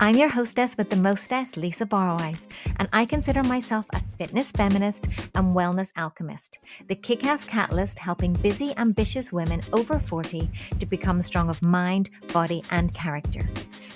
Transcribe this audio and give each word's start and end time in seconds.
I'm 0.00 0.14
your 0.14 0.28
hostess 0.28 0.76
with 0.76 0.90
the 0.90 0.96
mostess, 0.96 1.56
Lisa 1.56 1.84
Borrowice, 1.84 2.46
and 2.76 2.88
I 2.92 3.04
consider 3.04 3.42
myself 3.42 3.84
a 3.92 4.00
fitness 4.16 4.52
feminist 4.52 5.08
and 5.34 5.56
wellness 5.56 5.90
alchemist, 5.96 6.60
the 6.86 6.94
kick 6.94 7.24
ass 7.24 7.44
catalyst 7.44 7.98
helping 7.98 8.32
busy, 8.34 8.72
ambitious 8.76 9.32
women 9.32 9.60
over 9.72 9.98
40 9.98 10.48
to 10.78 10.86
become 10.86 11.20
strong 11.20 11.50
of 11.50 11.60
mind, 11.62 12.10
body, 12.32 12.62
and 12.70 12.94
character. 12.94 13.40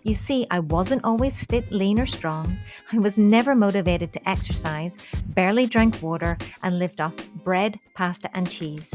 You 0.02 0.16
see, 0.16 0.44
I 0.50 0.58
wasn't 0.58 1.04
always 1.04 1.44
fit, 1.44 1.70
lean, 1.70 2.00
or 2.00 2.06
strong. 2.06 2.58
I 2.92 2.98
was 2.98 3.16
never 3.16 3.54
motivated 3.54 4.12
to 4.14 4.28
exercise, 4.28 4.98
barely 5.28 5.66
drank 5.66 6.02
water, 6.02 6.36
and 6.64 6.80
lived 6.80 7.00
off 7.00 7.14
bread, 7.44 7.78
pasta, 7.94 8.28
and 8.34 8.50
cheese. 8.50 8.92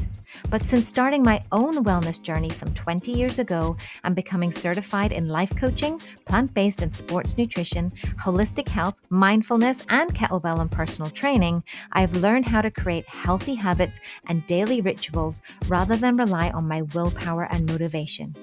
But 0.50 0.62
since 0.62 0.88
starting 0.88 1.24
my 1.24 1.44
own 1.52 1.84
wellness 1.84 2.22
journey 2.22 2.50
some 2.50 2.74
20 2.74 3.12
years 3.12 3.38
ago 3.38 3.76
and 4.06 4.16
becoming 4.16 4.54
certified 4.54 5.12
in 5.12 5.28
life 5.28 5.54
coaching, 5.58 6.00
plant 6.26 6.54
based 6.54 6.82
and 6.82 6.96
sports 6.96 7.38
nutrition, 7.38 7.92
holistic 8.18 8.70
health, 8.70 8.96
mindfulness, 9.10 9.84
and 9.90 10.16
kettlebell 10.16 10.62
and 10.62 10.72
personal 10.72 11.12
training, 11.12 11.64
I've 11.92 12.16
learned 12.16 12.48
how 12.48 12.62
to 12.62 12.72
create 12.72 13.10
healthy 13.10 13.56
habits 13.56 14.00
and 14.28 14.46
daily 14.46 14.80
rituals 14.80 15.42
rather 15.68 15.98
than 15.98 16.16
rely 16.16 16.50
on 16.52 16.66
my 16.66 16.84
willpower 16.94 17.48
and 17.52 17.70
motivation. 17.70 18.34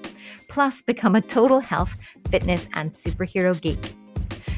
Plus, 0.47 0.83
become 0.83 1.15
a 1.15 1.21
total 1.21 1.59
health, 1.59 1.97
fitness, 2.29 2.69
and 2.73 2.91
superhero 2.91 3.59
geek. 3.59 3.95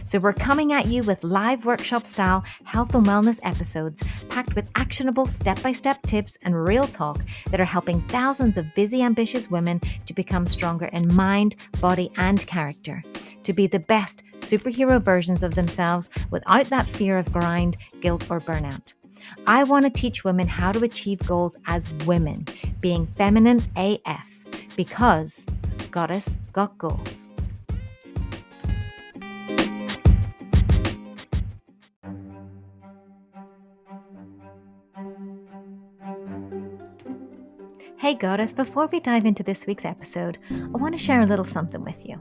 So 0.07 0.19
we're 0.19 0.31
coming 0.31 0.71
at 0.71 0.85
you 0.85 1.03
with 1.03 1.21
live 1.25 1.65
workshop 1.65 2.05
style 2.05 2.45
health 2.63 2.95
and 2.95 3.05
wellness 3.05 3.41
episodes 3.43 4.01
packed 4.29 4.55
with 4.55 4.69
actionable 4.75 5.25
step 5.25 5.61
by 5.61 5.73
step 5.73 6.01
tips 6.03 6.37
and 6.43 6.63
real 6.63 6.87
talk 6.87 7.19
that 7.51 7.59
are 7.59 7.65
helping 7.65 7.99
thousands 8.03 8.55
of 8.55 8.73
busy, 8.73 9.01
ambitious 9.01 9.51
women 9.51 9.81
to 10.05 10.13
become 10.13 10.47
stronger 10.47 10.85
in 10.85 11.13
mind, 11.13 11.57
body, 11.81 12.09
and 12.15 12.47
character. 12.47 13.03
To 13.43 13.51
be 13.51 13.67
the 13.67 13.79
best 13.79 14.23
superhero 14.37 15.01
versions 15.01 15.43
of 15.43 15.55
themselves 15.55 16.09
without 16.31 16.67
that 16.67 16.85
fear 16.85 17.17
of 17.17 17.33
grind, 17.33 17.75
guilt, 17.99 18.31
or 18.31 18.39
burnout. 18.39 18.93
I 19.45 19.65
want 19.65 19.83
to 19.87 19.91
teach 19.91 20.23
women 20.23 20.47
how 20.47 20.71
to 20.71 20.85
achieve 20.85 21.19
goals 21.27 21.57
as 21.65 21.91
women, 22.05 22.45
being 22.79 23.07
feminine 23.07 23.61
AF, 23.75 24.29
because 24.77 25.45
Goddess 25.91 26.37
got 26.53 26.77
goals. 26.77 27.27
Hey, 38.07 38.13
Goddess, 38.13 38.53
before 38.53 38.87
we 38.87 39.01
dive 39.01 39.25
into 39.25 39.43
this 39.43 39.67
week's 39.67 39.83
episode, 39.83 40.37
I 40.49 40.77
want 40.77 40.93
to 40.93 40.97
share 40.97 41.19
a 41.19 41.25
little 41.25 41.43
something 41.43 41.83
with 41.83 42.05
you. 42.05 42.17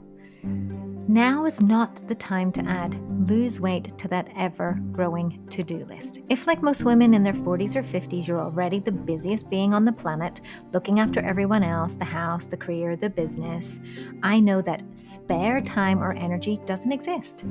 Now 1.09 1.45
is 1.45 1.61
not 1.61 2.05
the 2.09 2.15
time 2.15 2.51
to 2.51 2.61
add 2.67 2.99
lose 3.29 3.61
weight 3.61 3.97
to 3.97 4.09
that 4.09 4.27
ever 4.35 4.77
growing 4.91 5.41
to 5.51 5.63
do 5.63 5.85
list. 5.85 6.19
If, 6.27 6.47
like 6.47 6.61
most 6.61 6.83
women 6.83 7.13
in 7.13 7.23
their 7.23 7.31
40s 7.31 7.77
or 7.77 7.83
50s, 7.83 8.27
you're 8.27 8.41
already 8.41 8.79
the 8.79 8.91
busiest 8.91 9.49
being 9.49 9.73
on 9.73 9.85
the 9.85 9.91
planet, 9.93 10.41
looking 10.73 10.99
after 10.99 11.21
everyone 11.21 11.63
else 11.63 11.95
the 11.95 12.03
house, 12.03 12.45
the 12.45 12.57
career, 12.57 12.97
the 12.97 13.09
business 13.09 13.79
I 14.21 14.41
know 14.41 14.61
that 14.63 14.83
spare 14.95 15.61
time 15.61 16.03
or 16.03 16.11
energy 16.11 16.59
doesn't 16.65 16.91
exist. 16.91 17.45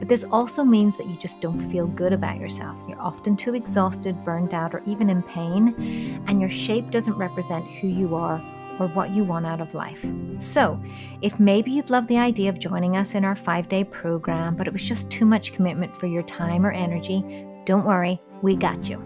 But 0.00 0.08
this 0.08 0.24
also 0.24 0.64
means 0.64 0.96
that 0.96 1.06
you 1.06 1.14
just 1.14 1.40
don't 1.40 1.70
feel 1.70 1.86
good 1.86 2.12
about 2.12 2.40
yourself. 2.40 2.76
You're 2.88 3.00
often 3.00 3.36
too 3.36 3.54
exhausted, 3.54 4.24
burned 4.24 4.52
out, 4.52 4.74
or 4.74 4.82
even 4.84 5.10
in 5.10 5.22
pain, 5.22 6.24
and 6.26 6.40
your 6.40 6.50
shape 6.50 6.90
doesn't 6.90 7.14
represent 7.14 7.64
who 7.66 7.86
you 7.86 8.16
are 8.16 8.42
or 8.78 8.88
what 8.88 9.14
you 9.14 9.24
want 9.24 9.46
out 9.46 9.60
of 9.60 9.74
life. 9.74 10.04
So, 10.38 10.82
if 11.22 11.38
maybe 11.40 11.70
you've 11.70 11.90
loved 11.90 12.08
the 12.08 12.18
idea 12.18 12.50
of 12.50 12.58
joining 12.58 12.96
us 12.96 13.14
in 13.14 13.24
our 13.24 13.36
five 13.36 13.68
day 13.68 13.84
program, 13.84 14.56
but 14.56 14.66
it 14.66 14.72
was 14.72 14.82
just 14.82 15.10
too 15.10 15.24
much 15.24 15.52
commitment 15.52 15.96
for 15.96 16.06
your 16.06 16.22
time 16.22 16.64
or 16.64 16.72
energy, 16.72 17.46
don't 17.64 17.84
worry, 17.84 18.20
we 18.42 18.54
got 18.56 18.88
you. 18.88 19.02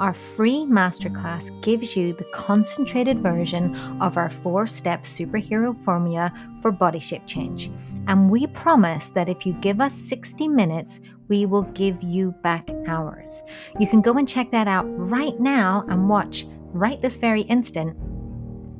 Our 0.00 0.14
free 0.14 0.64
masterclass 0.64 1.50
gives 1.62 1.94
you 1.94 2.14
the 2.14 2.24
concentrated 2.32 3.18
version 3.18 3.76
of 4.00 4.16
our 4.16 4.30
four 4.30 4.66
step 4.66 5.02
superhero 5.04 5.76
formula 5.84 6.32
for 6.62 6.72
body 6.72 6.98
shape 6.98 7.26
change. 7.26 7.70
And 8.06 8.30
we 8.30 8.46
promise 8.46 9.10
that 9.10 9.28
if 9.28 9.44
you 9.44 9.52
give 9.54 9.80
us 9.80 9.92
60 9.92 10.48
minutes, 10.48 11.00
we 11.28 11.44
will 11.44 11.64
give 11.64 12.02
you 12.02 12.32
back 12.42 12.68
hours. 12.88 13.42
You 13.78 13.86
can 13.86 14.00
go 14.00 14.14
and 14.14 14.26
check 14.26 14.50
that 14.52 14.66
out 14.66 14.84
right 14.86 15.38
now 15.38 15.84
and 15.88 16.08
watch 16.08 16.46
right 16.72 17.00
this 17.02 17.16
very 17.16 17.42
instant 17.42 17.96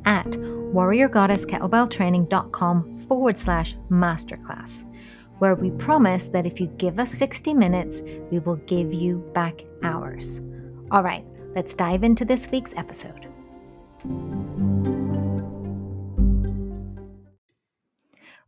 at 0.04 0.26
warriorgoddesskettlebelltraining.com 0.26 2.98
forward 3.06 3.38
slash 3.38 3.76
masterclass, 3.90 4.84
where 5.38 5.54
we 5.54 5.70
promise 5.72 6.28
that 6.28 6.46
if 6.46 6.60
you 6.60 6.68
give 6.78 6.98
us 6.98 7.10
60 7.12 7.52
minutes, 7.54 8.02
we 8.30 8.38
will 8.38 8.56
give 8.56 8.90
you 8.92 9.18
back 9.34 9.60
hours. 9.82 10.40
All 10.90 11.02
right, 11.02 11.24
let's 11.54 11.74
dive 11.74 12.02
into 12.02 12.24
this 12.24 12.50
week's 12.50 12.74
episode. 12.76 13.26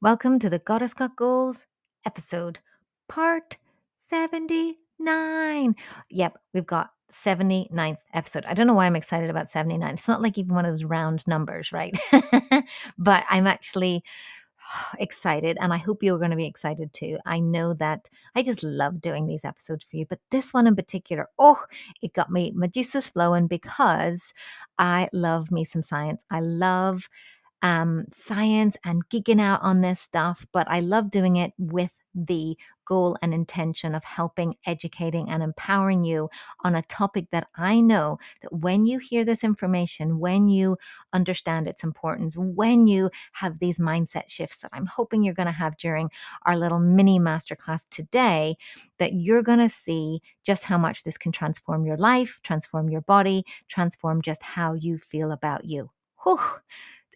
Welcome 0.00 0.38
to 0.40 0.50
the 0.50 0.58
Goddess 0.58 0.94
Got 0.94 1.14
Goals 1.14 1.66
episode, 2.04 2.58
part 3.08 3.56
79. 3.96 5.76
Yep, 6.10 6.38
we've 6.52 6.66
got 6.66 6.90
79th 7.12 7.98
episode. 8.14 8.44
I 8.46 8.54
don't 8.54 8.66
know 8.66 8.74
why 8.74 8.86
I'm 8.86 8.96
excited 8.96 9.30
about 9.30 9.50
79. 9.50 9.94
It's 9.94 10.08
not 10.08 10.22
like 10.22 10.38
even 10.38 10.54
one 10.54 10.64
of 10.64 10.72
those 10.72 10.84
round 10.84 11.26
numbers, 11.26 11.72
right? 11.72 11.96
but 12.98 13.24
I'm 13.28 13.46
actually 13.46 14.02
excited 14.98 15.56
and 15.60 15.72
I 15.72 15.78
hope 15.78 16.02
you're 16.02 16.18
going 16.18 16.30
to 16.30 16.36
be 16.36 16.46
excited 16.46 16.92
too. 16.92 17.18
I 17.26 17.40
know 17.40 17.74
that 17.74 18.08
I 18.34 18.42
just 18.42 18.62
love 18.62 19.00
doing 19.00 19.26
these 19.26 19.44
episodes 19.44 19.84
for 19.84 19.96
you, 19.96 20.06
but 20.08 20.20
this 20.30 20.52
one 20.52 20.66
in 20.66 20.76
particular, 20.76 21.28
oh, 21.38 21.62
it 22.02 22.12
got 22.12 22.30
me 22.30 22.52
juices 22.72 23.08
flowing 23.08 23.46
because 23.46 24.32
I 24.78 25.08
love 25.12 25.50
me 25.50 25.64
some 25.64 25.82
science. 25.82 26.24
I 26.30 26.40
love 26.40 27.08
um, 27.62 28.06
science 28.10 28.76
and 28.84 29.08
geeking 29.08 29.40
out 29.40 29.62
on 29.62 29.80
this 29.80 30.00
stuff, 30.00 30.46
but 30.52 30.66
I 30.68 30.80
love 30.80 31.10
doing 31.10 31.36
it 31.36 31.52
with 31.58 31.92
the 32.14 32.56
goal 32.84 33.16
and 33.22 33.32
intention 33.32 33.94
of 33.94 34.04
helping, 34.04 34.56
educating, 34.66 35.30
and 35.30 35.42
empowering 35.42 36.04
you 36.04 36.28
on 36.64 36.74
a 36.74 36.82
topic 36.82 37.26
that 37.30 37.46
I 37.56 37.80
know 37.80 38.18
that 38.42 38.52
when 38.52 38.84
you 38.84 38.98
hear 38.98 39.24
this 39.24 39.44
information, 39.44 40.18
when 40.18 40.48
you 40.48 40.76
understand 41.12 41.68
its 41.68 41.84
importance, 41.84 42.36
when 42.36 42.86
you 42.86 43.10
have 43.32 43.58
these 43.58 43.78
mindset 43.78 44.28
shifts 44.28 44.58
that 44.58 44.70
I'm 44.72 44.86
hoping 44.86 45.22
you're 45.22 45.34
going 45.34 45.46
to 45.46 45.52
have 45.52 45.76
during 45.76 46.10
our 46.44 46.56
little 46.56 46.80
mini 46.80 47.18
masterclass 47.18 47.88
today, 47.88 48.56
that 48.98 49.14
you're 49.14 49.42
going 49.42 49.60
to 49.60 49.68
see 49.68 50.20
just 50.44 50.64
how 50.64 50.78
much 50.78 51.04
this 51.04 51.18
can 51.18 51.32
transform 51.32 51.86
your 51.86 51.96
life, 51.96 52.40
transform 52.42 52.88
your 52.88 53.02
body, 53.02 53.44
transform 53.68 54.22
just 54.22 54.42
how 54.42 54.74
you 54.74 54.98
feel 54.98 55.32
about 55.32 55.64
you. 55.64 55.90
Whew 56.24 56.40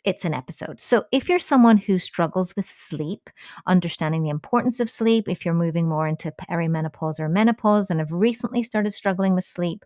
it's 0.06 0.24
an 0.24 0.32
episode. 0.32 0.80
So, 0.80 1.04
if 1.12 1.28
you're 1.28 1.38
someone 1.40 1.76
who 1.76 1.98
struggles 1.98 2.54
with 2.56 2.66
sleep, 2.68 3.28
understanding 3.66 4.22
the 4.22 4.30
importance 4.30 4.80
of 4.80 4.88
sleep, 4.88 5.28
if 5.28 5.44
you're 5.44 5.52
moving 5.52 5.88
more 5.88 6.06
into 6.08 6.32
perimenopause 6.32 7.20
or 7.20 7.28
menopause 7.28 7.90
and 7.90 8.00
have 8.00 8.12
recently 8.12 8.62
started 8.62 8.94
struggling 8.94 9.34
with 9.34 9.44
sleep, 9.44 9.84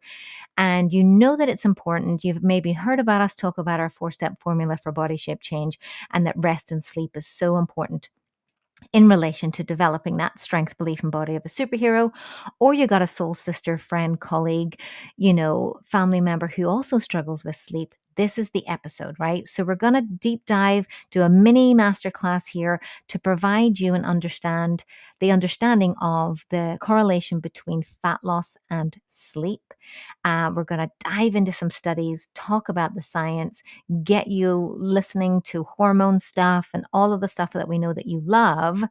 and 0.58 0.92
you 0.92 1.02
know 1.02 1.36
that 1.36 1.48
it's 1.48 1.64
important, 1.64 2.22
you've 2.22 2.42
maybe 2.42 2.72
heard 2.72 3.00
about 3.00 3.22
us 3.22 3.34
talk 3.34 3.58
about 3.58 3.80
our 3.80 3.90
four 3.90 4.10
step 4.10 4.38
formula 4.40 4.76
for 4.76 4.92
body 4.92 5.16
shape 5.16 5.40
change 5.40 5.80
and 6.12 6.26
that 6.26 6.36
rest 6.38 6.70
and 6.70 6.84
sleep 6.84 7.16
is 7.16 7.26
so 7.26 7.56
important 7.56 8.10
in 8.92 9.08
relation 9.08 9.52
to 9.52 9.64
developing 9.64 10.16
that 10.16 10.40
strength, 10.40 10.76
belief, 10.78 11.02
and 11.02 11.12
body 11.12 11.36
of 11.36 11.44
a 11.44 11.48
superhero, 11.48 12.10
or 12.58 12.74
you 12.74 12.86
got 12.86 13.02
a 13.02 13.06
soul 13.06 13.34
sister, 13.34 13.78
friend, 13.78 14.20
colleague, 14.20 14.80
you 15.16 15.32
know, 15.34 15.76
family 15.84 16.20
member 16.20 16.48
who 16.48 16.66
also 16.66 16.98
struggles 16.98 17.44
with 17.44 17.56
sleep, 17.56 17.94
this 18.16 18.38
is 18.38 18.50
the 18.50 18.66
episode, 18.68 19.18
right? 19.18 19.46
So 19.48 19.64
we're 19.64 19.74
going 19.74 19.94
to 19.94 20.02
deep 20.02 20.44
dive, 20.46 20.86
do 21.10 21.22
a 21.22 21.28
mini 21.28 21.74
masterclass 21.74 22.46
here 22.46 22.80
to 23.08 23.18
provide 23.18 23.78
you 23.78 23.94
and 23.94 24.04
understand 24.04 24.84
the 25.20 25.30
understanding 25.30 25.94
of 26.00 26.44
the 26.50 26.78
correlation 26.80 27.40
between 27.40 27.82
fat 28.02 28.20
loss 28.22 28.56
and 28.70 28.96
sleep. 29.08 29.62
Uh, 30.24 30.50
we're 30.54 30.64
going 30.64 30.80
to 30.80 30.90
dive 31.04 31.34
into 31.34 31.52
some 31.52 31.70
studies, 31.70 32.30
talk 32.34 32.68
about 32.68 32.94
the 32.94 33.02
science, 33.02 33.62
get 34.04 34.28
you 34.28 34.74
listening 34.78 35.40
to 35.42 35.64
hormone 35.64 36.18
stuff 36.18 36.70
and 36.74 36.84
all 36.92 37.12
of 37.12 37.20
the 37.20 37.28
stuff 37.28 37.52
that 37.52 37.68
we 37.68 37.78
know 37.78 37.92
that 37.92 38.06
you 38.06 38.20
love, 38.24 38.82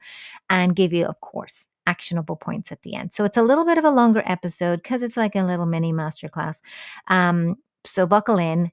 and 0.49 0.75
give 0.75 0.93
you, 0.93 1.05
of 1.05 1.19
course, 1.21 1.65
actionable 1.87 2.35
points 2.35 2.71
at 2.71 2.81
the 2.83 2.95
end. 2.95 3.11
So 3.13 3.25
it's 3.25 3.37
a 3.37 3.41
little 3.41 3.65
bit 3.65 3.77
of 3.77 3.85
a 3.85 3.91
longer 3.91 4.23
episode 4.25 4.83
because 4.83 5.01
it's 5.01 5.17
like 5.17 5.35
a 5.35 5.43
little 5.43 5.65
mini 5.65 5.91
masterclass. 5.91 6.59
Um, 7.07 7.55
so 7.85 8.05
buckle 8.05 8.37
in, 8.37 8.71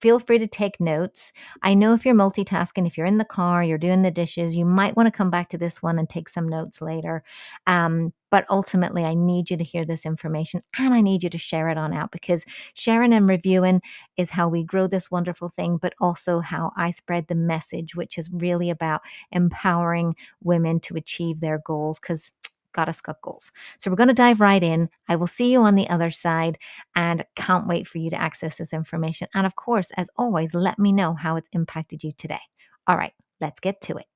feel 0.00 0.18
free 0.18 0.38
to 0.38 0.46
take 0.46 0.80
notes. 0.80 1.32
I 1.62 1.74
know 1.74 1.94
if 1.94 2.04
you're 2.04 2.14
multitasking, 2.14 2.86
if 2.86 2.96
you're 2.96 3.06
in 3.06 3.18
the 3.18 3.24
car, 3.24 3.62
you're 3.64 3.78
doing 3.78 4.02
the 4.02 4.10
dishes, 4.10 4.54
you 4.56 4.64
might 4.64 4.96
want 4.96 5.06
to 5.06 5.10
come 5.16 5.30
back 5.30 5.48
to 5.50 5.58
this 5.58 5.82
one 5.82 5.98
and 5.98 6.08
take 6.08 6.28
some 6.28 6.48
notes 6.48 6.80
later. 6.82 7.22
Um, 7.66 8.12
But 8.30 8.44
ultimately, 8.50 9.04
I 9.04 9.14
need 9.14 9.50
you 9.50 9.56
to 9.56 9.64
hear 9.64 9.84
this 9.86 10.04
information 10.04 10.62
and 10.78 10.92
I 10.92 11.00
need 11.00 11.22
you 11.22 11.30
to 11.30 11.38
share 11.38 11.68
it 11.68 11.78
on 11.78 11.92
out 11.94 12.10
because 12.10 12.44
sharing 12.74 13.12
and 13.12 13.28
reviewing 13.28 13.80
is 14.16 14.30
how 14.30 14.48
we 14.48 14.64
grow 14.64 14.86
this 14.88 15.10
wonderful 15.10 15.48
thing, 15.48 15.78
but 15.78 15.94
also 16.00 16.40
how 16.40 16.72
I 16.76 16.90
spread 16.90 17.28
the 17.28 17.34
message, 17.34 17.94
which 17.94 18.18
is 18.18 18.30
really 18.32 18.68
about 18.70 19.02
empowering 19.30 20.16
women 20.42 20.80
to 20.80 20.96
achieve 20.96 21.40
their 21.40 21.58
goals 21.64 21.98
because 22.00 22.30
Goddess 22.76 23.00
Goals. 23.00 23.50
So 23.78 23.90
we're 23.90 23.96
going 23.96 24.08
to 24.08 24.14
dive 24.14 24.40
right 24.40 24.62
in. 24.62 24.88
I 25.08 25.16
will 25.16 25.26
see 25.26 25.50
you 25.50 25.62
on 25.62 25.74
the 25.74 25.88
other 25.88 26.10
side 26.10 26.58
and 26.94 27.24
can't 27.34 27.66
wait 27.66 27.88
for 27.88 27.98
you 27.98 28.10
to 28.10 28.20
access 28.20 28.58
this 28.58 28.72
information. 28.72 29.28
And 29.34 29.46
of 29.46 29.56
course, 29.56 29.90
as 29.96 30.08
always, 30.16 30.54
let 30.54 30.78
me 30.78 30.92
know 30.92 31.14
how 31.14 31.36
it's 31.36 31.48
impacted 31.52 32.04
you 32.04 32.12
today. 32.18 32.38
All 32.86 32.96
right, 32.96 33.14
let's 33.40 33.60
get 33.60 33.80
to 33.82 33.96
it. 33.96 34.06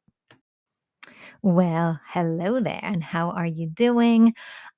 Well, 1.42 1.98
hello 2.06 2.60
there, 2.60 2.80
and 2.82 3.02
how 3.02 3.30
are 3.30 3.46
you 3.46 3.66
doing? 3.66 4.34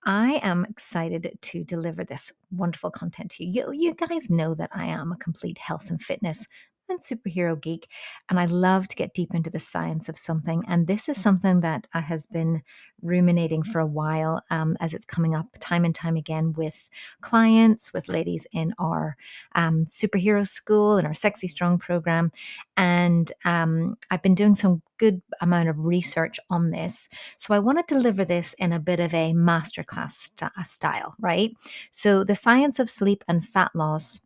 I 0.06 0.40
am 0.44 0.64
excited 0.64 1.36
to 1.40 1.64
deliver 1.64 2.04
this 2.04 2.32
wonderful 2.52 2.92
content 2.92 3.32
to 3.32 3.44
you. 3.44 3.72
You, 3.72 3.72
you 3.72 3.94
guys 3.94 4.30
know 4.30 4.54
that 4.54 4.70
I 4.72 4.86
am 4.86 5.10
a 5.10 5.16
complete 5.16 5.58
health 5.58 5.90
and 5.90 6.00
fitness 6.00 6.46
and 6.92 7.00
superhero 7.00 7.60
geek, 7.60 7.88
and 8.28 8.38
I 8.38 8.46
love 8.46 8.88
to 8.88 8.96
get 8.96 9.14
deep 9.14 9.34
into 9.34 9.50
the 9.50 9.58
science 9.58 10.08
of 10.08 10.16
something. 10.16 10.64
And 10.68 10.86
this 10.86 11.08
is 11.08 11.20
something 11.20 11.60
that 11.60 11.86
I 11.92 12.00
has 12.00 12.26
been 12.26 12.62
ruminating 13.02 13.62
for 13.64 13.80
a 13.80 13.86
while 13.86 14.42
um, 14.50 14.76
as 14.80 14.94
it's 14.94 15.04
coming 15.04 15.34
up 15.34 15.46
time 15.58 15.84
and 15.84 15.94
time 15.94 16.16
again 16.16 16.52
with 16.52 16.88
clients, 17.20 17.92
with 17.92 18.08
ladies 18.08 18.46
in 18.52 18.72
our 18.78 19.16
um, 19.54 19.84
superhero 19.86 20.46
school 20.46 20.96
and 20.96 21.06
our 21.06 21.14
Sexy 21.14 21.48
Strong 21.48 21.78
program. 21.78 22.30
And 22.76 23.32
um, 23.44 23.96
I've 24.10 24.22
been 24.22 24.34
doing 24.34 24.54
some 24.54 24.82
good 24.98 25.20
amount 25.40 25.68
of 25.68 25.84
research 25.84 26.38
on 26.48 26.70
this. 26.70 27.08
So 27.36 27.54
I 27.54 27.58
want 27.58 27.78
to 27.78 27.94
deliver 27.94 28.24
this 28.24 28.54
in 28.58 28.72
a 28.72 28.78
bit 28.78 29.00
of 29.00 29.12
a 29.12 29.32
masterclass 29.32 30.12
st- 30.12 30.66
style, 30.66 31.14
right? 31.18 31.50
So 31.90 32.22
the 32.22 32.36
science 32.36 32.78
of 32.78 32.88
sleep 32.88 33.24
and 33.26 33.44
fat 33.44 33.72
loss 33.74 34.20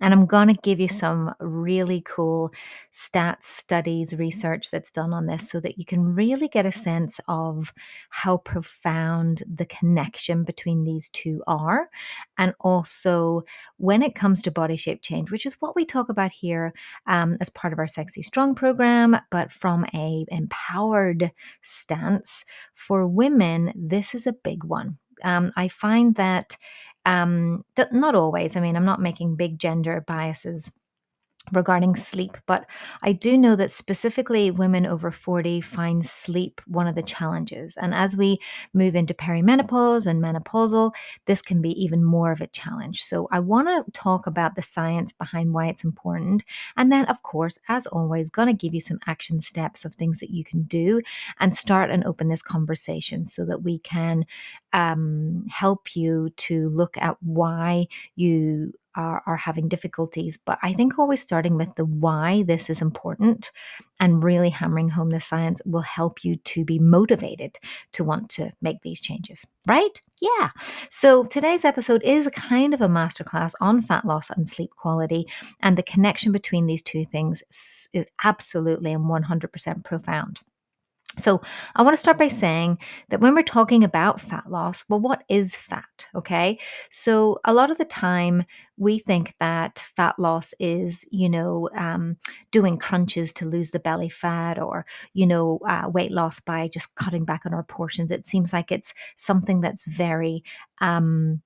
and 0.00 0.12
I'm 0.12 0.26
going 0.26 0.48
to 0.48 0.60
give 0.62 0.80
you 0.80 0.88
some 0.88 1.34
really 1.40 2.02
cool 2.04 2.52
stats, 2.92 3.44
studies, 3.44 4.14
research 4.14 4.70
that's 4.70 4.90
done 4.90 5.12
on 5.12 5.26
this 5.26 5.48
so 5.50 5.60
that 5.60 5.78
you 5.78 5.84
can 5.84 6.14
really 6.14 6.48
get 6.48 6.66
a 6.66 6.72
sense 6.72 7.20
of 7.28 7.72
how 8.10 8.38
profound 8.38 9.42
the 9.52 9.66
connection 9.66 10.44
between 10.44 10.84
these 10.84 11.08
two 11.10 11.42
are. 11.46 11.88
And 12.38 12.54
also, 12.60 13.42
when 13.76 14.02
it 14.02 14.14
comes 14.14 14.42
to 14.42 14.50
body 14.50 14.76
shape 14.76 15.02
change, 15.02 15.30
which 15.30 15.46
is 15.46 15.60
what 15.60 15.76
we 15.76 15.84
talk 15.84 16.08
about 16.08 16.32
here 16.32 16.72
um, 17.06 17.36
as 17.40 17.50
part 17.50 17.72
of 17.72 17.78
our 17.78 17.86
Sexy 17.86 18.22
Strong 18.22 18.54
program, 18.54 19.16
but 19.30 19.52
from 19.52 19.86
a 19.94 20.24
empowered 20.28 21.30
stance 21.62 22.44
for 22.74 23.06
women, 23.06 23.72
this 23.74 24.14
is 24.14 24.26
a 24.26 24.32
big 24.32 24.64
one. 24.64 24.98
Um, 25.22 25.52
I 25.56 25.68
find 25.68 26.14
that 26.16 26.56
um, 27.06 27.64
not 27.92 28.14
always. 28.14 28.56
I 28.56 28.60
mean, 28.60 28.76
I'm 28.76 28.84
not 28.84 29.00
making 29.00 29.36
big 29.36 29.58
gender 29.58 30.04
biases 30.06 30.72
regarding 31.52 31.96
sleep, 31.96 32.36
but 32.46 32.66
I 33.02 33.12
do 33.12 33.36
know 33.36 33.54
that 33.56 33.70
specifically 33.70 34.50
women 34.50 34.86
over 34.86 35.10
40 35.10 35.60
find 35.60 36.04
sleep 36.04 36.60
one 36.66 36.86
of 36.86 36.94
the 36.94 37.02
challenges. 37.02 37.76
And 37.76 37.94
as 37.94 38.16
we 38.16 38.38
move 38.72 38.94
into 38.96 39.14
perimenopause 39.14 40.06
and 40.06 40.22
menopausal, 40.22 40.92
this 41.26 41.42
can 41.42 41.60
be 41.60 41.70
even 41.82 42.02
more 42.02 42.32
of 42.32 42.40
a 42.40 42.46
challenge. 42.46 43.02
So 43.02 43.28
I 43.30 43.40
want 43.40 43.68
to 43.68 43.92
talk 43.92 44.26
about 44.26 44.54
the 44.54 44.62
science 44.62 45.12
behind 45.12 45.52
why 45.52 45.66
it's 45.66 45.84
important. 45.84 46.44
And 46.76 46.90
then, 46.90 47.04
of 47.06 47.22
course, 47.22 47.58
as 47.68 47.86
always, 47.86 48.30
going 48.30 48.48
to 48.48 48.54
give 48.54 48.74
you 48.74 48.80
some 48.80 49.00
action 49.06 49.40
steps 49.40 49.84
of 49.84 49.94
things 49.94 50.20
that 50.20 50.30
you 50.30 50.44
can 50.44 50.62
do 50.62 51.02
and 51.40 51.54
start 51.54 51.90
and 51.90 52.04
open 52.04 52.28
this 52.28 52.42
conversation 52.42 53.26
so 53.26 53.44
that 53.44 53.62
we 53.62 53.78
can 53.80 54.24
um, 54.72 55.44
help 55.50 55.94
you 55.94 56.30
to 56.36 56.68
look 56.68 56.96
at 56.96 57.16
why 57.22 57.86
you 58.16 58.72
are, 58.96 59.22
are 59.26 59.36
having 59.36 59.68
difficulties. 59.68 60.38
But 60.44 60.58
I 60.62 60.72
think 60.72 60.98
always 60.98 61.20
starting 61.20 61.56
with 61.56 61.74
the 61.74 61.84
why 61.84 62.42
this 62.42 62.70
is 62.70 62.80
important 62.80 63.50
and 64.00 64.22
really 64.22 64.50
hammering 64.50 64.88
home 64.88 65.10
the 65.10 65.20
science 65.20 65.60
will 65.64 65.80
help 65.80 66.24
you 66.24 66.36
to 66.36 66.64
be 66.64 66.78
motivated 66.78 67.58
to 67.92 68.04
want 68.04 68.28
to 68.30 68.52
make 68.60 68.82
these 68.82 69.00
changes, 69.00 69.46
right? 69.66 70.00
Yeah. 70.20 70.50
So 70.90 71.24
today's 71.24 71.64
episode 71.64 72.02
is 72.02 72.26
a 72.26 72.30
kind 72.30 72.74
of 72.74 72.80
a 72.80 72.88
masterclass 72.88 73.52
on 73.60 73.82
fat 73.82 74.04
loss 74.04 74.30
and 74.30 74.48
sleep 74.48 74.70
quality. 74.76 75.26
And 75.60 75.76
the 75.76 75.82
connection 75.82 76.32
between 76.32 76.66
these 76.66 76.82
two 76.82 77.04
things 77.04 77.42
is 77.92 78.06
absolutely 78.22 78.92
and 78.92 79.04
100% 79.04 79.84
profound. 79.84 80.40
So, 81.16 81.40
I 81.76 81.82
want 81.82 81.94
to 81.94 82.00
start 82.00 82.18
by 82.18 82.28
saying 82.28 82.78
that 83.08 83.20
when 83.20 83.34
we're 83.34 83.42
talking 83.42 83.84
about 83.84 84.20
fat 84.20 84.50
loss, 84.50 84.84
well, 84.88 85.00
what 85.00 85.22
is 85.28 85.54
fat? 85.54 86.06
Okay. 86.14 86.58
So, 86.90 87.38
a 87.44 87.54
lot 87.54 87.70
of 87.70 87.78
the 87.78 87.84
time 87.84 88.44
we 88.76 88.98
think 88.98 89.34
that 89.38 89.78
fat 89.94 90.18
loss 90.18 90.54
is, 90.58 91.04
you 91.12 91.28
know, 91.28 91.68
um, 91.76 92.16
doing 92.50 92.78
crunches 92.78 93.32
to 93.34 93.46
lose 93.46 93.70
the 93.70 93.78
belly 93.78 94.08
fat 94.08 94.58
or, 94.58 94.86
you 95.12 95.26
know, 95.26 95.60
uh, 95.68 95.88
weight 95.88 96.10
loss 96.10 96.40
by 96.40 96.66
just 96.68 96.94
cutting 96.96 97.24
back 97.24 97.46
on 97.46 97.54
our 97.54 97.62
portions. 97.64 98.10
It 98.10 98.26
seems 98.26 98.52
like 98.52 98.72
it's 98.72 98.92
something 99.16 99.60
that's 99.60 99.84
very, 99.84 100.42
um, 100.80 101.40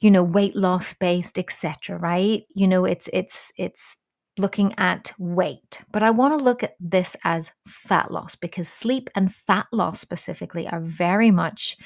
you 0.00 0.10
know 0.10 0.22
weight 0.22 0.54
loss 0.54 0.94
based 0.94 1.38
etc 1.38 1.96
right 1.98 2.44
you 2.54 2.68
know 2.68 2.84
it's 2.84 3.08
it's 3.12 3.52
it's 3.56 3.96
looking 4.38 4.74
at 4.78 5.12
weight, 5.18 5.80
but 5.92 6.02
I 6.02 6.10
want 6.10 6.38
to 6.38 6.44
look 6.44 6.62
at 6.62 6.76
this 6.80 7.16
as 7.24 7.52
fat 7.66 8.10
loss 8.10 8.34
because 8.36 8.68
sleep 8.68 9.10
and 9.14 9.34
fat 9.34 9.66
loss 9.72 10.00
specifically 10.00 10.66
are 10.68 10.80
very 10.80 11.30
much 11.30 11.76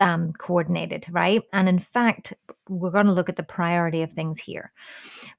um, 0.00 0.32
coordinated, 0.32 1.06
right? 1.10 1.42
And 1.52 1.68
in 1.68 1.78
fact, 1.78 2.34
we're 2.68 2.90
going 2.90 3.06
to 3.06 3.12
look 3.12 3.28
at 3.28 3.36
the 3.36 3.42
priority 3.42 4.02
of 4.02 4.12
things 4.12 4.38
here. 4.38 4.72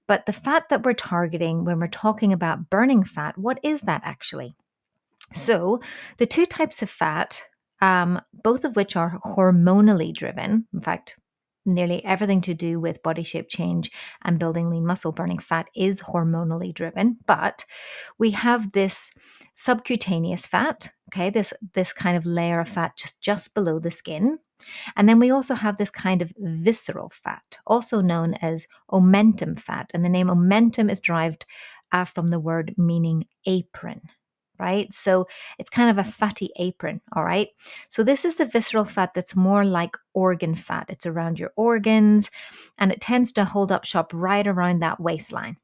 But 0.07 0.25
the 0.25 0.33
fat 0.33 0.69
that 0.69 0.83
we're 0.83 0.94
targeting 0.94 1.65
when 1.65 1.79
we're 1.79 1.88
talking 1.88 2.33
about 2.33 2.69
burning 2.69 3.03
fat, 3.03 3.38
what 3.38 3.59
is 3.63 3.81
that 3.81 4.01
actually? 4.03 4.56
So, 5.33 5.79
the 6.17 6.25
two 6.25 6.45
types 6.45 6.81
of 6.81 6.89
fat, 6.89 7.41
um, 7.81 8.19
both 8.33 8.65
of 8.65 8.75
which 8.75 8.95
are 8.95 9.19
hormonally 9.23 10.13
driven, 10.13 10.67
in 10.73 10.81
fact, 10.81 11.17
nearly 11.74 12.04
everything 12.06 12.42
to 12.42 12.54
do 12.54 12.80
with 12.80 13.04
body 13.04 13.24
shape 13.24 13.48
change 13.50 13.92
and 14.24 14.39
building 14.39 14.69
lean 14.69 14.86
muscle. 14.86 15.12
Burning 15.12 15.39
fat 15.39 15.68
is 15.75 16.01
hormonally 16.01 16.74
driven 16.74 17.18
but 17.25 17.66
we 18.18 18.31
have 18.31 18.71
this 18.71 19.12
subcutaneous 19.54 20.45
fat 20.45 20.92
okay? 21.10 21.30
This 21.30 21.54
this 21.74 21.94
kind 21.94 22.16
of 22.18 22.25
layer 22.25 22.60
of 22.60 22.69
fat 22.69 22.95
just 22.95 23.21
just 23.21 23.54
below 23.54 23.80
the 23.80 23.92
skin. 23.92 24.39
And 24.95 25.07
then 25.07 25.19
we 25.19 25.31
also 25.31 25.56
have 25.56 25.77
this 25.77 25.89
kind 25.89 26.21
of 26.21 26.33
visceral 26.38 27.10
fat 27.10 27.57
also 27.66 28.01
known 28.01 28.33
as 28.36 28.68
omentum 28.92 29.60
fat. 29.60 29.89
And 29.94 30.04
the 30.04 30.10
name 30.10 30.27
omentum 30.27 30.92
is 30.92 31.00
derived 31.00 31.45
uh, 31.92 32.06
from 32.06 32.28
the 32.28 32.40
word 32.40 32.76
meaning 32.78 33.26
apron 33.45 34.02
right? 34.59 34.94
So 34.94 35.28
it's 35.57 35.69
kind 35.69 35.89
of 35.89 35.97
a 35.97 36.09
fatty 36.09 36.51
apron, 36.57 37.01
all 37.13 37.23
right? 37.23 37.49
So 37.87 38.04
this 38.04 38.25
is 38.25 38.35
the 38.35 38.45
visceral 38.45 38.85
fat 38.85 39.13
that's 39.13 39.35
more 39.35 39.66
like 39.66 39.95
organ 40.13 40.56
fat. 40.56 40.87
It's 40.89 41.06
around 41.06 41.39
your 41.39 41.51
organs 41.56 42.30
and 42.78 42.92
it 42.92 43.01
tends 43.01 43.31
to 43.33 43.45
hold 43.45 43.71
up 43.71 43.85
shop 43.85 44.11
right 44.13 44.45
around 44.45 44.80
that 44.80 44.99
waistline. 44.99 45.57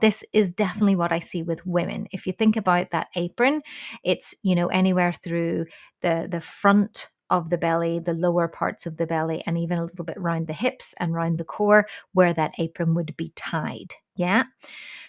This 0.00 0.24
is 0.32 0.52
definitely 0.52 0.96
what 0.96 1.12
I 1.12 1.18
see 1.18 1.42
with 1.42 1.66
women. 1.66 2.06
If 2.12 2.26
you 2.26 2.32
think 2.32 2.56
about 2.56 2.90
that 2.90 3.08
apron, 3.16 3.62
it's, 4.04 4.34
you 4.42 4.54
know, 4.54 4.68
anywhere 4.68 5.12
through 5.12 5.66
the 6.02 6.28
the 6.30 6.40
front 6.40 7.08
of 7.30 7.50
the 7.50 7.58
belly, 7.58 7.98
the 7.98 8.14
lower 8.14 8.48
parts 8.48 8.86
of 8.86 8.96
the 8.96 9.06
belly, 9.06 9.42
and 9.46 9.58
even 9.58 9.78
a 9.78 9.84
little 9.84 10.04
bit 10.04 10.16
around 10.16 10.46
the 10.46 10.52
hips 10.52 10.94
and 10.98 11.14
around 11.14 11.38
the 11.38 11.44
core 11.44 11.86
where 12.12 12.32
that 12.32 12.52
apron 12.58 12.94
would 12.94 13.16
be 13.16 13.32
tied. 13.36 13.94
Yeah. 14.18 14.44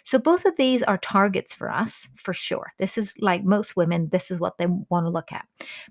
So 0.03 0.17
both 0.17 0.45
of 0.45 0.55
these 0.55 0.81
are 0.83 0.97
targets 0.97 1.53
for 1.53 1.69
us 1.71 2.07
for 2.15 2.33
sure. 2.33 2.73
This 2.77 2.97
is 2.97 3.13
like 3.19 3.43
most 3.43 3.75
women, 3.75 4.09
this 4.09 4.31
is 4.31 4.39
what 4.39 4.57
they 4.57 4.65
want 4.65 5.05
to 5.05 5.09
look 5.09 5.31
at. 5.31 5.45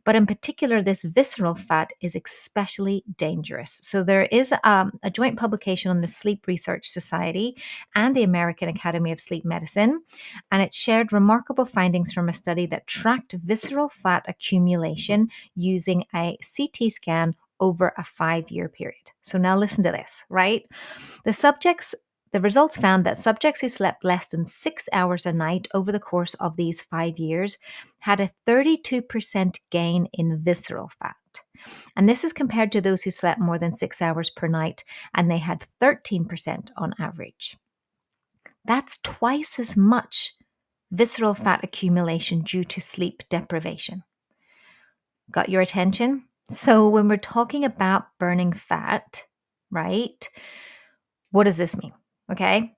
But 0.05 0.17
in 0.17 0.27
particular, 0.27 0.83
this 0.83 1.03
visceral 1.03 1.55
fat 1.55 1.93
is 2.01 2.17
especially 2.17 3.05
dangerous. 3.17 3.81
So 3.83 4.03
there 4.03 4.25
is 4.25 4.53
um, 4.65 4.99
a 5.03 5.11
joint 5.11 5.39
publication 5.39 5.91
on 5.91 6.01
the 6.01 6.09
Sleep 6.09 6.47
Research 6.47 6.89
Society 6.89 7.57
and 7.95 8.17
the 8.17 8.23
American 8.23 8.69
Academy 8.69 9.13
of 9.13 9.21
Sleep 9.21 9.45
Medicine, 9.45 10.01
and 10.51 10.63
it 10.63 10.73
shared 10.73 11.13
remarkable 11.13 11.67
findings 11.67 12.13
from 12.13 12.29
a 12.29 12.33
study 12.33 12.67
that 12.67 12.87
tracked 12.87 13.35
visceral 13.45 13.89
fat 13.89 14.25
accumulation 14.29 15.29
using 15.55 16.05
a 16.15 16.39
CT 16.57 16.91
scan 16.91 17.35
over 17.61 17.93
a 17.97 18.05
five 18.05 18.51
year 18.51 18.69
period. 18.69 19.13
So 19.23 19.39
now 19.39 19.57
listen 19.57 19.83
to 19.85 19.91
this, 19.91 20.25
right? 20.29 20.65
The 21.25 21.33
subjects 21.33 21.95
the 22.33 22.41
results 22.41 22.77
found 22.77 23.05
that 23.05 23.19
subjects 23.19 23.61
who 23.61 23.69
slept 23.69 24.05
less 24.05 24.29
than 24.29 24.45
six 24.45 24.89
hours 24.93 25.25
a 25.27 25.33
night 25.33 25.67
over 25.73 25.91
the 25.91 26.01
course 26.01 26.35
of 26.35 26.57
these 26.57 26.83
five 26.83 27.19
years 27.19 27.59
had 28.01 28.21
a 28.21 28.31
32% 28.47 29.59
gain 29.71 30.09
in 30.13 30.43
visceral 30.43 30.91
fat. 31.01 31.17
And 31.97 32.09
this 32.09 32.25
is 32.25 32.33
compared 32.33 32.73
to 32.73 32.81
those 32.81 33.03
who 33.03 33.11
slept 33.11 33.41
more 33.41 33.59
than 33.59 33.73
six 33.73 34.03
hours 34.03 34.31
per 34.31 34.47
night, 34.47 34.85
and 35.15 35.31
they 35.31 35.39
had 35.39 35.67
13% 35.81 36.71
on 36.77 36.95
average. 36.99 37.57
That's 38.65 38.99
twice 38.99 39.59
as 39.59 39.77
much 39.77 40.35
visceral 40.91 41.35
fat 41.35 41.61
accumulation 41.63 42.43
due 42.43 42.65
to 42.65 42.81
sleep 42.81 43.23
deprivation. 43.31 44.05
Got 45.31 45.49
your 45.49 45.63
attention? 45.63 46.25
So, 46.51 46.89
when 46.89 47.09
we're 47.09 47.19
talking 47.19 47.65
about 47.65 48.07
burning 48.19 48.55
fat, 48.55 49.25
right? 49.71 50.29
What 51.31 51.45
does 51.45 51.59
this 51.59 51.77
mean? 51.77 51.93
Okay. 52.31 52.75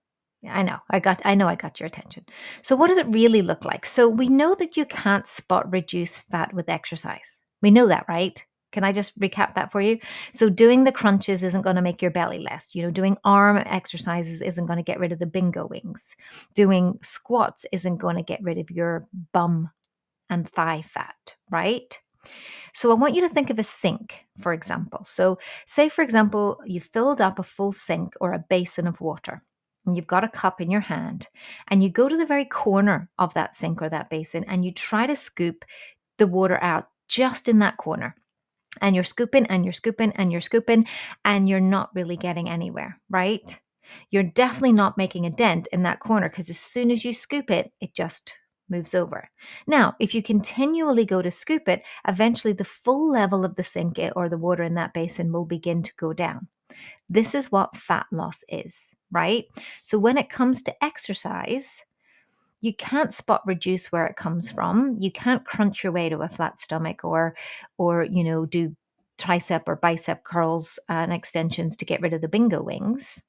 I 0.49 0.63
know, 0.63 0.79
I 0.91 1.01
got, 1.01 1.21
I 1.25 1.35
know 1.35 1.49
I 1.49 1.55
got 1.55 1.81
your 1.81 1.87
attention. 1.87 2.25
So, 2.63 2.75
what 2.75 2.89
does 2.89 2.97
it 2.97 3.07
really 3.09 3.43
look 3.43 3.67
like? 3.67 3.85
So, 3.85 4.09
we 4.09 4.29
know 4.29 4.55
that 4.55 4.75
you 4.77 4.87
can't 4.87 5.29
spot 5.29 5.71
reduce 5.71 6.23
fat 6.23 6.55
with 6.55 6.71
exercise. 6.71 7.39
We 7.61 7.71
know 7.71 7.89
that, 7.89 8.07
right? 8.09 8.43
Can 8.73 8.85
I 8.85 8.93
just 8.93 9.19
recap 9.21 9.55
that 9.55 9.71
for 9.71 9.83
you? 9.83 9.99
So, 10.33 10.49
doing 10.49 10.85
the 10.85 10.93
crunches 10.93 11.43
isn't 11.43 11.61
going 11.61 11.77
to 11.77 11.83
make 11.83 12.01
your 12.01 12.11
belly 12.11 12.39
less. 12.39 12.75
You 12.75 12.85
know, 12.85 12.91
doing 12.91 13.19
arm 13.23 13.59
exercises 13.59 14.41
isn't 14.41 14.65
going 14.65 14.79
to 14.79 14.83
get 14.83 14.99
rid 14.99 15.13
of 15.13 15.19
the 15.19 15.27
bingo 15.27 15.67
wings. 15.67 16.17
Doing 16.55 16.99
squats 17.03 17.67
isn't 17.71 17.99
going 17.99 18.17
to 18.17 18.23
get 18.23 18.43
rid 18.43 18.57
of 18.57 18.71
your 18.71 19.07
bum 19.33 19.71
and 20.31 20.49
thigh 20.49 20.81
fat, 20.81 21.35
right? 21.51 21.99
So, 22.73 22.91
I 22.91 22.95
want 22.95 23.15
you 23.15 23.23
to 23.23 23.29
think 23.29 23.51
of 23.51 23.59
a 23.59 23.65
sink, 23.65 24.27
for 24.41 24.53
example. 24.53 25.05
So, 25.05 25.39
say, 25.67 25.89
for 25.89 26.03
example, 26.03 26.61
you 26.67 26.81
filled 26.81 27.21
up 27.21 27.39
a 27.39 27.43
full 27.43 27.73
sink 27.73 28.15
or 28.21 28.33
a 28.33 28.45
basin 28.49 28.87
of 28.87 29.01
water 29.01 29.43
and 29.87 29.97
you've 29.97 30.07
got 30.07 30.25
a 30.25 30.29
cup 30.29 30.61
in 30.61 30.71
your 30.71 30.81
hand 30.81 31.29
and 31.69 31.83
you 31.83 31.91
go 31.91 32.09
to 32.09 32.17
the 32.17 32.27
very 32.27 32.45
corner 32.45 33.09
of 33.19 33.35
that 33.35 33.55
sink 33.55 33.83
or 33.83 33.89
that 33.89 34.11
basin 34.11 34.45
and 34.49 34.65
you 34.65 34.73
try 34.73 35.07
to 35.07 35.17
scoop 35.17 35.65
the 36.19 36.27
water 36.27 36.63
out 36.63 36.89
just 37.09 37.49
in 37.49 37.59
that 37.61 37.77
corner 37.77 38.15
and 38.81 38.95
you're 38.95 39.05
scooping 39.05 39.47
and 39.47 39.65
you're 39.65 39.73
scooping 39.73 40.13
and 40.13 40.31
you're 40.31 40.41
scooping 40.41 40.87
and 41.25 41.49
you're 41.49 41.61
not 41.61 41.91
really 41.95 42.17
getting 42.17 42.49
anywhere, 42.49 43.01
right? 43.09 43.59
You're 44.11 44.23
definitely 44.23 44.73
not 44.73 44.97
making 44.97 45.27
a 45.27 45.31
dent 45.31 45.67
in 45.73 45.83
that 45.83 46.01
corner 46.01 46.29
because 46.29 46.51
as 46.51 46.59
soon 46.59 46.91
as 46.91 47.05
you 47.05 47.13
scoop 47.13 47.51
it, 47.51 47.73
it 47.81 47.95
just 47.95 48.35
moves 48.71 48.95
over. 48.95 49.29
Now, 49.67 49.95
if 49.99 50.15
you 50.15 50.23
continually 50.23 51.05
go 51.05 51.23
to 51.23 51.31
scoop 51.31 51.69
it, 51.69 51.83
eventually 52.07 52.53
the 52.53 52.65
full 52.65 53.11
level 53.11 53.45
of 53.45 53.57
the 53.57 53.65
sink 53.65 53.99
or 54.17 54.29
the 54.29 54.39
water 54.39 54.63
in 54.63 54.75
that 54.75 54.95
basin 54.95 55.33
will 55.33 55.45
begin 55.45 55.83
to 55.83 55.95
go 55.97 56.13
down. 56.13 56.49
This 57.09 57.35
is 57.35 57.51
what 57.51 57.77
fat 57.77 58.07
loss 58.13 58.45
is, 58.49 58.95
right? 59.11 59.47
So 59.83 59.99
when 59.99 60.17
it 60.17 60.31
comes 60.31 60.63
to 60.63 60.85
exercise, 60.85 61.85
you 62.61 62.75
can't 62.75 63.15
spot 63.15 63.43
reduce 63.47 63.91
where 63.91 64.07
it 64.07 64.17
comes 64.17 64.51
from. 64.51 64.97
You 65.01 65.11
can't 65.11 65.45
crunch 65.45 65.83
your 65.83 65.93
way 65.93 66.09
to 66.09 66.19
a 66.19 66.29
flat 66.29 66.61
stomach 66.61 67.05
or 67.05 67.35
or 67.79 68.05
you 68.05 68.23
know 68.23 68.47
do 68.47 68.77
tricep 69.19 69.63
or 69.67 69.77
bicep 69.77 70.25
curls 70.25 70.79
and 70.89 71.13
extensions 71.13 71.77
to 71.77 71.85
get 71.85 72.01
rid 72.01 72.13
of 72.13 72.21
the 72.21 72.29
bingo 72.29 72.63
wings, 72.63 73.23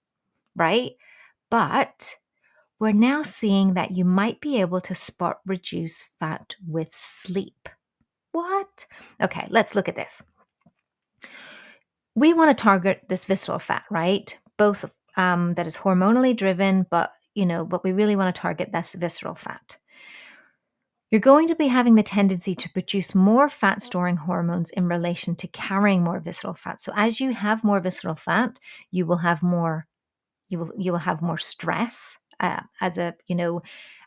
right? 0.56 0.92
But 1.50 2.16
we're 2.82 2.92
now 2.92 3.22
seeing 3.22 3.76
that 3.76 3.92
you 3.92 4.04
might 4.04 4.42
be 4.42 4.60
able 4.60 4.82
to 4.82 4.96
spot 4.96 5.38
reduce 5.46 6.04
fat 6.20 6.56
with 6.68 6.90
sleep. 6.96 7.70
What? 8.32 8.88
Okay, 9.22 9.46
let's 9.52 9.76
look 9.76 9.88
at 9.88 9.96
this. 9.96 10.24
We 12.16 12.34
want 12.34 12.58
to 12.58 12.60
target 12.60 13.04
this 13.08 13.26
visceral 13.26 13.60
fat, 13.60 13.84
right? 13.92 14.36
Both 14.58 14.92
um, 15.16 15.54
that 15.54 15.68
is 15.68 15.78
hormonally 15.78 16.36
driven, 16.36 16.88
but 16.90 17.12
you 17.36 17.46
know, 17.46 17.66
but 17.66 17.84
we 17.84 17.92
really 17.92 18.16
want 18.16 18.36
to 18.36 18.42
target 18.42 18.72
this 18.72 18.94
visceral 18.94 19.36
fat. 19.36 19.78
You're 21.12 21.22
going 21.22 21.50
to 21.50 21.56
be 21.56 21.68
having 21.68 21.94
the 21.94 22.04
tendency 22.04 22.56
to 22.56 22.70
produce 22.72 23.14
more 23.14 23.48
fat 23.48 23.84
storing 23.84 24.18
hormones 24.18 24.72
in 24.72 24.88
relation 24.88 25.36
to 25.36 25.48
carrying 25.50 26.04
more 26.04 26.20
visceral 26.20 26.56
fat. 26.56 26.82
So 26.82 26.94
as 26.96 27.20
you 27.20 27.32
have 27.32 27.64
more 27.64 27.80
visceral 27.80 28.16
fat, 28.16 28.60
you 28.90 29.06
will 29.06 29.18
have 29.18 29.44
more 29.44 29.86
you 30.50 30.58
will 30.58 30.72
you 30.80 30.92
will 30.92 31.00
have 31.00 31.22
more 31.22 31.38
stress 31.38 32.18
uh, 32.42 32.62
as 32.82 32.98
a 32.98 33.16
you 33.28 33.36
know 33.36 33.62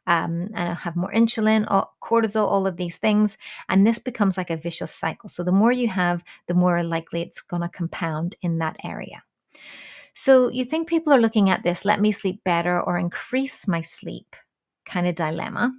um, 0.07 0.51
and 0.55 0.69
I'll 0.69 0.75
have 0.75 0.97
more 0.97 1.13
insulin, 1.13 1.67
cortisol, 2.03 2.47
all 2.47 2.67
of 2.67 2.77
these 2.77 2.99
things. 2.99 3.39
And 3.69 3.87
this 3.87 3.99
becomes 3.99 4.37
like 4.37 4.51
a 4.51 4.57
vicious 4.57 4.93
cycle. 4.93 5.29
So 5.29 5.43
the 5.43 5.53
more 5.53 5.73
you 5.73 5.89
have, 5.89 6.23
the 6.47 6.55
more 6.55 6.83
likely 6.83 7.23
it's 7.23 7.41
going 7.41 7.63
to 7.63 7.69
compound 7.69 8.37
in 8.43 8.59
that 8.59 8.77
area. 8.85 9.23
So 10.13 10.49
you 10.49 10.65
think 10.65 10.89
people 10.89 11.13
are 11.13 11.21
looking 11.21 11.51
at 11.51 11.63
this, 11.63 11.85
let 11.85 12.01
me 12.01 12.13
sleep 12.13 12.45
better 12.45 12.81
or 12.81 12.99
increase 12.99 13.67
my 13.67 13.81
sleep 13.81 14.37
kind 14.85 15.07
of 15.07 15.15
dilemma. 15.15 15.73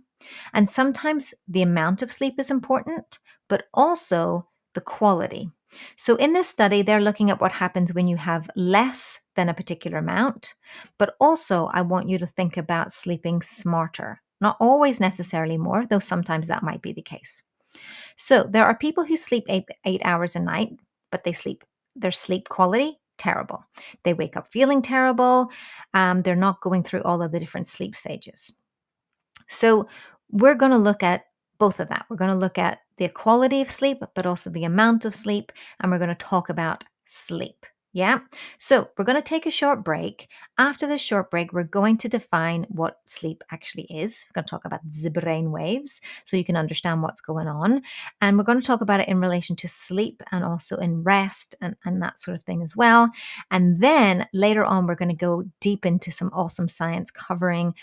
And 0.54 0.70
sometimes 0.70 1.34
the 1.48 1.62
amount 1.62 2.02
of 2.02 2.12
sleep 2.12 2.40
is 2.40 2.50
important, 2.50 3.20
but 3.48 3.66
also 3.74 4.48
the 4.74 4.82
quality. 4.82 5.52
So 5.96 6.16
in 6.16 6.34
this 6.34 6.50
study, 6.50 6.82
they're 6.82 7.02
looking 7.02 7.30
at 7.30 7.40
what 7.40 7.52
happens 7.52 7.94
when 7.94 8.08
you 8.08 8.18
have 8.18 8.50
less 8.56 9.20
than 9.36 9.50
a 9.50 9.54
particular 9.54 9.98
amount, 9.98 10.56
but 10.98 11.16
also 11.20 11.68
I 11.74 11.82
want 11.82 12.10
you 12.10 12.18
to 12.18 12.26
think 12.26 12.58
about 12.58 12.94
sleeping 12.94 13.42
smarter. 13.42 14.22
Not 14.42 14.58
always 14.60 15.00
necessarily 15.00 15.58
more, 15.58 15.86
though 15.86 16.00
sometimes 16.00 16.48
that 16.48 16.64
might 16.64 16.82
be 16.82 16.94
the 16.94 17.02
case. 17.02 17.44
So 18.16 18.44
there 18.44 18.66
are 18.66 18.78
people 18.78 19.04
who 19.04 19.18
sleep 19.18 19.46
eight, 19.50 19.66
eight 19.86 20.02
hours 20.04 20.36
a 20.36 20.40
night, 20.40 20.70
but 21.12 21.24
they 21.24 21.34
sleep 21.34 21.64
their 21.96 22.12
sleep 22.12 22.50
quality 22.50 23.00
terrible. 23.18 23.64
They 24.04 24.14
wake 24.14 24.38
up 24.38 24.52
feeling 24.52 24.82
terrible. 24.82 25.50
Um, 25.94 26.22
they're 26.22 26.36
not 26.36 26.62
going 26.62 26.84
through 26.84 27.04
all 27.04 27.22
of 27.22 27.32
the 27.32 27.40
different 27.40 27.68
sleep 27.68 27.96
stages. 27.96 28.54
So, 29.48 29.88
we're 30.32 30.56
going 30.56 30.72
to 30.72 30.78
look 30.78 31.04
at 31.04 31.26
both 31.60 31.80
of 31.80 31.90
that. 31.90 32.06
We're 32.10 32.18
going 32.18 32.32
to 32.32 32.36
look 32.36 32.58
at 32.58 32.80
the 32.98 33.08
quality 33.10 33.62
of 33.62 33.72
sleep, 33.72 34.00
but 34.16 34.26
also 34.26 34.50
the 34.50 34.64
amount 34.64 35.06
of 35.06 35.14
sleep, 35.14 35.52
and 35.80 35.92
we're 35.92 36.00
going 36.00 36.10
to 36.10 36.16
talk 36.16 36.50
about 36.50 36.84
sleep. 37.06 37.66
Yeah. 37.96 38.20
So 38.58 38.90
we're 38.98 39.06
going 39.06 39.16
to 39.16 39.22
take 39.22 39.46
a 39.46 39.50
short 39.50 39.82
break. 39.82 40.28
After 40.58 40.86
this 40.86 41.00
short 41.00 41.32
break, 41.32 41.54
we're 41.54 41.64
going 41.64 41.98
to 42.00 42.10
define 42.10 42.66
what 42.68 43.00
sleep 43.06 43.42
actually 43.52 43.84
is. 43.84 44.26
We're 44.28 44.42
going 44.42 44.46
to 44.46 44.50
talk 44.50 44.66
about 44.66 44.82
the 44.84 45.10
brain 45.10 45.50
waves 45.50 46.02
so 46.26 46.36
you 46.36 46.44
can 46.44 46.58
understand 46.58 47.02
what's 47.02 47.22
going 47.22 47.48
on. 47.48 47.84
And 48.20 48.38
we're 48.38 48.44
going 48.44 48.60
to 48.60 48.68
talk 48.68 48.82
about 48.82 49.00
it 49.00 49.08
in 49.08 49.22
relation 49.22 49.56
to 49.56 49.70
sleep 49.70 50.22
and 50.34 50.44
also 50.44 50.76
in 50.76 51.04
rest 51.04 51.56
and, 51.62 51.78
and 51.86 52.02
that 52.02 52.20
sort 52.20 52.36
of 52.36 52.44
thing 52.44 52.62
as 52.62 52.76
well. 52.76 53.10
And 53.50 53.82
then 53.82 54.28
later 54.34 54.66
on, 54.66 54.88
we're 54.88 54.96
going 54.96 55.08
to 55.08 55.16
go 55.16 55.46
deep 55.62 55.86
into 55.86 56.12
some 56.12 56.32
awesome 56.34 56.68
science 56.68 57.12
covering 57.12 57.76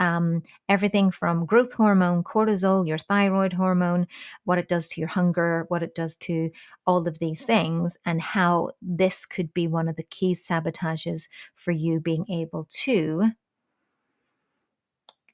um, 0.00 0.42
everything 0.68 1.10
from 1.10 1.46
growth 1.46 1.72
hormone, 1.74 2.24
cortisol, 2.24 2.86
your 2.88 2.98
thyroid 2.98 3.52
hormone, 3.52 4.06
what 4.44 4.58
it 4.58 4.66
does 4.66 4.88
to 4.88 5.00
your 5.00 5.08
hunger, 5.08 5.66
what 5.68 5.82
it 5.82 5.94
does 5.94 6.16
to 6.16 6.50
all 6.86 7.06
of 7.06 7.18
these 7.18 7.42
things, 7.42 7.96
and 8.04 8.20
how 8.20 8.70
this 8.82 9.26
could 9.26 9.52
be 9.54 9.68
one 9.68 9.88
of 9.88 9.96
the 9.96 10.02
key 10.04 10.32
sabotages 10.32 11.28
for 11.54 11.70
you 11.70 12.00
being 12.00 12.24
able 12.30 12.66
to 12.70 13.30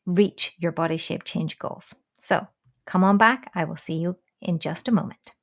reach 0.04 0.54
your 0.58 0.72
body 0.72 0.96
shape 0.96 1.24
change 1.24 1.58
goals. 1.58 1.94
So 2.18 2.46
come 2.84 3.04
on 3.04 3.18
back. 3.18 3.50
I 3.54 3.64
will 3.64 3.76
see 3.76 3.94
you 3.94 4.16
in 4.42 4.58
just 4.58 4.88
a 4.88 4.92
moment. 4.92 5.35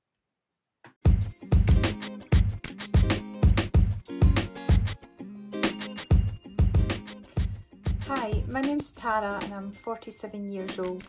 My 8.53 8.62
name's 8.62 8.91
Tara 8.91 9.39
and 9.41 9.51
I'm 9.51 9.72
47 9.72 10.51
years 10.51 10.77
old. 10.77 11.03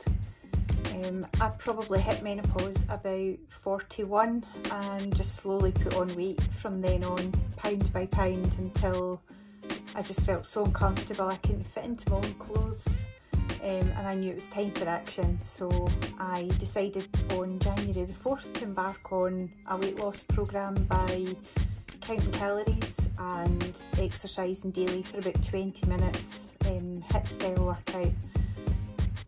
Um, 0.95 1.27
I 1.43 1.51
probably 1.51 2.01
hit 2.01 2.23
menopause 2.23 2.87
about 2.89 3.37
41 3.51 4.47
and 4.71 5.15
just 5.15 5.37
slowly 5.37 5.71
put 5.71 5.95
on 5.95 6.17
weight 6.17 6.43
from 6.63 6.81
then 6.81 7.05
on, 7.05 7.33
pound 7.59 7.93
by 7.93 8.07
pound, 8.07 8.51
until 8.57 9.21
I 9.95 10.01
just 10.01 10.25
felt 10.25 10.47
so 10.47 10.65
uncomfortable 10.65 11.29
I 11.29 11.37
couldn't 11.37 11.65
fit 11.65 11.85
into 11.85 12.09
my 12.09 12.17
own 12.17 12.35
clothes. 12.35 12.87
Um, 13.63 13.91
and 13.91 14.09
I 14.09 14.15
knew 14.15 14.31
it 14.31 14.37
was 14.37 14.49
time 14.49 14.71
for 14.71 14.89
action, 14.89 15.39
so 15.43 15.69
I 16.19 16.51
decided 16.59 17.07
on 17.33 17.59
January 17.59 17.93
the 17.93 18.07
4th 18.07 18.55
to 18.55 18.65
embark 18.65 19.13
on 19.13 19.51
a 19.69 19.77
weight 19.77 19.99
loss 19.99 20.23
programme 20.23 20.77
by 20.85 21.27
counting 22.01 22.33
calories 22.33 23.11
and 23.19 23.83
exercising 23.99 24.71
daily 24.71 25.03
for 25.03 25.19
about 25.19 25.45
20 25.45 25.87
minutes 25.89 26.54
um, 26.67 27.05
HIIT 27.11 27.29
style 27.29 27.67
workout. 27.67 28.13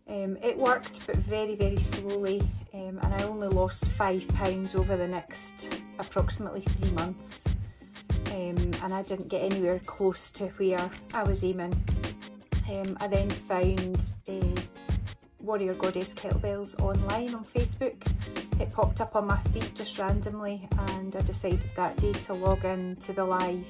Um, 0.09 0.37
it 0.41 0.57
worked 0.57 1.05
but 1.05 1.17
very 1.17 1.55
very 1.55 1.77
slowly 1.79 2.41
um, 2.73 2.99
and 3.01 3.13
I 3.13 3.23
only 3.23 3.49
lost 3.49 3.85
five 3.85 4.25
pounds 4.29 4.73
over 4.73 4.95
the 4.95 5.07
next 5.07 5.81
approximately 5.99 6.61
three 6.61 6.91
months 6.91 7.43
um, 8.31 8.71
and 8.83 8.93
I 8.93 9.01
didn't 9.03 9.27
get 9.27 9.41
anywhere 9.41 9.79
close 9.85 10.29
to 10.31 10.47
where 10.57 10.89
I 11.13 11.23
was 11.23 11.43
aiming. 11.43 11.73
Um, 12.69 12.97
I 12.99 13.07
then 13.07 13.29
found 13.29 13.99
uh, 14.29 14.61
Warrior 15.39 15.75
Goddess 15.75 16.13
kettlebells 16.13 16.79
online 16.81 17.33
on 17.33 17.45
Facebook. 17.45 17.95
It 18.59 18.71
popped 18.73 19.01
up 19.01 19.15
on 19.15 19.27
my 19.27 19.37
feed 19.53 19.75
just 19.75 19.97
randomly 19.97 20.67
and 20.89 21.15
I 21.15 21.21
decided 21.21 21.61
that 21.75 21.97
day 21.97 22.13
to 22.13 22.33
log 22.33 22.65
in 22.65 22.95
to 23.05 23.13
the 23.13 23.23
live 23.23 23.65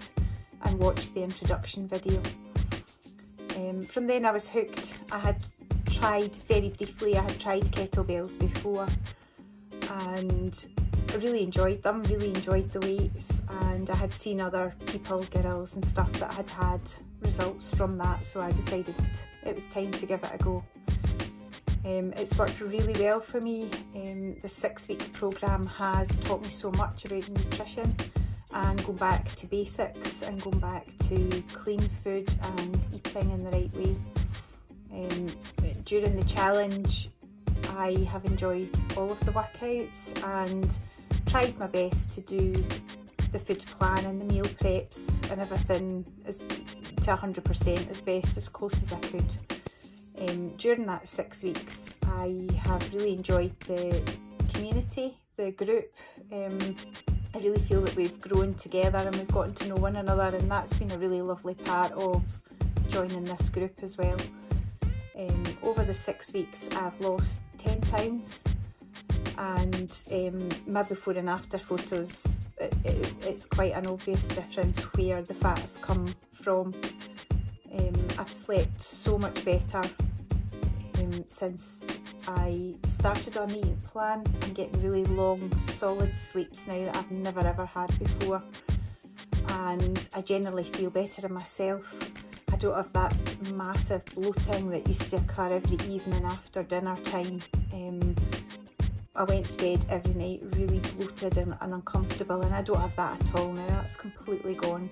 and 0.63 0.79
watch 0.79 1.13
the 1.13 1.23
introduction 1.23 1.87
video. 1.87 2.21
Um, 3.57 3.81
from 3.81 4.05
then 4.05 4.23
I 4.23 4.31
was 4.31 4.47
hooked. 4.47 4.99
I 5.11 5.17
had 5.17 5.43
tried 5.89 6.35
very 6.47 6.69
briefly, 6.69 7.17
I 7.17 7.23
had 7.23 7.39
tried 7.39 7.63
kettlebells 7.71 8.37
before 8.37 8.85
and 9.89 10.65
I 11.11 11.15
really 11.15 11.41
enjoyed 11.41 11.81
them, 11.81 12.03
really 12.03 12.27
enjoyed 12.27 12.71
the 12.71 12.79
weights 12.81 13.41
and 13.63 13.89
I 13.89 13.95
had 13.95 14.13
seen 14.13 14.39
other 14.39 14.75
people, 14.85 15.23
girls 15.23 15.75
and 15.75 15.83
stuff 15.83 16.11
that 16.13 16.33
had 16.35 16.49
had 16.51 16.81
results 17.21 17.73
from 17.73 17.97
that 17.97 18.25
so 18.27 18.41
I 18.41 18.51
decided 18.51 18.93
it 19.43 19.55
was 19.55 19.65
time 19.67 19.91
to 19.91 20.05
give 20.05 20.23
it 20.23 20.31
a 20.31 20.37
go. 20.37 20.63
Um, 21.83 22.13
it's 22.15 22.37
worked 22.37 22.59
really 22.61 22.93
well 23.01 23.21
for 23.21 23.41
me. 23.41 23.71
Um, 23.95 24.35
the 24.41 24.49
six 24.49 24.87
week 24.87 25.11
programme 25.13 25.65
has 25.65 26.15
taught 26.17 26.43
me 26.43 26.49
so 26.49 26.69
much 26.71 27.05
about 27.05 27.27
nutrition 27.29 27.95
and 28.57 28.83
going 28.85 28.97
back 28.97 29.35
to 29.35 29.45
basics 29.45 30.23
and 30.23 30.41
going 30.41 30.59
back 30.59 30.85
to 31.07 31.43
clean 31.53 31.79
food 32.03 32.27
and 32.41 32.81
eating 32.93 33.29
in 33.29 33.43
the 33.43 33.51
right 33.51 33.73
way. 33.75 33.95
Um, 34.91 35.27
during 35.85 36.19
the 36.19 36.25
challenge, 36.25 37.09
I 37.69 38.07
have 38.11 38.25
enjoyed 38.25 38.69
all 38.97 39.11
of 39.11 39.19
the 39.19 39.31
workouts 39.31 40.23
and 40.41 40.67
tried 41.27 41.57
my 41.59 41.67
best 41.67 42.15
to 42.15 42.21
do 42.21 42.51
the 43.31 43.37
food 43.37 43.63
plan 43.77 44.03
and 44.05 44.19
the 44.19 44.25
meal 44.25 44.45
preps 44.45 45.29
and 45.31 45.39
everything 45.39 46.03
as, 46.25 46.39
to 46.39 47.15
100% 47.15 47.91
as 47.91 48.01
best 48.01 48.37
as 48.37 48.49
close 48.49 48.81
as 48.81 48.91
I 48.91 48.99
could. 49.01 49.29
Um, 50.17 50.55
during 50.57 50.87
that 50.87 51.07
six 51.07 51.43
weeks 51.43 51.93
I 52.01 52.47
have 52.63 52.91
really 52.91 53.13
enjoyed 53.13 53.59
the 53.61 54.01
community, 54.51 55.15
the 55.35 55.51
group. 55.51 55.93
Um, 56.31 56.75
I 57.33 57.39
really 57.39 57.59
feel 57.59 57.81
that 57.81 57.95
we've 57.95 58.19
grown 58.21 58.53
together 58.55 58.99
and 58.99 59.15
we've 59.15 59.27
gotten 59.27 59.53
to 59.55 59.67
know 59.67 59.75
one 59.75 59.95
another 59.95 60.35
and 60.35 60.49
that's 60.49 60.73
been 60.73 60.91
a 60.91 60.97
really 60.97 61.21
lovely 61.21 61.53
part 61.53 61.91
of 61.93 62.23
joining 62.89 63.25
this 63.25 63.49
group 63.49 63.73
as 63.83 63.97
well. 63.97 64.17
Um, 65.17 65.43
over 65.63 65.83
the 65.83 65.93
six 65.93 66.33
weeks 66.33 66.67
I've 66.73 66.99
lost 66.99 67.41
10 67.59 67.81
pounds 67.81 68.43
and 69.37 69.91
um, 70.11 70.49
my 70.65 70.83
before 70.83 71.13
and 71.13 71.29
after 71.29 71.57
photos 71.57 72.25
it, 72.59 72.73
it, 72.85 73.13
it's 73.23 73.45
quite 73.45 73.73
an 73.73 73.87
obvious 73.87 74.25
difference 74.27 74.81
where 74.95 75.21
the 75.21 75.33
fat 75.33 75.59
has 75.59 75.77
come 75.77 76.07
from. 76.33 76.73
Um, 77.77 78.07
I've 78.17 78.31
slept 78.31 78.81
so 78.81 79.17
much 79.17 79.43
better 79.45 79.81
um, 80.99 81.25
since 81.27 81.73
I 82.27 82.75
started 82.87 83.37
on 83.37 83.51
eating 83.51 83.77
plan. 83.85 84.21
I'm 84.41 84.53
getting 84.53 84.81
really 84.83 85.05
long 85.05 85.49
solid 85.63 86.17
sleeps 86.17 86.67
now 86.67 86.83
that 86.83 86.97
I've 86.97 87.11
never 87.11 87.39
ever 87.39 87.65
had 87.65 87.97
before 87.99 88.43
and 89.49 90.07
I 90.13 90.21
generally 90.21 90.65
feel 90.65 90.89
better 90.89 91.25
in 91.25 91.33
myself. 91.33 91.85
I 92.51 92.57
don't 92.57 92.75
have 92.75 92.91
that 92.93 93.15
massive 93.53 94.03
bloating 94.13 94.69
that 94.71 94.87
used 94.89 95.09
to 95.11 95.17
occur 95.17 95.53
every 95.53 95.77
evening 95.87 96.25
after 96.25 96.63
dinner 96.63 96.97
time. 97.05 97.41
Um, 97.73 98.15
I 99.15 99.23
went 99.23 99.45
to 99.45 99.57
bed 99.57 99.85
every 99.89 100.13
night 100.13 100.41
really 100.57 100.79
bloated 100.79 101.37
and, 101.37 101.55
and 101.61 101.75
uncomfortable 101.75 102.41
and 102.41 102.53
I 102.53 102.61
don't 102.61 102.81
have 102.81 102.95
that 102.97 103.21
at 103.21 103.39
all 103.39 103.53
now, 103.53 103.67
that's 103.67 103.95
completely 103.95 104.55
gone. 104.55 104.89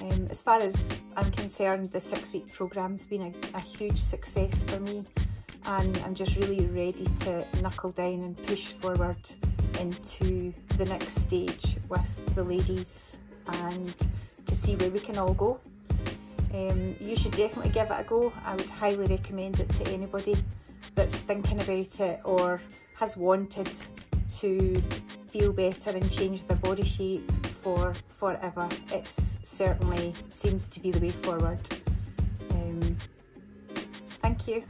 Um, 0.00 0.28
as 0.30 0.40
far 0.40 0.60
as 0.60 0.90
I'm 1.14 1.30
concerned, 1.32 1.92
the 1.92 2.00
six 2.00 2.32
week 2.32 2.50
programme's 2.50 3.04
been 3.04 3.34
a, 3.34 3.56
a 3.56 3.60
huge 3.60 4.00
success 4.00 4.64
for 4.64 4.80
me 4.80 5.04
and 5.66 5.98
I'm 6.04 6.14
just 6.14 6.36
really 6.36 6.66
ready 6.66 7.06
to 7.20 7.44
knuckle 7.62 7.90
down 7.90 8.22
and 8.22 8.46
push 8.46 8.66
forward 8.72 9.16
into 9.78 10.52
the 10.76 10.84
next 10.84 11.16
stage 11.16 11.76
with 11.88 12.34
the 12.34 12.44
ladies 12.44 13.16
and 13.46 13.94
to 14.46 14.54
see 14.54 14.76
where 14.76 14.90
we 14.90 14.98
can 15.00 15.16
all 15.16 15.34
go. 15.34 15.60
Um, 16.52 16.96
you 17.00 17.16
should 17.16 17.32
definitely 17.32 17.70
give 17.70 17.90
it 17.90 17.96
a 17.98 18.04
go. 18.04 18.32
I 18.44 18.54
would 18.56 18.70
highly 18.70 19.06
recommend 19.06 19.60
it 19.60 19.68
to 19.70 19.88
anybody 19.92 20.36
that's 20.94 21.16
thinking 21.18 21.60
about 21.60 22.00
it 22.00 22.20
or 22.24 22.60
has 22.96 23.16
wanted 23.16 23.70
to 24.38 24.82
feel 25.30 25.52
better 25.52 25.90
and 25.90 26.10
change 26.10 26.46
their 26.46 26.56
body 26.56 26.84
shape 26.84 27.30
for 27.46 27.94
forever. 28.08 28.68
It 28.92 29.06
certainly 29.06 30.14
seems 30.28 30.66
to 30.68 30.80
be 30.80 30.90
the 30.90 30.98
way 30.98 31.10
forward. 31.10 31.60
Um, 32.50 32.96
thank 34.22 34.48
you. 34.48 34.64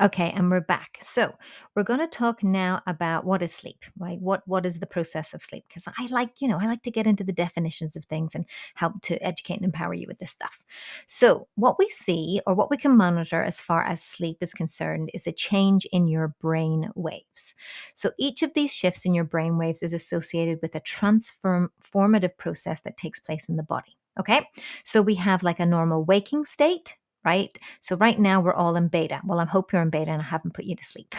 Okay, 0.00 0.30
and 0.36 0.48
we're 0.48 0.60
back. 0.60 0.96
So 1.00 1.34
we're 1.74 1.82
going 1.82 1.98
to 1.98 2.06
talk 2.06 2.44
now 2.44 2.80
about 2.86 3.24
what 3.24 3.42
is 3.42 3.52
sleep, 3.52 3.84
right? 3.98 4.20
What 4.20 4.46
what 4.46 4.64
is 4.64 4.78
the 4.78 4.86
process 4.86 5.34
of 5.34 5.42
sleep? 5.42 5.64
Because 5.66 5.88
I 5.98 6.06
like, 6.06 6.40
you 6.40 6.46
know, 6.46 6.58
I 6.60 6.66
like 6.66 6.84
to 6.84 6.90
get 6.92 7.08
into 7.08 7.24
the 7.24 7.32
definitions 7.32 7.96
of 7.96 8.04
things 8.04 8.36
and 8.36 8.44
help 8.74 9.02
to 9.02 9.20
educate 9.20 9.56
and 9.56 9.64
empower 9.64 9.94
you 9.94 10.06
with 10.06 10.20
this 10.20 10.30
stuff. 10.30 10.60
So 11.08 11.48
what 11.56 11.80
we 11.80 11.88
see 11.88 12.40
or 12.46 12.54
what 12.54 12.70
we 12.70 12.76
can 12.76 12.96
monitor 12.96 13.42
as 13.42 13.60
far 13.60 13.82
as 13.82 14.00
sleep 14.00 14.38
is 14.40 14.54
concerned 14.54 15.10
is 15.14 15.26
a 15.26 15.32
change 15.32 15.84
in 15.86 16.06
your 16.06 16.28
brain 16.40 16.90
waves. 16.94 17.56
So 17.94 18.12
each 18.18 18.44
of 18.44 18.54
these 18.54 18.72
shifts 18.72 19.04
in 19.04 19.14
your 19.14 19.24
brain 19.24 19.58
waves 19.58 19.82
is 19.82 19.92
associated 19.92 20.60
with 20.62 20.76
a 20.76 20.80
transformative 20.80 22.36
process 22.36 22.82
that 22.82 22.98
takes 22.98 23.18
place 23.18 23.48
in 23.48 23.56
the 23.56 23.64
body. 23.64 23.96
Okay, 24.20 24.46
so 24.84 25.02
we 25.02 25.14
have 25.16 25.42
like 25.42 25.60
a 25.60 25.66
normal 25.66 26.04
waking 26.04 26.44
state, 26.44 26.96
right? 27.28 27.58
So 27.80 27.94
right 27.96 28.18
now 28.18 28.40
we're 28.40 28.54
all 28.54 28.74
in 28.74 28.88
beta. 28.88 29.20
Well, 29.22 29.38
I 29.38 29.44
hope 29.44 29.70
you're 29.70 29.82
in 29.82 29.90
beta 29.90 30.10
and 30.10 30.22
I 30.22 30.24
haven't 30.24 30.54
put 30.54 30.64
you 30.64 30.74
to 30.76 30.82
sleep. 30.82 31.14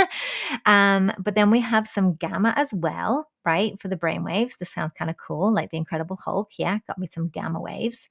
um, 0.64 1.12
but 1.18 1.34
then 1.34 1.50
we 1.50 1.60
have 1.60 1.86
some 1.86 2.14
gamma 2.14 2.54
as 2.56 2.72
well, 2.72 3.28
right? 3.44 3.78
For 3.78 3.88
the 3.88 3.96
brain 3.96 4.24
waves. 4.24 4.56
This 4.56 4.72
sounds 4.72 4.94
kind 4.94 5.10
of 5.10 5.18
cool, 5.18 5.52
like 5.52 5.70
the 5.70 5.76
Incredible 5.76 6.16
Hulk. 6.16 6.52
Yeah, 6.58 6.78
got 6.86 6.96
me 6.96 7.06
some 7.06 7.28
gamma 7.28 7.60
waves. 7.60 8.08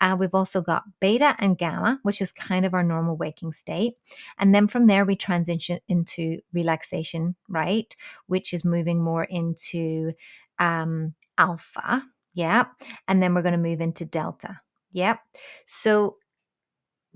Uh, 0.00 0.16
we've 0.18 0.34
also 0.34 0.62
got 0.62 0.84
beta 0.98 1.36
and 1.38 1.58
gamma, 1.58 2.00
which 2.04 2.22
is 2.22 2.32
kind 2.32 2.64
of 2.64 2.72
our 2.72 2.82
normal 2.82 3.18
waking 3.18 3.52
state. 3.52 3.96
And 4.38 4.54
then 4.54 4.66
from 4.66 4.86
there, 4.86 5.04
we 5.04 5.14
transition 5.14 5.78
into 5.88 6.40
relaxation, 6.54 7.36
right? 7.50 7.94
Which 8.28 8.54
is 8.54 8.64
moving 8.64 9.02
more 9.02 9.24
into 9.24 10.14
um, 10.58 11.12
alpha. 11.36 12.02
Yeah. 12.32 12.64
And 13.08 13.22
then 13.22 13.34
we're 13.34 13.42
going 13.42 13.60
to 13.60 13.68
move 13.68 13.82
into 13.82 14.06
delta. 14.06 14.62
Yep. 14.92 15.20
So 15.66 16.16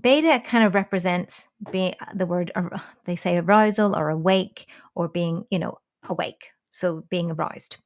beta 0.01 0.41
kind 0.45 0.63
of 0.63 0.75
represents 0.75 1.47
being 1.71 1.93
the 2.13 2.25
word 2.25 2.51
they 3.05 3.15
say 3.15 3.37
arousal 3.37 3.95
or 3.95 4.09
awake 4.09 4.67
or 4.95 5.07
being 5.07 5.45
you 5.49 5.59
know 5.59 5.77
awake 6.09 6.51
so 6.77 7.03
being 7.09 7.31
aroused. 7.31 7.77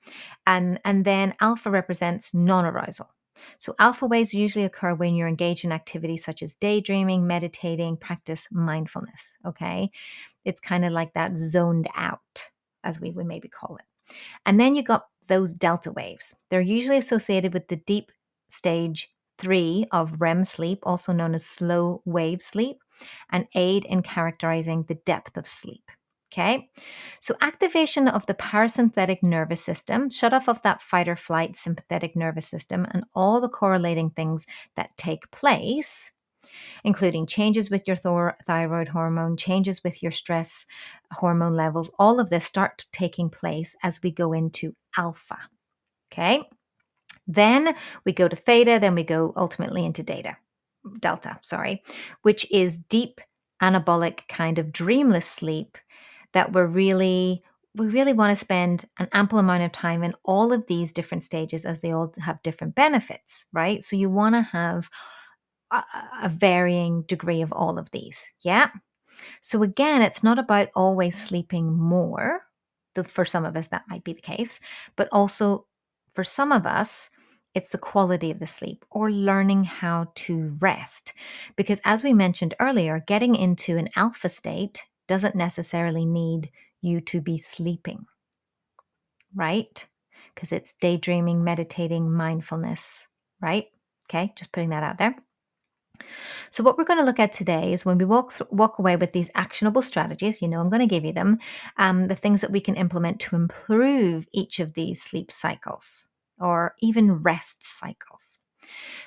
And 0.46 0.80
and 0.86 1.06
then 1.06 1.34
alpha 1.40 1.72
represents 1.72 2.34
non-arousal. 2.34 3.10
So 3.58 3.74
alpha 3.80 4.06
waves 4.06 4.34
usually 4.34 4.66
occur 4.66 4.94
when 4.94 5.16
you're 5.16 5.28
engaged 5.28 5.66
in 5.66 5.72
activities 5.72 6.24
such 6.24 6.44
as 6.44 6.56
daydreaming 6.56 7.26
meditating 7.26 7.98
practice 7.98 8.48
mindfulness 8.52 9.38
okay? 9.46 9.90
It's 10.46 10.60
kind 10.60 10.86
of 10.86 10.92
like 10.92 11.14
that 11.14 11.38
zoned 11.38 11.88
out 11.96 12.50
as 12.84 13.00
we 13.00 13.12
would 13.12 13.26
maybe 13.26 13.48
call 13.48 13.78
it. 13.78 14.16
And 14.46 14.60
then 14.60 14.76
you 14.76 14.84
got 14.84 15.06
those 15.28 15.54
delta 15.54 15.92
waves. 15.92 16.36
They're 16.50 16.62
usually 16.62 16.98
associated 16.98 17.54
with 17.54 17.68
the 17.68 17.78
deep 17.78 18.12
stage 18.50 19.10
three 19.42 19.86
of 19.92 20.22
REM 20.22 20.46
sleep, 20.46 20.80
also 20.84 21.12
known 21.12 21.34
as 21.36 21.46
slow 21.46 22.02
wave 22.06 22.42
sleep, 22.42 22.78
and 23.32 23.48
aid 23.56 23.86
in 23.86 24.04
characterizing 24.04 24.84
the 24.84 25.00
depth 25.06 25.36
of 25.38 25.48
sleep. 25.48 25.84
Okay, 26.32 26.70
so 27.20 27.36
activation 27.42 28.08
of 28.08 28.26
the 28.26 28.34
parasympathetic 28.34 29.22
nervous 29.22 29.62
system, 29.62 30.10
shut 30.10 30.34
off 30.34 30.48
of 30.48 30.62
that 30.62 30.82
fight 30.82 31.10
or 31.10 31.18
flight 31.18 31.58
sympathetic 31.58 32.16
nervous 32.16 32.48
system, 32.48 32.88
and 32.92 33.04
all 33.14 33.42
the 33.42 33.50
correlating 33.50 34.12
things 34.12 34.46
that 34.78 34.96
take 34.96 35.30
place, 35.32 36.14
including 36.86 37.28
changes 37.28 37.70
with 37.70 37.86
your 37.86 37.98
th- 37.98 38.36
thyroid 38.46 38.88
hormone, 38.88 39.36
changes 39.36 39.84
with 39.84 40.02
your 40.02 40.14
stress 40.14 40.66
hormone 41.12 41.56
levels, 41.56 41.92
all 42.00 42.20
of 42.20 42.30
this 42.30 42.46
start 42.46 42.86
taking 42.94 43.30
place 43.30 43.76
as 43.84 44.02
we 44.02 44.12
go 44.12 44.32
into 44.32 44.74
alpha. 44.98 45.38
Okay, 46.14 46.44
then 47.34 47.76
we 48.06 48.14
go 48.14 48.28
to 48.28 48.36
theta, 48.36 48.78
then 48.80 48.96
we 48.96 49.04
go 49.04 49.34
ultimately 49.36 49.86
into 49.86 50.04
data, 50.04 50.38
delta, 51.00 51.40
sorry, 51.42 51.84
which 52.22 52.50
is 52.52 52.78
deep 52.78 53.22
anabolic 53.62 54.28
kind 54.28 54.58
of 54.58 54.72
dreamless 54.72 55.28
sleep 55.28 55.78
that 56.34 56.52
we're 56.52 56.66
really 56.66 57.44
we 57.74 57.88
really 57.88 58.14
want 58.14 58.32
to 58.32 58.36
spend 58.36 58.86
an 59.00 59.08
ample 59.14 59.40
amount 59.40 59.64
of 59.64 59.72
time 59.72 60.04
in 60.04 60.14
all 60.26 60.52
of 60.52 60.66
these 60.68 60.92
different 60.92 61.24
stages 61.24 61.66
as 61.66 61.80
they 61.80 61.94
all 61.94 62.14
have 62.20 62.44
different 62.44 62.76
benefits, 62.76 63.46
right? 63.54 63.82
So 63.82 63.96
you 63.96 64.10
want 64.10 64.36
to 64.36 64.42
have 64.42 64.90
a, 65.72 65.82
a 66.24 66.30
varying 66.30 67.04
degree 67.04 67.42
of 67.42 67.54
all 67.54 67.80
of 67.80 67.90
these. 67.92 68.30
Yeah. 68.42 68.70
So 69.40 69.64
again, 69.64 70.02
it's 70.02 70.24
not 70.24 70.38
about 70.38 70.70
always 70.76 71.18
sleeping 71.18 71.72
more. 71.74 72.42
For 73.08 73.24
some 73.24 73.46
of 73.46 73.56
us, 73.56 73.68
that 73.68 73.86
might 73.88 74.04
be 74.04 74.12
the 74.12 74.22
case, 74.22 74.60
but 74.98 75.08
also 75.14 75.66
for 76.14 76.26
some 76.26 76.52
of 76.52 76.66
us, 76.66 77.10
it's 77.54 77.70
the 77.70 77.78
quality 77.78 78.32
of 78.32 78.40
the 78.40 78.48
sleep 78.48 78.86
or 78.92 79.12
learning 79.12 79.64
how 79.66 80.12
to 80.16 80.56
rest. 80.60 81.14
Because 81.56 81.82
as 81.84 82.04
we 82.04 82.14
mentioned 82.14 82.56
earlier, 82.60 83.04
getting 83.08 83.36
into 83.36 83.78
an 83.78 83.90
alpha 83.96 84.30
state 84.30 84.82
doesn't 85.08 85.36
necessarily 85.36 86.06
need 86.06 86.50
you 86.82 87.02
to 87.02 87.20
be 87.20 87.38
sleeping, 87.38 88.06
right? 89.36 89.86
Because 90.34 90.52
it's 90.52 90.74
daydreaming, 90.80 91.44
meditating, 91.44 92.12
mindfulness, 92.12 93.08
right? 93.42 93.66
Okay, 94.10 94.34
just 94.36 94.52
putting 94.52 94.70
that 94.70 94.84
out 94.84 94.98
there. 94.98 95.16
So, 96.50 96.64
what 96.64 96.78
we're 96.78 96.86
going 96.86 97.00
to 97.00 97.06
look 97.06 97.20
at 97.20 97.34
today 97.34 97.74
is 97.74 97.86
when 97.86 97.98
we 97.98 98.06
walk 98.06 98.34
walk 98.50 98.80
away 98.80 98.96
with 98.96 99.14
these 99.14 99.30
actionable 99.36 99.82
strategies. 99.82 100.42
You 100.42 100.48
know, 100.48 100.60
I'm 100.60 100.70
going 100.70 100.80
to 100.82 100.88
give 100.88 101.06
you 101.06 101.14
them, 101.14 101.38
um, 101.78 102.08
the 102.08 102.16
things 102.16 102.42
that 102.42 102.52
we 102.52 102.60
can 102.62 102.76
implement 102.76 103.20
to 103.22 103.36
improve 103.36 104.26
each 104.34 104.60
of 104.60 104.74
these 104.74 105.02
sleep 105.02 105.32
cycles 105.32 106.08
or 106.42 106.76
even 106.80 107.22
rest 107.22 107.64
cycles. 107.64 108.40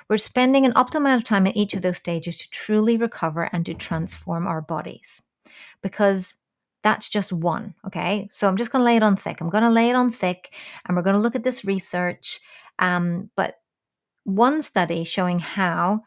We're 0.08 0.18
spending 0.18 0.66
an 0.66 0.72
optimal 0.74 0.96
amount 0.96 1.22
of 1.22 1.26
time 1.26 1.46
at 1.46 1.56
each 1.56 1.74
of 1.74 1.82
those 1.82 1.96
stages 1.96 2.38
to 2.38 2.50
truly 2.50 2.96
recover 2.96 3.48
and 3.52 3.64
to 3.66 3.74
transform 3.74 4.46
our 4.46 4.60
bodies. 4.60 5.22
Because 5.82 6.36
that's 6.82 7.08
just 7.08 7.32
one, 7.32 7.74
okay? 7.86 8.28
So 8.30 8.46
I'm 8.46 8.56
just 8.56 8.70
going 8.70 8.80
to 8.80 8.84
lay 8.84 8.96
it 8.96 9.02
on 9.02 9.16
thick. 9.16 9.40
I'm 9.40 9.50
going 9.50 9.64
to 9.64 9.70
lay 9.70 9.88
it 9.88 9.96
on 9.96 10.12
thick 10.12 10.54
and 10.84 10.96
we're 10.96 11.02
going 11.02 11.16
to 11.16 11.22
look 11.22 11.34
at 11.34 11.42
this 11.44 11.64
research. 11.64 12.40
Um, 12.78 13.30
but 13.36 13.56
one 14.24 14.60
study 14.62 15.04
showing 15.04 15.38
how 15.38 16.02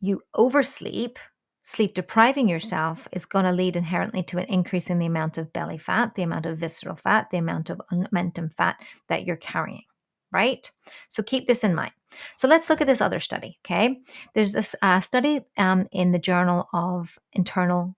you 0.00 0.22
oversleep, 0.34 1.18
sleep 1.66 1.94
depriving 1.94 2.48
yourself 2.48 3.08
is 3.10 3.26
going 3.26 3.44
to 3.44 3.50
lead 3.50 3.74
inherently 3.74 4.22
to 4.22 4.38
an 4.38 4.44
increase 4.44 4.88
in 4.88 5.00
the 5.00 5.06
amount 5.06 5.36
of 5.36 5.52
belly 5.52 5.76
fat, 5.76 6.14
the 6.14 6.22
amount 6.22 6.46
of 6.46 6.58
visceral 6.58 6.94
fat, 6.94 7.28
the 7.30 7.38
amount 7.38 7.70
of 7.70 7.82
omentum 7.92 8.52
fat 8.52 8.80
that 9.08 9.26
you're 9.26 9.36
carrying, 9.36 9.82
right? 10.30 10.70
So 11.08 11.24
keep 11.24 11.48
this 11.48 11.64
in 11.64 11.74
mind. 11.74 11.90
So 12.36 12.46
let's 12.46 12.70
look 12.70 12.80
at 12.80 12.86
this 12.86 13.00
other 13.00 13.18
study, 13.18 13.58
okay? 13.66 13.98
There's 14.32 14.52
this 14.52 14.76
uh, 14.80 15.00
study 15.00 15.40
um, 15.56 15.88
in 15.90 16.12
the 16.12 16.20
Journal 16.20 16.68
of 16.72 17.18
Internal 17.32 17.96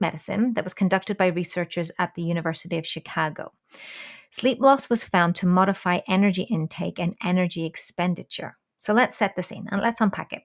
Medicine 0.00 0.54
that 0.54 0.64
was 0.64 0.72
conducted 0.72 1.18
by 1.18 1.26
researchers 1.26 1.90
at 1.98 2.14
the 2.14 2.22
University 2.22 2.78
of 2.78 2.86
Chicago. 2.86 3.52
Sleep 4.30 4.60
loss 4.60 4.88
was 4.88 5.04
found 5.04 5.34
to 5.36 5.46
modify 5.46 6.00
energy 6.08 6.44
intake 6.44 6.98
and 6.98 7.14
energy 7.22 7.66
expenditure. 7.66 8.56
So 8.80 8.92
let's 8.94 9.16
set 9.16 9.36
the 9.36 9.42
scene 9.42 9.68
and 9.70 9.80
let's 9.80 10.00
unpack 10.00 10.32
it. 10.32 10.42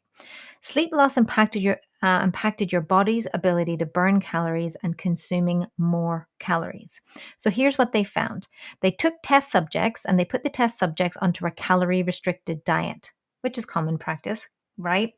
Sleep 0.61 0.91
loss 0.93 1.17
impacted 1.17 1.63
your 1.63 1.77
uh, 2.03 2.21
impacted 2.23 2.71
your 2.71 2.81
body's 2.81 3.25
ability 3.33 3.77
to 3.77 3.85
burn 3.85 4.19
calories 4.19 4.75
and 4.83 4.97
consuming 4.97 5.65
more 5.77 6.27
calories. 6.39 7.01
So 7.37 7.49
here's 7.49 7.77
what 7.77 7.93
they 7.93 8.03
found. 8.03 8.47
They 8.81 8.91
took 8.91 9.15
test 9.23 9.49
subjects 9.49 10.05
and 10.05 10.19
they 10.19 10.25
put 10.25 10.43
the 10.43 10.49
test 10.49 10.77
subjects 10.77 11.17
onto 11.17 11.47
a 11.47 11.51
calorie 11.51 12.03
restricted 12.03 12.63
diet, 12.63 13.11
which 13.41 13.57
is 13.57 13.65
common 13.65 13.97
practice, 13.97 14.47
right? 14.77 15.13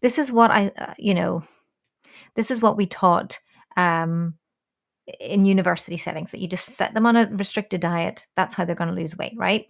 This 0.00 0.16
is 0.16 0.32
what 0.32 0.50
I 0.50 0.72
uh, 0.78 0.94
you 0.96 1.14
know, 1.14 1.42
this 2.36 2.50
is 2.50 2.62
what 2.62 2.76
we 2.76 2.86
taught 2.86 3.38
um, 3.76 4.34
in 5.20 5.44
university 5.44 5.96
settings 5.96 6.30
that 6.30 6.40
you 6.40 6.48
just 6.48 6.70
set 6.70 6.94
them 6.94 7.06
on 7.06 7.16
a 7.16 7.28
restricted 7.32 7.80
diet. 7.80 8.26
That's 8.36 8.54
how 8.54 8.64
they're 8.64 8.74
going 8.74 8.94
to 8.94 9.00
lose 9.00 9.16
weight, 9.16 9.34
right? 9.36 9.66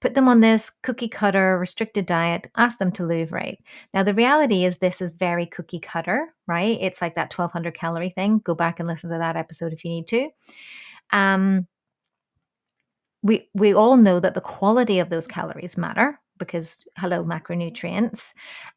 Put 0.00 0.14
them 0.14 0.28
on 0.28 0.40
this 0.40 0.70
cookie 0.82 1.08
cutter 1.08 1.58
restricted 1.58 2.06
diet, 2.06 2.50
ask 2.56 2.78
them 2.78 2.92
to 2.92 3.04
lose 3.04 3.30
weight. 3.30 3.58
Now, 3.92 4.02
the 4.02 4.14
reality 4.14 4.64
is 4.64 4.78
this 4.78 5.00
is 5.00 5.12
very 5.12 5.46
cookie 5.46 5.80
cutter, 5.80 6.34
right? 6.46 6.78
It's 6.80 7.00
like 7.00 7.14
that 7.14 7.32
1200 7.36 7.74
calorie 7.74 8.10
thing. 8.10 8.40
Go 8.44 8.54
back 8.54 8.78
and 8.80 8.88
listen 8.88 9.10
to 9.10 9.18
that 9.18 9.36
episode 9.36 9.72
if 9.72 9.84
you 9.84 9.90
need 9.90 10.08
to. 10.08 10.28
Um, 11.10 11.66
we, 13.22 13.48
we 13.54 13.74
all 13.74 13.96
know 13.96 14.20
that 14.20 14.34
the 14.34 14.40
quality 14.40 14.98
of 14.98 15.08
those 15.08 15.26
calories 15.26 15.78
matter 15.78 16.20
because 16.38 16.78
hello 16.98 17.24
macronutrients 17.24 18.32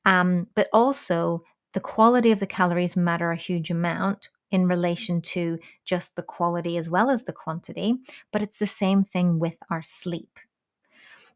um, 0.05 0.47
but 0.55 0.67
also 0.73 1.41
the 1.73 1.79
quality 1.79 2.31
of 2.31 2.39
the 2.39 2.47
calories 2.47 2.95
matter 2.95 3.31
a 3.31 3.35
huge 3.35 3.69
amount 3.71 4.29
in 4.51 4.67
relation 4.67 5.21
to 5.21 5.59
just 5.83 6.15
the 6.15 6.23
quality 6.23 6.77
as 6.77 6.89
well 6.89 7.09
as 7.09 7.23
the 7.23 7.33
quantity, 7.33 7.95
but 8.31 8.41
it's 8.41 8.59
the 8.59 8.67
same 8.67 9.03
thing 9.03 9.39
with 9.39 9.55
our 9.69 9.81
sleep. 9.81 10.39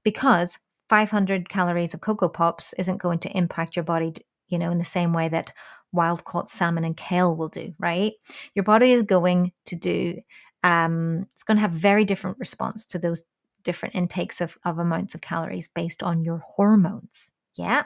Because 0.04 0.60
500 0.90 1.50
calories 1.50 1.94
of 1.94 2.02
Coco 2.02 2.28
Pops 2.28 2.74
isn't 2.74 2.98
going 2.98 3.20
to 3.20 3.38
impact 3.38 3.76
your 3.76 3.84
body, 3.84 4.14
you 4.48 4.58
know, 4.58 4.72
in 4.72 4.78
the 4.78 4.86
same 4.86 5.14
way 5.14 5.30
that 5.30 5.54
wild 5.92 6.24
caught 6.24 6.50
salmon 6.50 6.84
and 6.84 6.98
kale 6.98 7.36
will 7.36 7.50
do, 7.50 7.74
right? 7.80 8.14
Your 8.56 8.64
body 8.64 8.92
is 8.92 9.04
going 9.04 9.52
to 9.66 9.76
do, 9.76 10.22
um, 10.64 11.28
it's 11.34 11.44
going 11.44 11.58
to 11.58 11.62
have 11.62 11.72
very 11.72 12.06
different 12.06 12.38
response 12.40 12.86
to 12.88 13.00
those 13.00 13.24
different 13.64 13.96
intakes 13.96 14.42
of, 14.42 14.58
of 14.66 14.80
amounts 14.80 15.16
of 15.16 15.22
calories 15.22 15.68
based 15.68 16.02
on 16.02 16.24
your 16.24 16.40
hormones. 16.40 17.30
Yeah. 17.56 17.84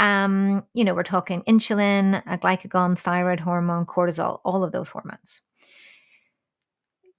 Um, 0.00 0.64
you 0.74 0.84
know, 0.84 0.94
we're 0.94 1.02
talking 1.02 1.42
insulin, 1.42 2.22
a 2.26 2.38
glucagon, 2.38 2.98
thyroid 2.98 3.40
hormone, 3.40 3.86
cortisol, 3.86 4.40
all 4.44 4.64
of 4.64 4.72
those 4.72 4.88
hormones. 4.88 5.42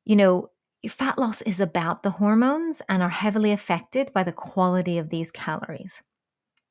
You 0.04 0.16
know, 0.16 0.50
fat 0.88 1.18
loss 1.18 1.42
is 1.44 1.60
about 1.60 2.04
the 2.04 2.12
hormones 2.12 2.82
and 2.90 3.02
are 3.02 3.10
heavily 3.10 3.52
affected 3.52 4.14
by 4.14 4.24
the 4.24 4.32
quality 4.32 4.98
of 4.98 5.10
these 5.10 5.32
calories. 5.32 6.02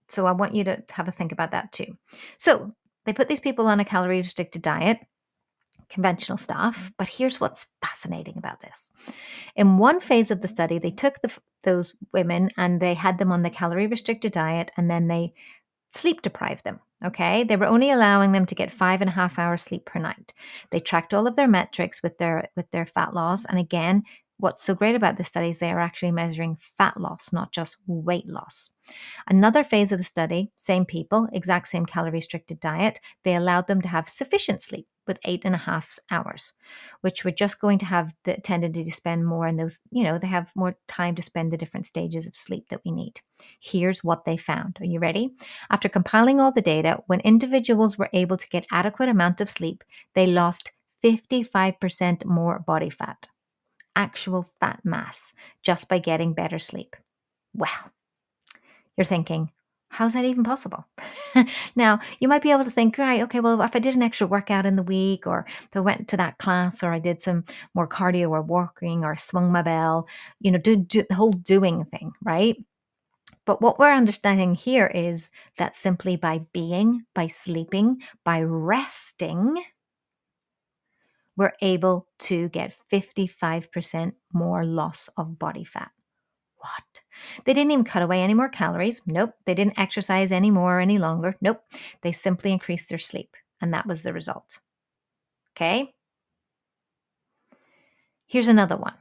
So 0.08 0.26
I 0.26 0.32
want 0.32 0.54
you 0.54 0.64
to 0.64 0.82
have 0.90 1.08
a 1.08 1.12
think 1.12 1.32
about 1.32 1.50
that 1.52 1.72
too. 1.72 1.96
So 2.38 2.72
they 3.06 3.12
put 3.12 3.28
these 3.28 3.40
people 3.40 3.66
on 3.66 3.80
a 3.80 3.84
calorie 3.84 4.18
restricted 4.18 4.62
diet, 4.62 4.98
conventional 5.88 6.38
stuff, 6.38 6.92
but 6.98 7.08
here's 7.08 7.40
what's 7.40 7.68
fascinating 7.84 8.36
about 8.36 8.60
this. 8.60 8.90
In 9.56 9.78
one 9.78 10.00
phase 10.00 10.30
of 10.30 10.40
the 10.40 10.48
study, 10.48 10.78
they 10.78 10.90
took 10.90 11.20
the, 11.20 11.30
those 11.62 11.94
women 12.12 12.50
and 12.56 12.80
they 12.80 12.94
had 12.94 13.18
them 13.18 13.32
on 13.32 13.42
the 13.42 13.50
calorie 13.50 13.86
restricted 13.86 14.32
diet 14.32 14.70
and 14.76 14.90
then 14.90 15.08
they 15.08 15.32
sleep 15.94 16.22
deprived 16.22 16.64
them. 16.64 16.80
Okay. 17.04 17.44
They 17.44 17.57
were 17.57 17.66
only 17.66 17.90
allowing 17.90 18.33
them 18.33 18.46
to 18.46 18.54
get 18.54 18.72
five 18.72 19.00
and 19.00 19.11
a 19.11 19.12
half 19.12 19.38
hours 19.38 19.62
sleep 19.62 19.85
per 19.85 19.98
night. 19.98 20.33
They 20.70 20.80
tracked 20.80 21.12
all 21.12 21.26
of 21.26 21.37
their 21.37 21.48
metrics 21.48 22.02
with 22.02 22.16
their 22.18 22.48
with 22.57 22.70
their 22.70 22.87
fat 22.87 23.14
loss. 23.14 23.44
And 23.44 23.59
again, 23.59 24.04
what's 24.38 24.62
so 24.62 24.75
great 24.75 24.94
about 24.94 25.16
the 25.16 25.25
studies, 25.25 25.59
they 25.59 25.70
are 25.70 25.81
actually 25.81 26.12
measuring 26.12 26.57
fat 26.61 27.01
loss, 27.01 27.33
not 27.33 27.53
just 27.53 27.77
weight 27.87 28.29
loss. 28.29 28.70
Another 29.29 29.64
phase 29.64 29.92
of 29.92 29.99
the 29.99 30.05
study, 30.05 30.53
same 30.57 30.85
people, 30.85 31.29
exact 31.33 31.68
same 31.68 31.87
calorie 31.87 32.11
restricted 32.11 32.61
diet, 32.61 33.01
they 33.23 33.35
allowed 33.35 33.66
them 33.66 33.81
to 33.81 33.88
have 33.88 34.09
sufficient 34.09 34.61
sleep 34.61 34.87
with 35.07 35.18
eight 35.25 35.42
and 35.44 35.55
a 35.55 35.59
half 35.59 35.99
hours, 36.11 36.53
which 37.03 37.25
we're 37.25 37.31
just 37.31 37.61
going 37.61 37.79
to 37.79 37.85
have 37.85 38.14
the 38.25 38.35
tendency 38.42 38.85
to 38.85 38.92
spend 38.92 39.27
more 39.27 39.47
in 39.47 39.57
those, 39.57 39.81
you 39.90 40.03
know, 40.03 40.18
they 40.18 40.27
have 40.27 40.51
more 40.55 40.77
time 40.88 41.14
to 41.14 41.23
spend 41.23 41.53
the 41.53 41.57
different 41.57 41.87
stages 41.87 42.27
of 42.27 42.35
sleep 42.35 42.66
that 42.70 42.81
we 42.85 42.90
need. 42.90 43.20
Here's 43.61 44.03
what 44.03 44.25
they 44.25 44.37
found. 44.37 44.79
Are 44.81 44.87
you 44.87 44.99
ready? 44.99 45.35
After 45.70 45.88
compiling 45.88 46.40
all 46.40 46.53
the 46.53 46.62
data, 46.62 47.03
when 47.07 47.20
individuals 47.20 47.99
were 47.99 48.11
able 48.12 48.37
to 48.37 48.49
get 48.49 48.66
adequate 48.73 49.09
amount 49.09 49.40
of 49.40 49.51
sleep, 49.51 49.85
they 50.14 50.27
lost 50.27 50.73
55% 51.05 52.25
more 52.25 52.61
body 52.61 52.88
fat, 52.88 53.29
actual 53.96 54.50
fat 54.61 54.80
mass, 54.85 55.33
just 55.62 55.88
by 55.88 55.98
getting 55.98 56.33
better 56.33 56.59
sleep. 56.59 56.96
Well, 57.54 57.70
you're 58.96 59.04
thinking, 59.04 59.50
how's 59.88 60.14
that 60.14 60.24
even 60.24 60.44
possible? 60.44 60.85
now, 61.76 62.00
you 62.18 62.28
might 62.28 62.42
be 62.42 62.50
able 62.50 62.64
to 62.64 62.70
think, 62.70 62.98
right, 62.98 63.22
okay, 63.22 63.40
well, 63.40 63.62
if 63.62 63.76
I 63.76 63.78
did 63.78 63.94
an 63.94 64.02
extra 64.02 64.26
workout 64.26 64.66
in 64.66 64.76
the 64.76 64.83
week, 64.83 65.26
or 65.26 65.46
if 65.48 65.76
I 65.76 65.80
went 65.80 66.09
to 66.09 66.16
that 66.16 66.38
class, 66.38 66.83
or 66.83 66.92
I 66.92 66.98
did 66.98 67.22
some 67.22 67.44
more 67.74 67.88
cardio 67.88 68.30
or 68.30 68.42
walking, 68.42 69.04
or 69.04 69.16
swung 69.16 69.52
my 69.52 69.62
bell, 69.62 70.09
you 70.40 70.50
know, 70.50 70.59
do, 70.59 70.76
do 70.76 71.04
the 71.09 71.14
whole 71.14 71.33
doing 71.33 71.85
thing, 71.85 72.12
right? 72.22 72.57
But 73.46 73.61
what 73.61 73.78
we're 73.78 73.92
understanding 73.92 74.54
here 74.54 74.87
is 74.87 75.28
that 75.59 75.76
simply 75.76 76.16
by 76.16 76.40
being, 76.52 77.04
by 77.14 77.26
sleeping, 77.26 78.02
by 78.24 78.40
resting, 78.40 79.62
we're 81.37 81.53
able 81.61 82.07
to 82.20 82.49
get 82.51 82.77
55% 82.92 84.12
more 84.33 84.64
loss 84.64 85.09
of 85.16 85.38
body 85.38 85.64
fat. 85.64 85.90
What? 86.57 87.03
They 87.44 87.53
didn't 87.53 87.73
even 87.73 87.85
cut 87.85 88.03
away 88.03 88.23
any 88.23 88.35
more 88.35 88.49
calories. 88.49 89.03
Nope. 89.07 89.35
They 89.44 89.55
didn't 89.55 89.79
exercise 89.79 90.33
any 90.33 90.51
more 90.51 90.81
any 90.81 90.99
longer. 90.99 91.37
Nope. 91.40 91.61
They 92.03 92.12
simply 92.12 92.53
increased 92.53 92.88
their 92.88 92.99
sleep. 92.99 93.37
And 93.61 93.75
that 93.75 93.87
was 93.87 94.03
the 94.03 94.12
result. 94.12 94.59
Okay. 95.57 95.92
Here's 98.27 98.49
another 98.49 98.77
one 98.77 98.94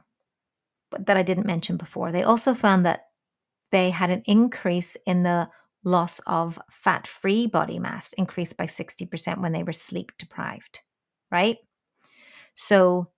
that 0.98 1.16
I 1.16 1.22
didn't 1.22 1.46
mention 1.46 1.76
before. 1.76 2.12
They 2.12 2.22
also 2.22 2.54
found 2.54 2.86
that 2.86 3.06
they 3.72 3.90
had 3.90 4.10
an 4.10 4.22
increase 4.26 4.96
in 5.06 5.22
the 5.22 5.48
loss 5.82 6.20
of 6.26 6.58
fat 6.70 7.06
free 7.06 7.46
body 7.46 7.78
mass, 7.78 8.12
increased 8.14 8.56
by 8.56 8.66
60% 8.66 9.40
when 9.40 9.52
they 9.52 9.62
were 9.62 9.72
sleep 9.72 10.12
deprived, 10.18 10.80
right? 11.30 11.58
So 12.54 13.10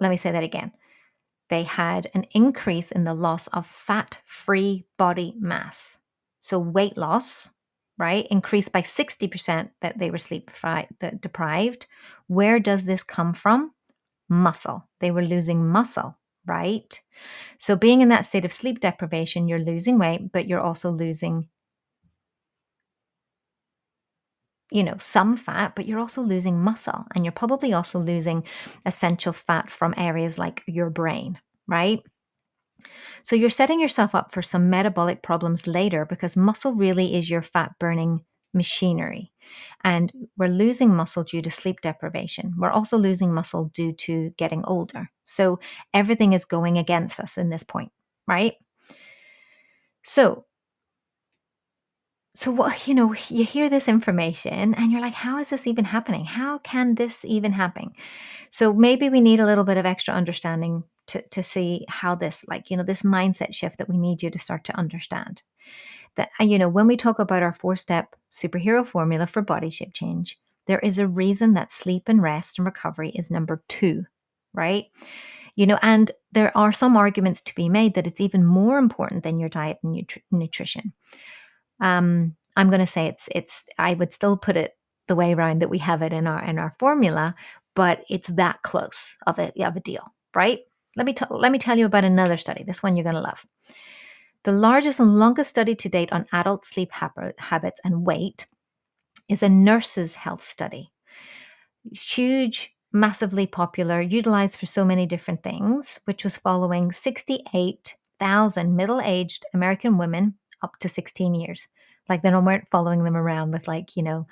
let 0.00 0.10
me 0.10 0.16
say 0.16 0.32
that 0.32 0.44
again 0.44 0.72
they 1.50 1.62
had 1.62 2.10
an 2.14 2.26
increase 2.32 2.90
in 2.90 3.04
the 3.04 3.14
loss 3.14 3.46
of 3.48 3.66
fat 3.66 4.18
free 4.24 4.86
body 4.96 5.34
mass. 5.38 5.98
So, 6.40 6.58
weight 6.58 6.96
loss, 6.96 7.50
right, 7.98 8.26
increased 8.30 8.72
by 8.72 8.82
60% 8.82 9.70
that 9.80 9.98
they 9.98 10.10
were 10.10 10.18
sleep 10.18 10.50
deprived. 11.20 11.86
Where 12.26 12.60
does 12.60 12.84
this 12.84 13.02
come 13.02 13.34
from? 13.34 13.72
Muscle. 14.28 14.88
They 15.00 15.10
were 15.10 15.24
losing 15.24 15.68
muscle, 15.68 16.18
right? 16.46 17.00
So, 17.58 17.76
being 17.76 18.00
in 18.00 18.08
that 18.08 18.26
state 18.26 18.44
of 18.44 18.52
sleep 18.52 18.80
deprivation, 18.80 19.48
you're 19.48 19.58
losing 19.58 19.98
weight, 19.98 20.32
but 20.32 20.48
you're 20.48 20.60
also 20.60 20.90
losing 20.90 21.48
you 24.74 24.82
know, 24.82 24.96
some 24.98 25.36
fat, 25.36 25.74
but 25.76 25.86
you're 25.86 26.00
also 26.00 26.20
losing 26.20 26.60
muscle 26.60 27.04
and 27.14 27.24
you're 27.24 27.30
probably 27.30 27.72
also 27.72 28.00
losing 28.00 28.42
essential 28.84 29.32
fat 29.32 29.70
from 29.70 29.94
areas 29.96 30.36
like 30.36 30.64
your 30.66 30.90
brain, 30.90 31.38
right? 31.68 32.00
So 33.22 33.36
you're 33.36 33.50
setting 33.50 33.78
yourself 33.78 34.16
up 34.16 34.32
for 34.32 34.42
some 34.42 34.70
metabolic 34.70 35.22
problems 35.22 35.68
later 35.68 36.04
because 36.04 36.36
muscle 36.36 36.72
really 36.72 37.14
is 37.14 37.30
your 37.30 37.40
fat 37.40 37.70
burning 37.78 38.24
machinery. 38.52 39.32
And 39.84 40.10
we're 40.36 40.48
losing 40.48 40.92
muscle 40.92 41.22
due 41.22 41.42
to 41.42 41.52
sleep 41.52 41.80
deprivation. 41.80 42.54
We're 42.58 42.72
also 42.72 42.98
losing 42.98 43.32
muscle 43.32 43.70
due 43.72 43.92
to 43.92 44.30
getting 44.36 44.64
older. 44.64 45.08
So 45.22 45.60
everything 45.92 46.32
is 46.32 46.44
going 46.44 46.78
against 46.78 47.20
us 47.20 47.38
in 47.38 47.48
this 47.48 47.62
point, 47.62 47.92
right? 48.26 48.54
So 50.02 50.46
so 52.36 52.50
what 52.50 52.88
you 52.88 52.94
know 52.94 53.14
you 53.28 53.44
hear 53.44 53.70
this 53.70 53.86
information 53.86 54.74
and 54.74 54.90
you're 54.90 55.00
like 55.00 55.14
how 55.14 55.38
is 55.38 55.50
this 55.50 55.66
even 55.66 55.84
happening? 55.84 56.24
How 56.24 56.58
can 56.58 56.96
this 56.96 57.24
even 57.24 57.52
happen? 57.52 57.92
So 58.50 58.72
maybe 58.72 59.08
we 59.08 59.20
need 59.20 59.40
a 59.40 59.46
little 59.46 59.64
bit 59.64 59.76
of 59.76 59.86
extra 59.86 60.14
understanding 60.14 60.84
to, 61.08 61.22
to 61.28 61.42
see 61.42 61.84
how 61.88 62.14
this 62.14 62.44
like 62.48 62.70
you 62.70 62.76
know 62.76 62.82
this 62.82 63.02
mindset 63.02 63.54
shift 63.54 63.78
that 63.78 63.88
we 63.88 63.96
need 63.96 64.22
you 64.22 64.30
to 64.30 64.38
start 64.38 64.64
to 64.64 64.76
understand. 64.76 65.42
That 66.16 66.30
uh, 66.40 66.44
you 66.44 66.58
know 66.58 66.68
when 66.68 66.88
we 66.88 66.96
talk 66.96 67.20
about 67.20 67.42
our 67.42 67.52
four 67.52 67.76
step 67.76 68.16
superhero 68.30 68.86
formula 68.86 69.26
for 69.26 69.42
body 69.42 69.70
shape 69.70 69.94
change 69.94 70.38
there 70.66 70.78
is 70.80 70.98
a 70.98 71.06
reason 71.06 71.52
that 71.54 71.70
sleep 71.70 72.04
and 72.06 72.22
rest 72.22 72.58
and 72.58 72.64
recovery 72.64 73.10
is 73.10 73.30
number 73.30 73.62
two 73.68 74.04
right? 74.54 74.86
You 75.54 75.66
know 75.66 75.78
and 75.82 76.10
there 76.32 76.56
are 76.56 76.72
some 76.72 76.96
arguments 76.96 77.40
to 77.42 77.54
be 77.54 77.68
made 77.68 77.94
that 77.94 78.08
it's 78.08 78.20
even 78.20 78.44
more 78.44 78.78
important 78.78 79.22
than 79.22 79.38
your 79.38 79.48
diet 79.48 79.78
and 79.84 79.94
nutri- 79.94 80.22
nutrition 80.32 80.92
um, 81.80 82.36
I'm 82.56 82.68
going 82.68 82.80
to 82.80 82.86
say 82.86 83.06
it's 83.06 83.28
it's. 83.34 83.64
I 83.78 83.94
would 83.94 84.14
still 84.14 84.36
put 84.36 84.56
it 84.56 84.76
the 85.08 85.16
way 85.16 85.34
around 85.34 85.60
that 85.60 85.70
we 85.70 85.78
have 85.78 86.02
it 86.02 86.12
in 86.12 86.26
our 86.26 86.42
in 86.44 86.58
our 86.58 86.74
formula, 86.78 87.34
but 87.74 88.04
it's 88.08 88.28
that 88.28 88.62
close 88.62 89.16
of 89.26 89.38
a 89.38 89.52
of 89.62 89.76
a 89.76 89.80
deal, 89.80 90.14
right? 90.34 90.60
Let 90.96 91.06
me 91.06 91.12
t- 91.12 91.26
let 91.30 91.52
me 91.52 91.58
tell 91.58 91.76
you 91.78 91.86
about 91.86 92.04
another 92.04 92.36
study. 92.36 92.64
This 92.64 92.82
one 92.82 92.96
you're 92.96 93.04
going 93.04 93.16
to 93.16 93.20
love. 93.20 93.44
The 94.44 94.52
largest 94.52 95.00
and 95.00 95.18
longest 95.18 95.50
study 95.50 95.74
to 95.74 95.88
date 95.88 96.12
on 96.12 96.26
adult 96.32 96.64
sleep 96.66 96.92
habits 96.92 97.80
and 97.82 98.04
weight 98.04 98.46
is 99.28 99.42
a 99.42 99.48
nurses' 99.48 100.16
health 100.16 100.44
study. 100.44 100.92
Huge, 101.92 102.74
massively 102.92 103.46
popular, 103.46 104.02
utilized 104.02 104.58
for 104.58 104.66
so 104.66 104.84
many 104.84 105.06
different 105.06 105.42
things, 105.42 105.98
which 106.04 106.24
was 106.24 106.36
following 106.36 106.92
68,000 106.92 108.76
middle 108.76 109.00
aged 109.00 109.44
American 109.54 109.96
women 109.96 110.34
up 110.62 110.78
to 110.80 110.88
16 110.88 111.34
years. 111.34 111.68
Like 112.08 112.22
they 112.22 112.30
weren't 112.30 112.68
following 112.70 113.02
them 113.04 113.16
around 113.16 113.52
with 113.52 113.66
like, 113.66 113.96
you 113.96 114.02
know, 114.02 114.26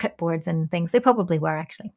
clipboards 0.00 0.46
and 0.46 0.70
things. 0.70 0.92
They 0.92 1.00
probably 1.00 1.38
were 1.38 1.56
actually. 1.56 1.92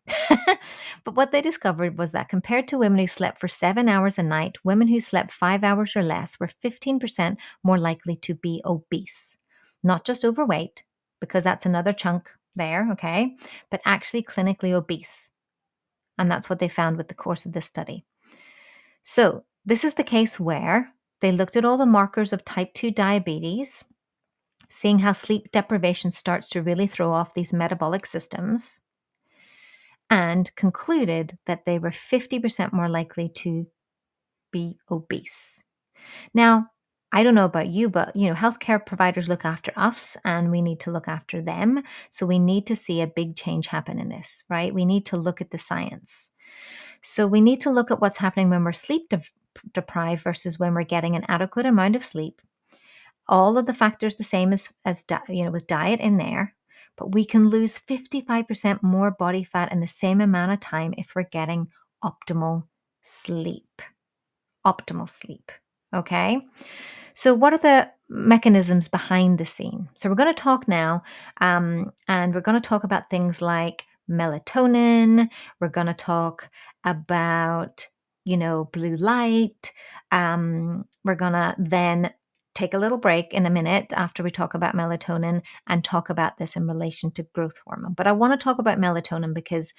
but 1.03 1.15
what 1.15 1.31
they 1.31 1.41
discovered 1.41 1.97
was 1.97 2.11
that 2.11 2.29
compared 2.29 2.67
to 2.69 2.77
women 2.77 2.99
who 2.99 3.07
slept 3.07 3.39
for 3.39 3.47
seven 3.47 3.87
hours 3.87 4.17
a 4.17 4.23
night, 4.23 4.57
women 4.63 4.87
who 4.87 4.99
slept 4.99 5.31
five 5.31 5.63
hours 5.63 5.95
or 5.95 6.03
less 6.03 6.39
were 6.39 6.49
15% 6.63 7.37
more 7.63 7.77
likely 7.77 8.15
to 8.17 8.33
be 8.35 8.61
obese. 8.65 9.37
Not 9.83 10.05
just 10.05 10.25
overweight, 10.25 10.83
because 11.19 11.43
that's 11.43 11.65
another 11.65 11.93
chunk 11.93 12.29
there, 12.55 12.87
okay, 12.91 13.35
but 13.69 13.81
actually 13.85 14.23
clinically 14.23 14.71
obese. 14.73 15.31
And 16.17 16.29
that's 16.29 16.49
what 16.49 16.59
they 16.59 16.67
found 16.67 16.97
with 16.97 17.07
the 17.07 17.13
course 17.13 17.45
of 17.45 17.53
this 17.53 17.65
study. 17.65 18.03
So, 19.01 19.45
this 19.65 19.83
is 19.83 19.93
the 19.93 20.03
case 20.03 20.39
where 20.39 20.91
they 21.21 21.31
looked 21.31 21.55
at 21.55 21.65
all 21.65 21.77
the 21.77 21.85
markers 21.85 22.33
of 22.33 22.43
type 22.43 22.73
2 22.73 22.91
diabetes, 22.91 23.85
seeing 24.69 24.99
how 24.99 25.13
sleep 25.13 25.51
deprivation 25.51 26.11
starts 26.11 26.49
to 26.49 26.61
really 26.61 26.87
throw 26.87 27.13
off 27.13 27.33
these 27.33 27.53
metabolic 27.53 28.05
systems, 28.05 28.81
and 30.09 30.53
concluded 30.55 31.37
that 31.45 31.65
they 31.65 31.79
were 31.79 31.91
50% 31.91 32.73
more 32.73 32.89
likely 32.89 33.29
to 33.29 33.67
be 34.51 34.77
obese. 34.89 35.63
Now, 36.33 36.67
I 37.13 37.23
don't 37.23 37.35
know 37.35 37.45
about 37.45 37.67
you, 37.67 37.89
but 37.89 38.15
you 38.15 38.27
know, 38.27 38.35
healthcare 38.35 38.85
providers 38.85 39.27
look 39.27 39.43
after 39.43 39.73
us 39.75 40.15
and 40.23 40.49
we 40.49 40.61
need 40.61 40.79
to 40.81 40.91
look 40.91 41.07
after 41.07 41.41
them. 41.41 41.83
So 42.09 42.25
we 42.25 42.39
need 42.39 42.65
to 42.67 42.75
see 42.75 43.01
a 43.01 43.07
big 43.07 43.35
change 43.35 43.67
happen 43.67 43.99
in 43.99 44.09
this, 44.09 44.43
right? 44.49 44.73
We 44.73 44.85
need 44.85 45.05
to 45.07 45.17
look 45.17 45.41
at 45.41 45.51
the 45.51 45.57
science. 45.57 46.29
So 47.01 47.27
we 47.27 47.41
need 47.41 47.61
to 47.61 47.71
look 47.71 47.91
at 47.91 47.99
what's 47.99 48.17
happening 48.17 48.49
when 48.49 48.63
we're 48.63 48.71
sleep 48.71 49.09
de- 49.09 49.23
deprived 49.73 50.23
versus 50.23 50.59
when 50.59 50.73
we're 50.73 50.83
getting 50.83 51.15
an 51.15 51.25
adequate 51.27 51.65
amount 51.65 51.95
of 51.95 52.03
sleep. 52.03 52.41
All 53.27 53.57
of 53.57 53.65
the 53.65 53.73
factors 53.73 54.15
the 54.15 54.23
same 54.23 54.51
as 54.53 54.73
as 54.83 55.03
di- 55.03 55.21
you 55.29 55.45
know 55.45 55.51
with 55.51 55.67
diet 55.67 55.99
in 55.99 56.17
there, 56.17 56.55
but 56.97 57.13
we 57.13 57.25
can 57.25 57.49
lose 57.49 57.79
55% 57.79 58.83
more 58.83 59.11
body 59.11 59.43
fat 59.43 59.71
in 59.71 59.79
the 59.79 59.87
same 59.87 60.21
amount 60.21 60.51
of 60.51 60.59
time 60.59 60.93
if 60.97 61.13
we're 61.15 61.23
getting 61.23 61.67
optimal 62.03 62.65
sleep. 63.03 63.81
Optimal 64.65 65.09
sleep. 65.09 65.51
Okay? 65.93 66.39
So, 67.13 67.33
what 67.33 67.53
are 67.53 67.57
the 67.57 67.89
mechanisms 68.09 68.87
behind 68.87 69.37
the 69.37 69.45
scene? 69.45 69.89
So, 69.97 70.09
we're 70.09 70.15
going 70.15 70.33
to 70.33 70.39
talk 70.39 70.67
now, 70.67 71.03
um, 71.41 71.91
and 72.07 72.33
we're 72.33 72.41
going 72.41 72.61
to 72.61 72.67
talk 72.67 72.83
about 72.83 73.09
things 73.09 73.41
like 73.41 73.83
melatonin. 74.09 75.29
We're 75.59 75.69
going 75.69 75.87
to 75.87 75.93
talk 75.93 76.49
about, 76.85 77.87
you 78.23 78.37
know, 78.37 78.69
blue 78.71 78.95
light. 78.95 79.71
Um, 80.11 80.85
we're 81.03 81.15
going 81.15 81.33
to 81.33 81.55
then 81.57 82.13
take 82.53 82.73
a 82.73 82.77
little 82.77 82.97
break 82.97 83.33
in 83.33 83.45
a 83.45 83.49
minute 83.49 83.93
after 83.93 84.23
we 84.23 84.31
talk 84.31 84.53
about 84.53 84.75
melatonin 84.75 85.41
and 85.67 85.83
talk 85.83 86.09
about 86.09 86.37
this 86.37 86.55
in 86.55 86.67
relation 86.67 87.11
to 87.11 87.23
growth 87.33 87.59
hormone. 87.65 87.93
But 87.93 88.07
I 88.07 88.11
want 88.11 88.37
to 88.37 88.43
talk 88.43 88.59
about 88.59 88.79
melatonin 88.79 89.33
because, 89.33 89.73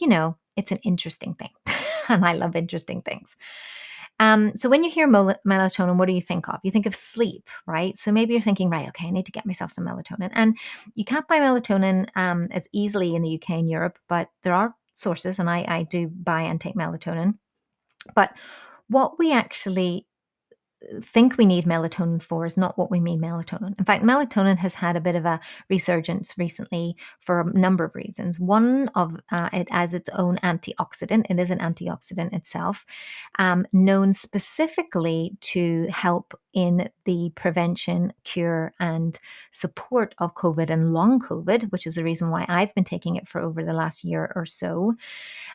you 0.00 0.08
know, 0.08 0.36
it's 0.56 0.72
an 0.72 0.78
interesting 0.78 1.34
thing. 1.34 1.50
and 2.08 2.24
I 2.24 2.32
love 2.32 2.56
interesting 2.56 3.02
things. 3.02 3.36
Um, 4.20 4.52
so 4.56 4.68
when 4.68 4.82
you 4.82 4.90
hear 4.90 5.06
melatonin, 5.06 5.96
what 5.96 6.08
do 6.08 6.12
you 6.12 6.20
think 6.20 6.48
of? 6.48 6.58
You 6.64 6.72
think 6.72 6.86
of 6.86 6.94
sleep, 6.94 7.48
right? 7.66 7.96
So 7.96 8.10
maybe 8.10 8.32
you're 8.32 8.42
thinking, 8.42 8.68
right, 8.68 8.88
okay, 8.88 9.06
I 9.06 9.10
need 9.10 9.26
to 9.26 9.32
get 9.32 9.46
myself 9.46 9.70
some 9.70 9.86
melatonin. 9.86 10.30
And 10.32 10.58
you 10.96 11.04
can't 11.04 11.28
buy 11.28 11.38
melatonin 11.38 12.08
um, 12.16 12.48
as 12.50 12.66
easily 12.72 13.14
in 13.14 13.22
the 13.22 13.36
UK 13.36 13.50
and 13.50 13.70
Europe, 13.70 13.96
but 14.08 14.28
there 14.42 14.54
are 14.54 14.74
sources, 14.94 15.38
and 15.38 15.48
I, 15.48 15.64
I 15.68 15.82
do 15.84 16.08
buy 16.08 16.42
and 16.42 16.60
take 16.60 16.74
melatonin. 16.74 17.34
But 18.14 18.32
what 18.88 19.18
we 19.18 19.32
actually 19.32 20.06
think 21.02 21.36
we 21.36 21.46
need 21.46 21.64
melatonin 21.64 22.22
for 22.22 22.46
is 22.46 22.56
not 22.56 22.78
what 22.78 22.90
we 22.90 23.00
mean 23.00 23.20
melatonin. 23.20 23.78
In 23.78 23.84
fact, 23.84 24.04
melatonin 24.04 24.58
has 24.58 24.74
had 24.74 24.96
a 24.96 25.00
bit 25.00 25.16
of 25.16 25.24
a 25.24 25.40
resurgence 25.68 26.36
recently 26.38 26.96
for 27.20 27.40
a 27.40 27.58
number 27.58 27.84
of 27.84 27.94
reasons. 27.94 28.38
One 28.38 28.88
of 28.94 29.16
uh, 29.30 29.48
it 29.52 29.68
as 29.70 29.92
its 29.92 30.08
own 30.10 30.38
antioxidant, 30.42 31.26
it 31.30 31.40
is 31.40 31.50
an 31.50 31.58
antioxidant 31.58 32.32
itself, 32.32 32.86
um, 33.38 33.66
known 33.72 34.12
specifically 34.12 35.36
to 35.40 35.86
help 35.90 36.38
in 36.54 36.90
the 37.04 37.30
prevention, 37.36 38.12
cure, 38.24 38.72
and 38.80 39.18
support 39.50 40.14
of 40.18 40.34
COVID 40.34 40.70
and 40.70 40.92
long 40.92 41.20
COVID, 41.20 41.70
which 41.70 41.86
is 41.86 41.94
the 41.94 42.04
reason 42.04 42.30
why 42.30 42.44
I've 42.48 42.74
been 42.74 42.84
taking 42.84 43.16
it 43.16 43.28
for 43.28 43.40
over 43.40 43.62
the 43.62 43.72
last 43.72 44.04
year 44.04 44.32
or 44.34 44.44
so. 44.46 44.94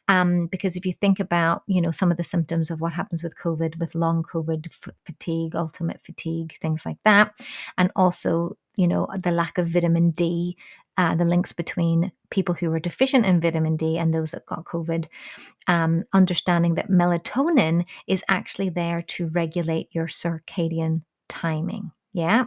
Um, 0.08 0.48
because 0.48 0.76
if 0.76 0.86
you 0.86 0.94
think 0.94 1.20
about, 1.20 1.64
you 1.68 1.82
know, 1.82 1.92
some 1.92 2.12
of 2.12 2.18
the 2.18 2.24
symptoms 2.24 2.72
of 2.72 2.80
what 2.82 2.94
happens 2.94 3.24
with 3.24 3.38
COVID, 3.38 3.80
with 3.80 3.96
long 3.96 4.24
COVID, 4.24 4.68
f- 4.68 4.94
fatigue, 5.14 5.56
ultimate 5.56 6.02
fatigue, 6.04 6.56
things 6.62 6.86
like 6.86 6.98
that, 7.06 7.34
and 7.78 7.92
also, 7.96 8.58
you 8.76 8.88
know, 8.88 9.08
the 9.24 9.32
lack 9.32 9.58
of 9.58 9.68
vitamin 9.68 10.10
D 10.10 10.58
uh, 10.98 11.16
the 11.16 11.26
links 11.26 11.52
between 11.52 12.12
people 12.30 12.54
who 12.54 12.70
were 12.70 12.80
deficient 12.80 13.26
in 13.26 13.42
vitamin 13.42 13.76
D 13.76 13.98
and 13.98 14.14
those 14.14 14.32
that 14.32 14.46
got 14.46 14.66
COVID, 14.66 15.06
um, 15.68 16.04
understanding 16.14 16.76
that 16.76 16.90
melatonin 16.90 17.86
is 18.08 18.24
actually 18.30 18.70
there 18.70 19.02
to 19.02 19.28
regulate 19.30 19.90
your 19.92 20.08
circadian 20.08 21.02
timing. 21.30 21.92
Yeah. 22.14 22.46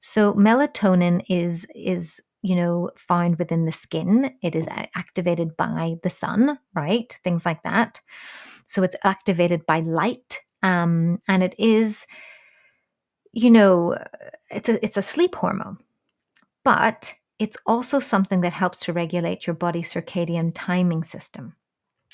So 0.00 0.34
melatonin 0.34 1.24
is 1.30 1.66
is 1.74 2.20
you 2.42 2.54
know 2.54 2.90
found 2.98 3.38
within 3.38 3.64
the 3.64 3.72
skin. 3.72 4.34
It 4.42 4.54
is 4.54 4.66
activated 4.94 5.56
by 5.56 5.96
the 6.02 6.10
sun, 6.10 6.58
right? 6.74 7.16
Things 7.24 7.46
like 7.46 7.62
that. 7.62 8.00
So 8.66 8.82
it's 8.82 8.96
activated 9.04 9.64
by 9.64 9.80
light, 9.80 10.40
um, 10.64 11.20
and 11.28 11.42
it 11.42 11.54
is, 11.58 12.06
you 13.32 13.50
know, 13.50 13.96
it's 14.50 14.68
a 14.68 14.82
it's 14.82 14.96
a 14.96 15.02
sleep 15.02 15.34
hormone, 15.34 15.76
but 16.64 17.12
it's 17.38 17.58
also 17.66 17.98
something 17.98 18.40
that 18.40 18.54
helps 18.54 18.80
to 18.80 18.92
regulate 18.92 19.46
your 19.46 19.54
body's 19.54 19.92
circadian 19.92 20.52
timing 20.54 21.04
system. 21.04 21.54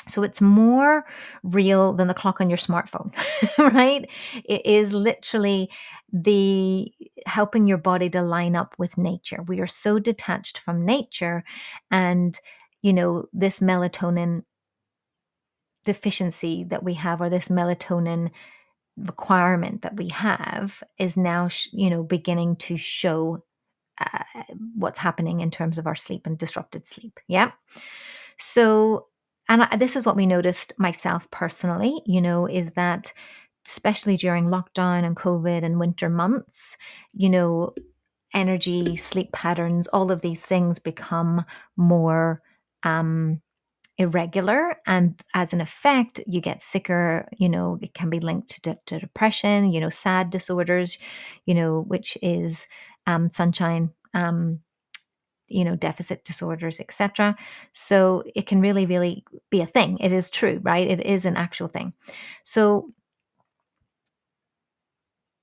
So 0.09 0.25
it's 0.25 0.41
more 0.41 1.05
real 1.45 1.93
than 1.93 2.09
the 2.09 2.15
clock 2.15 2.41
on 2.41 2.51
your 2.51 2.57
smartphone, 2.57 3.13
right? 3.59 4.11
It 4.45 4.67
is 4.67 4.93
literally 4.93 5.71
the 6.13 6.91
helping 7.27 7.69
your 7.69 7.79
body 7.79 8.11
to 8.11 8.23
line 8.23 8.57
up 8.57 8.75
with 8.79 8.99
nature. 8.99 9.43
We 9.47 9.61
are 9.61 9.69
so 9.69 10.01
detached 10.01 10.59
from 10.59 10.85
nature 10.85 11.45
and 11.93 12.39
you 12.83 12.95
know 12.95 13.27
this 13.33 13.61
melatonin 13.61 14.43
deficiency 15.85 16.65
that 16.65 16.83
we 16.83 16.95
have 16.95 17.21
or 17.21 17.31
this 17.31 17.49
melatonin 17.49 18.31
requirement 18.97 19.83
that 19.83 19.97
we 19.97 20.09
have 20.09 20.83
is 20.99 21.17
now 21.17 21.49
you 21.73 21.89
know 21.89 22.03
beginning 22.03 22.57
to 22.57 22.77
show 22.77 23.43
uh, 24.01 24.23
what's 24.77 24.99
happening 24.99 25.41
in 25.41 25.51
terms 25.51 25.79
of 25.79 25.87
our 25.87 25.95
sleep 25.95 26.27
and 26.27 26.39
disrupted 26.39 26.87
sleep. 26.87 27.21
Yeah. 27.29 27.53
So, 28.39 29.09
and 29.49 29.65
I, 29.65 29.77
this 29.77 29.95
is 29.95 30.05
what 30.05 30.17
we 30.17 30.27
noticed 30.27 30.73
myself 30.79 31.31
personally, 31.31 32.01
you 32.07 32.21
know, 32.21 32.47
is 32.47 32.71
that 32.73 33.13
especially 33.67 34.17
during 34.17 34.47
lockdown 34.47 35.05
and 35.05 35.17
COVID 35.17 35.65
and 35.65 35.79
winter 35.79 36.09
months, 36.09 36.79
you 37.13 37.29
know, 37.29 37.75
energy, 38.33 38.97
sleep 38.97 39.33
patterns, 39.33 39.87
all 39.89 40.11
of 40.11 40.23
these 40.23 40.41
things 40.41 40.79
become 40.79 41.45
more 41.77 42.41
um, 42.85 43.43
irregular. 44.01 44.77
And 44.87 45.21
as 45.35 45.53
an 45.53 45.61
effect, 45.61 46.21
you 46.27 46.41
get 46.41 46.63
sicker. 46.63 47.29
You 47.37 47.51
know, 47.51 47.79
it 47.83 47.95
can 47.95 48.09
be 48.09 48.19
linked 48.19 48.65
to, 48.65 48.79
to 48.87 48.99
depression, 48.99 49.71
you 49.71 49.79
know, 49.79 49.91
sad 49.91 50.31
disorders, 50.31 50.99
you 51.45 51.55
know, 51.55 51.85
which 51.87 52.17
is 52.23 52.67
um, 53.07 53.31
sunshine 53.31 53.91
um, 54.15 54.61
you 55.51 55.65
know, 55.65 55.75
deficit 55.75 56.25
disorders, 56.25 56.79
etc. 56.79 57.37
So 57.73 58.23
it 58.37 58.47
can 58.47 58.61
really, 58.61 58.87
really 58.87 59.25
be 59.51 59.61
a 59.61 59.67
thing. 59.67 59.99
It 59.99 60.13
is 60.13 60.31
true, 60.31 60.61
right? 60.63 60.87
It 60.87 61.05
is 61.05 61.25
an 61.25 61.37
actual 61.37 61.67
thing. 61.67 61.93
So 62.45 62.93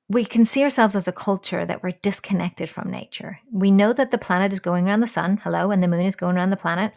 we 0.09 0.23
can 0.23 0.45
see 0.45 0.63
ourselves 0.63 0.95
as 0.95 1.07
a 1.07 1.11
culture 1.11 1.65
that 1.65 1.83
we're 1.83 1.91
disconnected 2.01 2.69
from 2.69 2.89
nature. 2.89 3.39
We 3.51 3.71
know 3.71 3.91
that 3.93 4.11
the 4.11 4.17
planet 4.17 4.53
is 4.53 4.59
going 4.59 4.87
around 4.87 5.01
the 5.01 5.07
sun, 5.07 5.37
hello, 5.43 5.71
and 5.71 5.83
the 5.83 5.87
moon 5.87 6.05
is 6.05 6.15
going 6.15 6.37
around 6.37 6.51
the 6.51 6.57
planet, 6.57 6.93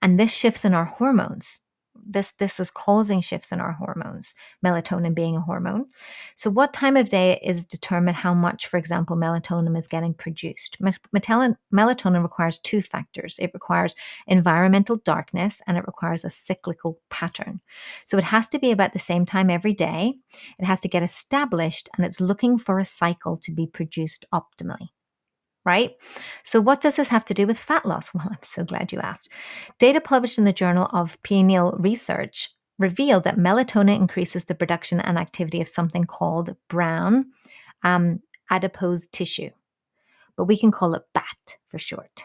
and 0.00 0.18
this 0.18 0.32
shifts 0.32 0.64
in 0.64 0.72
our 0.72 0.86
hormones 0.86 1.60
this 2.08 2.32
this 2.32 2.60
is 2.60 2.70
causing 2.70 3.20
shifts 3.20 3.52
in 3.52 3.60
our 3.60 3.72
hormones 3.72 4.34
melatonin 4.64 5.14
being 5.14 5.36
a 5.36 5.40
hormone. 5.40 5.86
So 6.34 6.50
what 6.50 6.72
time 6.72 6.96
of 6.96 7.08
day 7.08 7.40
is 7.42 7.64
determined 7.64 8.16
how 8.16 8.34
much 8.34 8.66
for 8.66 8.76
example 8.76 9.16
melatonin 9.16 9.76
is 9.76 9.86
getting 9.86 10.14
produced? 10.14 10.78
Melatonin 10.80 12.22
requires 12.22 12.58
two 12.60 12.82
factors. 12.82 13.36
It 13.38 13.50
requires 13.54 13.94
environmental 14.26 14.96
darkness 14.96 15.60
and 15.66 15.76
it 15.76 15.86
requires 15.86 16.24
a 16.24 16.30
cyclical 16.30 16.98
pattern. 17.10 17.60
So 18.04 18.18
it 18.18 18.24
has 18.24 18.48
to 18.48 18.58
be 18.58 18.70
about 18.70 18.92
the 18.92 18.98
same 18.98 19.26
time 19.26 19.50
every 19.50 19.74
day. 19.74 20.14
It 20.58 20.64
has 20.64 20.80
to 20.80 20.88
get 20.88 21.02
established 21.02 21.88
and 21.96 22.06
it's 22.06 22.20
looking 22.20 22.58
for 22.58 22.78
a 22.78 22.84
cycle 22.84 23.36
to 23.38 23.52
be 23.52 23.66
produced 23.66 24.24
optimally 24.32 24.88
right? 25.66 25.96
So, 26.44 26.60
what 26.60 26.80
does 26.80 26.96
this 26.96 27.08
have 27.08 27.24
to 27.26 27.34
do 27.34 27.46
with 27.46 27.58
fat 27.58 27.84
loss? 27.84 28.10
Well, 28.14 28.28
I'm 28.30 28.38
so 28.42 28.64
glad 28.64 28.92
you 28.92 29.00
asked. 29.00 29.28
Data 29.78 30.00
published 30.00 30.38
in 30.38 30.44
the 30.44 30.52
Journal 30.52 30.88
of 30.92 31.20
Pineal 31.22 31.76
Research 31.78 32.50
revealed 32.78 33.24
that 33.24 33.36
melatonin 33.36 33.96
increases 33.96 34.44
the 34.44 34.54
production 34.54 35.00
and 35.00 35.18
activity 35.18 35.60
of 35.60 35.68
something 35.68 36.04
called 36.04 36.56
brown 36.68 37.26
um, 37.82 38.20
adipose 38.50 39.06
tissue, 39.08 39.50
but 40.36 40.44
we 40.44 40.56
can 40.56 40.70
call 40.70 40.94
it 40.94 41.02
BAT 41.12 41.56
for 41.68 41.78
short. 41.78 42.24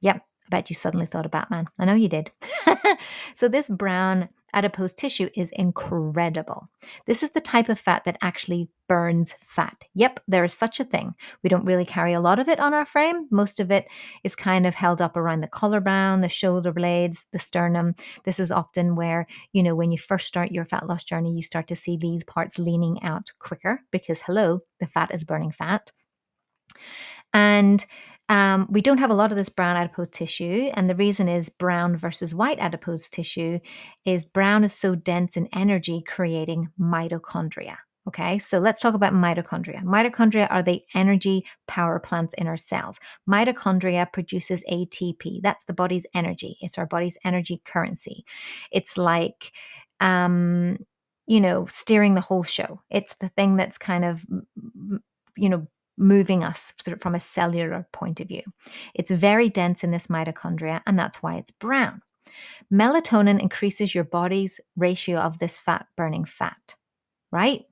Yep, 0.00 0.16
I 0.16 0.48
bet 0.50 0.70
you 0.70 0.76
suddenly 0.76 1.06
thought 1.06 1.26
of 1.26 1.32
Batman. 1.32 1.66
I 1.78 1.86
know 1.86 1.94
you 1.94 2.08
did. 2.08 2.30
so, 3.34 3.48
this 3.48 3.68
brown 3.68 4.28
adipose 4.56 4.94
tissue 4.94 5.28
is 5.36 5.50
incredible. 5.52 6.68
This 7.06 7.22
is 7.22 7.30
the 7.30 7.40
type 7.42 7.68
of 7.68 7.78
fat 7.78 8.04
that 8.06 8.16
actually 8.22 8.68
burns 8.88 9.34
fat. 9.44 9.84
Yep, 9.94 10.20
there 10.26 10.44
is 10.44 10.54
such 10.54 10.80
a 10.80 10.84
thing. 10.84 11.14
We 11.42 11.50
don't 11.50 11.66
really 11.66 11.84
carry 11.84 12.14
a 12.14 12.20
lot 12.20 12.38
of 12.38 12.48
it 12.48 12.58
on 12.58 12.72
our 12.72 12.86
frame. 12.86 13.28
Most 13.30 13.60
of 13.60 13.70
it 13.70 13.86
is 14.24 14.34
kind 14.34 14.66
of 14.66 14.74
held 14.74 15.02
up 15.02 15.16
around 15.16 15.40
the 15.40 15.46
collarbone, 15.46 16.22
the 16.22 16.28
shoulder 16.28 16.72
blades, 16.72 17.26
the 17.32 17.38
sternum. 17.38 17.94
This 18.24 18.40
is 18.40 18.50
often 18.50 18.96
where, 18.96 19.26
you 19.52 19.62
know, 19.62 19.74
when 19.74 19.92
you 19.92 19.98
first 19.98 20.26
start 20.26 20.52
your 20.52 20.64
fat 20.64 20.86
loss 20.86 21.04
journey, 21.04 21.34
you 21.34 21.42
start 21.42 21.66
to 21.68 21.76
see 21.76 21.98
these 21.98 22.24
parts 22.24 22.58
leaning 22.58 23.02
out 23.02 23.32
quicker 23.38 23.82
because, 23.90 24.20
hello, 24.20 24.60
the 24.80 24.86
fat 24.86 25.12
is 25.12 25.22
burning 25.22 25.52
fat. 25.52 25.92
And 27.34 27.84
um, 28.28 28.66
we 28.70 28.80
don't 28.80 28.98
have 28.98 29.10
a 29.10 29.14
lot 29.14 29.30
of 29.30 29.36
this 29.36 29.48
brown 29.48 29.76
adipose 29.76 30.08
tissue, 30.08 30.70
and 30.74 30.88
the 30.88 30.96
reason 30.96 31.28
is 31.28 31.48
brown 31.48 31.96
versus 31.96 32.34
white 32.34 32.58
adipose 32.58 33.08
tissue 33.08 33.60
is 34.04 34.24
brown 34.24 34.64
is 34.64 34.72
so 34.72 34.94
dense 34.94 35.36
in 35.36 35.48
energy, 35.52 36.02
creating 36.06 36.70
mitochondria. 36.80 37.76
Okay, 38.08 38.38
so 38.38 38.58
let's 38.58 38.80
talk 38.80 38.94
about 38.94 39.12
mitochondria. 39.12 39.82
Mitochondria 39.82 40.46
are 40.50 40.62
the 40.62 40.80
energy 40.94 41.44
power 41.66 41.98
plants 41.98 42.34
in 42.34 42.46
our 42.46 42.56
cells. 42.56 43.00
Mitochondria 43.28 44.12
produces 44.12 44.62
ATP. 44.70 45.42
That's 45.42 45.64
the 45.64 45.72
body's 45.72 46.06
energy. 46.14 46.56
It's 46.60 46.78
our 46.78 46.86
body's 46.86 47.18
energy 47.24 47.60
currency. 47.64 48.24
It's 48.70 48.96
like, 48.96 49.50
um, 49.98 50.78
you 51.26 51.40
know, 51.40 51.66
steering 51.66 52.14
the 52.14 52.20
whole 52.20 52.44
show. 52.44 52.80
It's 52.90 53.16
the 53.16 53.28
thing 53.30 53.56
that's 53.56 53.76
kind 53.76 54.04
of, 54.04 54.24
you 55.36 55.48
know, 55.48 55.66
moving 55.96 56.44
us 56.44 56.72
from 56.98 57.14
a 57.14 57.20
cellular 57.20 57.86
point 57.92 58.20
of 58.20 58.28
view. 58.28 58.42
It's 58.94 59.10
very 59.10 59.48
dense 59.48 59.82
in 59.82 59.90
this 59.90 60.08
mitochondria, 60.08 60.82
and 60.86 60.98
that's 60.98 61.22
why 61.22 61.36
it's 61.36 61.50
brown. 61.50 62.02
Melatonin 62.72 63.40
increases 63.40 63.94
your 63.94 64.04
body's 64.04 64.60
ratio 64.76 65.18
of 65.18 65.38
this 65.38 65.58
fat 65.58 65.86
burning 65.96 66.24
fat, 66.24 66.74
right? 67.30 67.62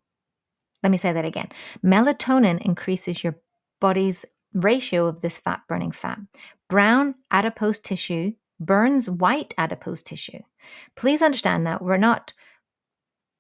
Let 0.83 0.91
me 0.91 0.97
say 0.97 1.13
that 1.13 1.25
again. 1.25 1.49
Melatonin 1.85 2.65
increases 2.65 3.25
your 3.25 3.37
body's 3.81 4.25
ratio 4.53 5.07
of 5.07 5.21
this 5.21 5.39
fat 5.39 5.61
burning 5.69 5.93
fat. 5.93 6.19
Brown 6.69 7.15
adipose 7.31 7.79
tissue 7.79 8.33
burns 8.61 9.11
white 9.11 9.53
adipose 9.59 10.03
tissue. 10.03 10.41
Please 10.97 11.23
understand 11.23 11.67
that 11.67 11.83
we're 11.83 11.97
not 11.97 12.33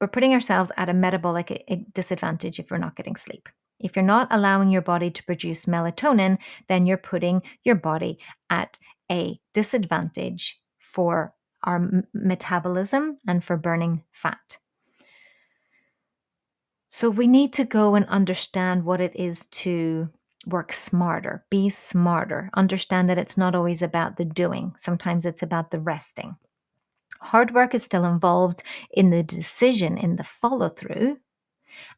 we're 0.00 0.08
putting 0.08 0.34
ourselves 0.34 0.72
at 0.76 0.88
a 0.88 0.94
metabolic 0.94 1.64
eh, 1.68 1.76
disadvantage 1.94 2.58
if 2.58 2.70
we're 2.70 2.78
not 2.78 2.96
getting 2.96 3.16
sleep. 3.16 3.48
If 3.80 3.96
you're 3.96 4.04
not 4.04 4.28
allowing 4.30 4.70
your 4.70 4.82
body 4.82 5.10
to 5.10 5.24
produce 5.24 5.66
melatonin, 5.66 6.38
then 6.68 6.86
you're 6.86 6.96
putting 6.96 7.42
your 7.64 7.74
body 7.74 8.18
at 8.50 8.78
a 9.10 9.40
disadvantage 9.52 10.60
for 10.78 11.34
our 11.64 11.76
m- 11.76 12.06
metabolism 12.14 13.18
and 13.26 13.42
for 13.42 13.56
burning 13.56 14.04
fat. 14.12 14.58
So 16.88 17.10
we 17.10 17.26
need 17.26 17.52
to 17.54 17.64
go 17.64 17.96
and 17.96 18.06
understand 18.06 18.84
what 18.84 19.00
it 19.00 19.16
is 19.16 19.46
to 19.46 20.08
work 20.46 20.72
smarter, 20.72 21.44
be 21.50 21.68
smarter, 21.68 22.50
understand 22.54 23.08
that 23.10 23.18
it's 23.18 23.36
not 23.36 23.54
always 23.54 23.82
about 23.82 24.16
the 24.16 24.24
doing, 24.24 24.74
sometimes 24.78 25.26
it's 25.26 25.42
about 25.42 25.70
the 25.70 25.80
resting. 25.80 26.36
Hard 27.20 27.54
work 27.54 27.74
is 27.74 27.82
still 27.82 28.04
involved 28.04 28.62
in 28.92 29.10
the 29.10 29.22
decision, 29.22 29.96
in 29.96 30.16
the 30.16 30.24
follow 30.24 30.68
through, 30.68 31.18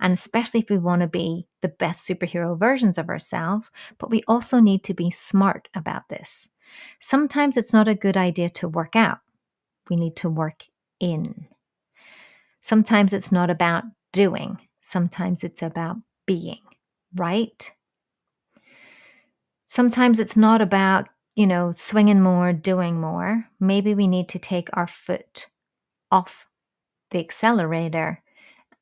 and 0.01 0.13
especially 0.13 0.61
if 0.61 0.71
we 0.71 0.79
want 0.79 1.03
to 1.03 1.09
be 1.09 1.47
the 1.63 1.69
best 1.69 2.07
superhero 2.07 2.59
versions 2.59 2.99
of 2.99 3.09
ourselves, 3.09 3.71
but 3.99 4.11
we 4.11 4.23
also 4.29 4.61
need 4.61 4.85
to 4.85 4.95
be 4.95 5.11
smart 5.11 5.69
about 5.75 6.09
this. 6.09 6.49
Sometimes 7.01 7.57
it's 7.57 7.73
not 7.73 7.89
a 7.89 7.95
good 7.95 8.17
idea 8.17 8.49
to 8.51 8.69
work 8.69 8.97
out, 8.97 9.19
we 9.89 9.97
need 9.97 10.17
to 10.17 10.29
work 10.29 10.65
in. 11.01 11.47
Sometimes 12.61 13.13
it's 13.13 13.31
not 13.31 13.51
about 13.51 13.85
doing, 14.13 14.59
sometimes 14.81 15.45
it's 15.45 15.63
about 15.63 15.97
being, 16.27 16.61
right? 17.15 17.71
Sometimes 19.69 20.19
it's 20.19 20.37
not 20.37 20.61
about, 20.61 21.09
you 21.35 21.47
know, 21.47 21.73
swinging 21.73 22.21
more, 22.21 22.53
doing 22.53 23.01
more. 23.01 23.45
Maybe 23.61 23.95
we 23.95 24.07
need 24.07 24.29
to 24.31 24.39
take 24.39 24.69
our 24.73 24.87
foot 24.87 25.47
off 26.11 26.47
the 27.11 27.19
accelerator 27.19 28.23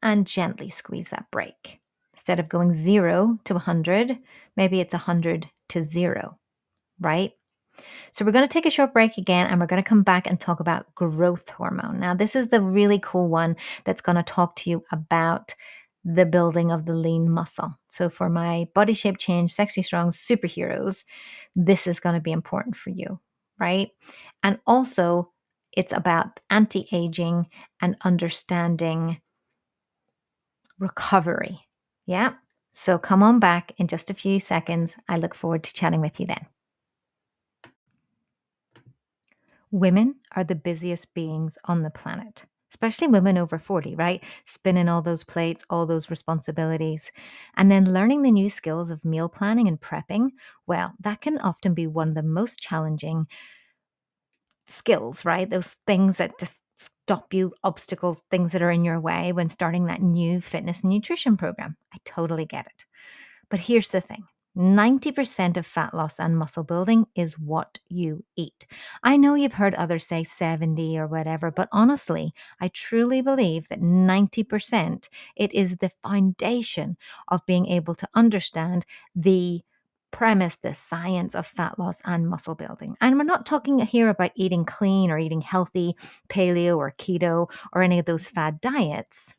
and 0.04 0.26
gently 0.26 0.70
squeeze 0.70 1.08
that 1.08 1.26
brake. 1.32 1.80
Instead 2.12 2.38
of 2.38 2.48
going 2.48 2.74
zero 2.74 3.38
to 3.42 3.54
100, 3.54 4.16
maybe 4.56 4.80
it's 4.80 4.94
100 4.94 5.50
to 5.70 5.82
zero, 5.82 6.38
right? 7.00 7.32
So 8.12 8.24
we're 8.24 8.30
going 8.30 8.46
to 8.46 8.52
take 8.52 8.66
a 8.66 8.70
short 8.70 8.92
break 8.92 9.18
again 9.18 9.48
and 9.48 9.58
we're 9.58 9.66
going 9.66 9.82
to 9.82 9.88
come 9.88 10.04
back 10.04 10.28
and 10.28 10.38
talk 10.38 10.60
about 10.60 10.94
growth 10.94 11.48
hormone. 11.48 11.98
Now, 11.98 12.14
this 12.14 12.36
is 12.36 12.48
the 12.48 12.60
really 12.60 13.00
cool 13.02 13.26
one 13.28 13.56
that's 13.84 14.00
going 14.00 14.14
to 14.14 14.22
talk 14.22 14.54
to 14.56 14.70
you 14.70 14.84
about 14.92 15.52
the 16.04 16.26
building 16.26 16.70
of 16.70 16.84
the 16.84 16.92
lean 16.92 17.28
muscle. 17.28 17.74
So 17.88 18.08
for 18.08 18.28
my 18.28 18.68
body 18.74 18.92
shape 18.92 19.18
change, 19.18 19.52
sexy 19.52 19.82
strong 19.82 20.10
superheroes, 20.10 21.04
this 21.56 21.88
is 21.88 21.98
going 21.98 22.14
to 22.14 22.20
be 22.20 22.30
important 22.30 22.76
for 22.76 22.90
you, 22.90 23.18
right? 23.58 23.90
And 24.42 24.60
also, 24.66 25.32
it's 25.72 25.92
about 25.92 26.38
anti 26.50 26.86
aging 26.92 27.48
and 27.80 27.96
understanding 28.02 29.20
recovery. 30.78 31.60
Yeah. 32.06 32.34
So 32.72 32.98
come 32.98 33.22
on 33.22 33.38
back 33.38 33.72
in 33.78 33.86
just 33.86 34.10
a 34.10 34.14
few 34.14 34.40
seconds. 34.40 34.96
I 35.08 35.16
look 35.16 35.34
forward 35.34 35.62
to 35.64 35.72
chatting 35.72 36.00
with 36.00 36.18
you 36.18 36.26
then. 36.26 36.46
Women 39.70 40.16
are 40.32 40.44
the 40.44 40.54
busiest 40.54 41.12
beings 41.14 41.58
on 41.64 41.82
the 41.82 41.90
planet, 41.90 42.44
especially 42.70 43.08
women 43.08 43.36
over 43.38 43.58
40, 43.58 43.96
right? 43.96 44.22
Spinning 44.44 44.88
all 44.88 45.02
those 45.02 45.24
plates, 45.24 45.64
all 45.68 45.84
those 45.86 46.10
responsibilities, 46.10 47.10
and 47.56 47.70
then 47.70 47.92
learning 47.92 48.22
the 48.22 48.30
new 48.30 48.48
skills 48.48 48.90
of 48.90 49.04
meal 49.04 49.28
planning 49.28 49.66
and 49.66 49.80
prepping. 49.80 50.30
Well, 50.66 50.94
that 51.00 51.20
can 51.20 51.38
often 51.38 51.74
be 51.74 51.86
one 51.86 52.10
of 52.10 52.14
the 52.14 52.22
most 52.22 52.60
challenging 52.60 53.26
skills, 54.68 55.24
right? 55.24 55.48
Those 55.48 55.76
things 55.86 56.18
that 56.18 56.38
just 56.38 56.56
stop 56.76 57.32
you, 57.34 57.52
obstacles, 57.62 58.22
things 58.30 58.52
that 58.52 58.62
are 58.62 58.70
in 58.70 58.84
your 58.84 59.00
way 59.00 59.32
when 59.32 59.48
starting 59.48 59.86
that 59.86 60.02
new 60.02 60.40
fitness 60.40 60.82
and 60.82 60.90
nutrition 60.90 61.36
program. 61.36 61.76
I 61.92 61.98
totally 62.04 62.44
get 62.46 62.66
it. 62.66 62.84
But 63.48 63.60
here's 63.60 63.90
the 63.90 64.00
thing 64.00 64.24
90% 64.56 65.56
of 65.56 65.66
fat 65.66 65.94
loss 65.94 66.20
and 66.20 66.38
muscle 66.38 66.62
building 66.62 67.06
is 67.16 67.38
what 67.38 67.78
you 67.88 68.24
eat. 68.36 68.66
I 69.02 69.16
know 69.16 69.34
you've 69.34 69.54
heard 69.54 69.74
others 69.74 70.06
say 70.06 70.22
70 70.22 70.96
or 70.96 71.08
whatever, 71.08 71.50
but 71.50 71.68
honestly, 71.72 72.32
I 72.60 72.68
truly 72.68 73.20
believe 73.20 73.68
that 73.68 73.80
90% 73.80 75.08
it 75.36 75.52
is 75.52 75.76
the 75.76 75.90
foundation 76.02 76.96
of 77.28 77.44
being 77.46 77.66
able 77.66 77.96
to 77.96 78.08
understand 78.14 78.86
the 79.16 79.62
premise 80.14 80.54
the 80.54 80.72
science 80.72 81.34
of 81.34 81.44
fat 81.44 81.76
loss 81.76 82.00
and 82.04 82.28
muscle 82.28 82.54
building. 82.54 82.96
And 83.00 83.18
we're 83.18 83.24
not 83.24 83.44
talking 83.44 83.80
here 83.80 84.08
about 84.08 84.30
eating 84.36 84.64
clean 84.64 85.10
or 85.10 85.18
eating 85.18 85.40
healthy, 85.40 85.96
paleo 86.28 86.76
or 86.76 86.94
keto 86.96 87.50
or 87.72 87.82
any 87.82 87.98
of 87.98 88.06
those 88.06 88.24
fad 88.24 88.60
diets. 88.60 89.34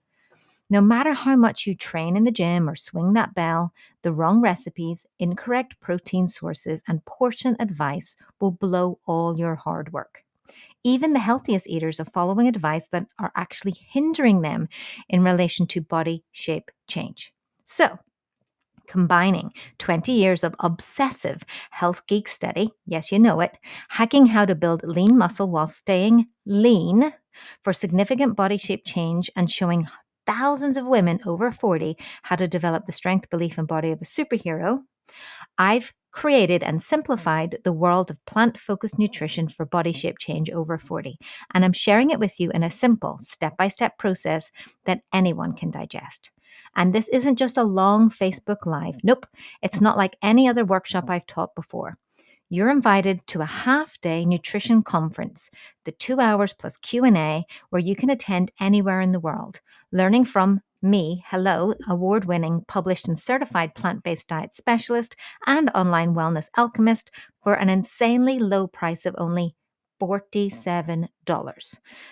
No 0.70 0.82
matter 0.82 1.14
how 1.14 1.38
much 1.38 1.66
you 1.66 1.76
train 1.76 2.18
in 2.18 2.26
the 2.26 2.32
gym 2.32 2.70
or 2.70 2.76
swing 2.76 3.14
that 3.14 3.34
bell, 3.34 3.72
the 4.02 4.12
wrong 4.12 4.42
recipes, 4.42 5.06
incorrect 5.18 5.80
protein 5.80 6.28
sources, 6.28 6.84
and 6.90 7.06
portion 7.06 7.56
advice 7.60 8.18
will 8.42 8.52
blow 8.52 9.00
all 9.06 9.38
your 9.38 9.56
hard 9.56 9.94
work. 9.94 10.26
Even 10.84 11.14
the 11.14 11.20
healthiest 11.20 11.68
eaters 11.68 12.02
are 12.02 12.06
following 12.06 12.50
advice 12.50 12.88
that 12.92 13.06
are 13.18 13.32
actually 13.36 13.76
hindering 13.80 14.42
them 14.42 14.68
in 15.08 15.24
relation 15.24 15.68
to 15.68 15.80
body 15.80 16.26
shape 16.34 16.70
change. 16.88 17.32
So, 17.64 17.98
combining 18.88 19.52
20 19.80 20.12
years 20.12 20.44
of 20.44 20.56
obsessive 20.60 21.44
health 21.72 22.02
geek 22.08 22.28
study, 22.28 22.72
yes, 22.86 23.12
you 23.12 23.20
know 23.20 23.40
it, 23.42 23.58
hacking 23.90 24.26
how 24.26 24.46
to 24.46 24.56
build 24.56 24.84
lean 24.84 25.18
muscle 25.18 25.50
while 25.50 25.68
staying 25.68 26.28
lean 26.46 27.14
for 27.64 27.74
significant 27.74 28.36
body 28.36 28.58
shape 28.58 28.84
change 28.86 29.30
and 29.36 29.52
showing 29.52 29.88
thousands 30.26 30.78
of 30.78 30.86
women 30.86 31.20
over 31.26 31.52
40 31.52 31.98
how 32.24 32.36
to 32.36 32.48
develop 32.48 32.86
the 32.86 32.92
strength, 32.92 33.30
belief, 33.30 33.58
and 33.58 33.68
body 33.68 33.92
of 33.92 34.02
a 34.02 34.06
superhero, 34.06 34.80
I've 35.58 35.94
created 36.12 36.64
and 36.64 36.82
simplified 36.82 37.58
the 37.64 37.74
world 37.74 38.10
of 38.10 38.26
plant 38.26 38.58
focused 38.58 38.98
nutrition 38.98 39.50
for 39.50 39.66
body 39.66 39.92
shape 39.92 40.18
change 40.18 40.50
over 40.50 40.78
40. 40.78 41.18
And 41.54 41.66
I'm 41.66 41.74
sharing 41.74 42.10
it 42.10 42.20
with 42.20 42.40
you 42.40 42.52
in 42.52 42.64
a 42.64 42.72
simple 42.72 43.20
step 43.22 43.58
by 43.58 43.68
step 43.68 43.98
process 43.98 44.50
that 44.86 45.02
anyone 45.14 45.54
can 45.54 45.72
digest. 45.72 46.32
And 46.76 46.94
this 46.94 47.08
isn't 47.10 47.38
just 47.38 47.58
a 47.58 47.64
long 47.64 48.10
Facebook 48.10 48.66
Live. 48.66 48.96
Nope, 49.04 49.26
it's 49.62 49.82
not 49.82 49.98
like 49.98 50.18
any 50.22 50.48
other 50.48 50.66
workshop 50.66 51.10
I've 51.10 51.28
taught 51.28 51.56
before. 51.56 51.98
You're 52.50 52.70
invited 52.70 53.26
to 53.28 53.42
a 53.42 53.46
half-day 53.46 54.24
nutrition 54.24 54.84
conference, 54.84 55.50
the 55.84 55.92
2 55.92 56.20
hours 56.20 56.54
plus 56.54 56.78
Q&A 56.78 57.46
where 57.70 57.82
you 57.82 57.96
can 57.96 58.12
attend 58.12 58.52
anywhere 58.60 59.02
in 59.02 59.14
the 59.14 59.20
world, 59.20 59.62
learning 59.92 60.26
from 60.26 60.62
me, 60.82 61.24
hello, 61.26 61.74
award 61.90 62.26
winning, 62.26 62.64
published 62.68 63.08
and 63.08 63.18
certified 63.18 63.74
plant 63.74 64.04
based 64.04 64.28
diet 64.28 64.54
specialist 64.54 65.16
and 65.48 65.72
online 65.74 66.14
wellness 66.14 66.50
alchemist 66.56 67.10
for 67.42 67.56
an 67.56 67.70
insanely 67.70 68.38
low 68.38 68.68
price 68.68 69.08
of 69.08 69.16
only 69.18 69.56
$47. 70.02 71.08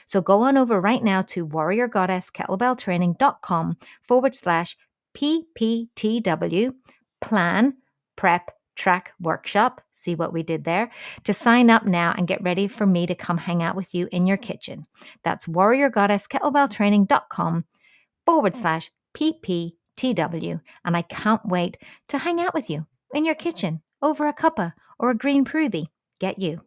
So 0.05 0.21
go 0.21 0.41
on 0.41 0.57
over 0.57 0.79
right 0.79 1.03
now 1.03 1.23
to 1.23 1.47
warriorgoddesskettlebelltraining.com 1.47 3.77
forward 4.07 4.35
slash 4.35 4.77
PPTW 5.15 6.73
plan 7.21 7.73
prep 8.15 8.51
track 8.75 9.13
workshop. 9.19 9.81
See 9.93 10.15
what 10.15 10.33
we 10.33 10.41
did 10.43 10.63
there? 10.63 10.89
To 11.25 11.33
sign 11.33 11.69
up 11.69 11.85
now 11.85 12.15
and 12.17 12.27
get 12.27 12.41
ready 12.43 12.67
for 12.67 12.85
me 12.85 13.05
to 13.07 13.15
come 13.15 13.37
hang 13.37 13.63
out 13.63 13.75
with 13.75 13.93
you 13.95 14.07
in 14.11 14.27
your 14.27 14.37
kitchen. 14.37 14.85
That's 15.23 15.45
warriorgoddesskettlebelltraining.com 15.45 17.65
forward 18.25 18.55
slash 18.55 18.91
PPTW. 19.13 20.61
And 20.85 20.97
I 20.97 21.01
can't 21.03 21.45
wait 21.45 21.77
to 22.09 22.17
hang 22.17 22.41
out 22.41 22.53
with 22.53 22.69
you 22.69 22.85
in 23.13 23.23
your 23.25 23.35
kitchen 23.35 23.81
over 24.01 24.27
a 24.27 24.33
cuppa 24.33 24.73
or 24.99 25.11
a 25.11 25.15
green 25.15 25.45
proothie. 25.45 25.87
Get 26.19 26.39
you. 26.39 26.61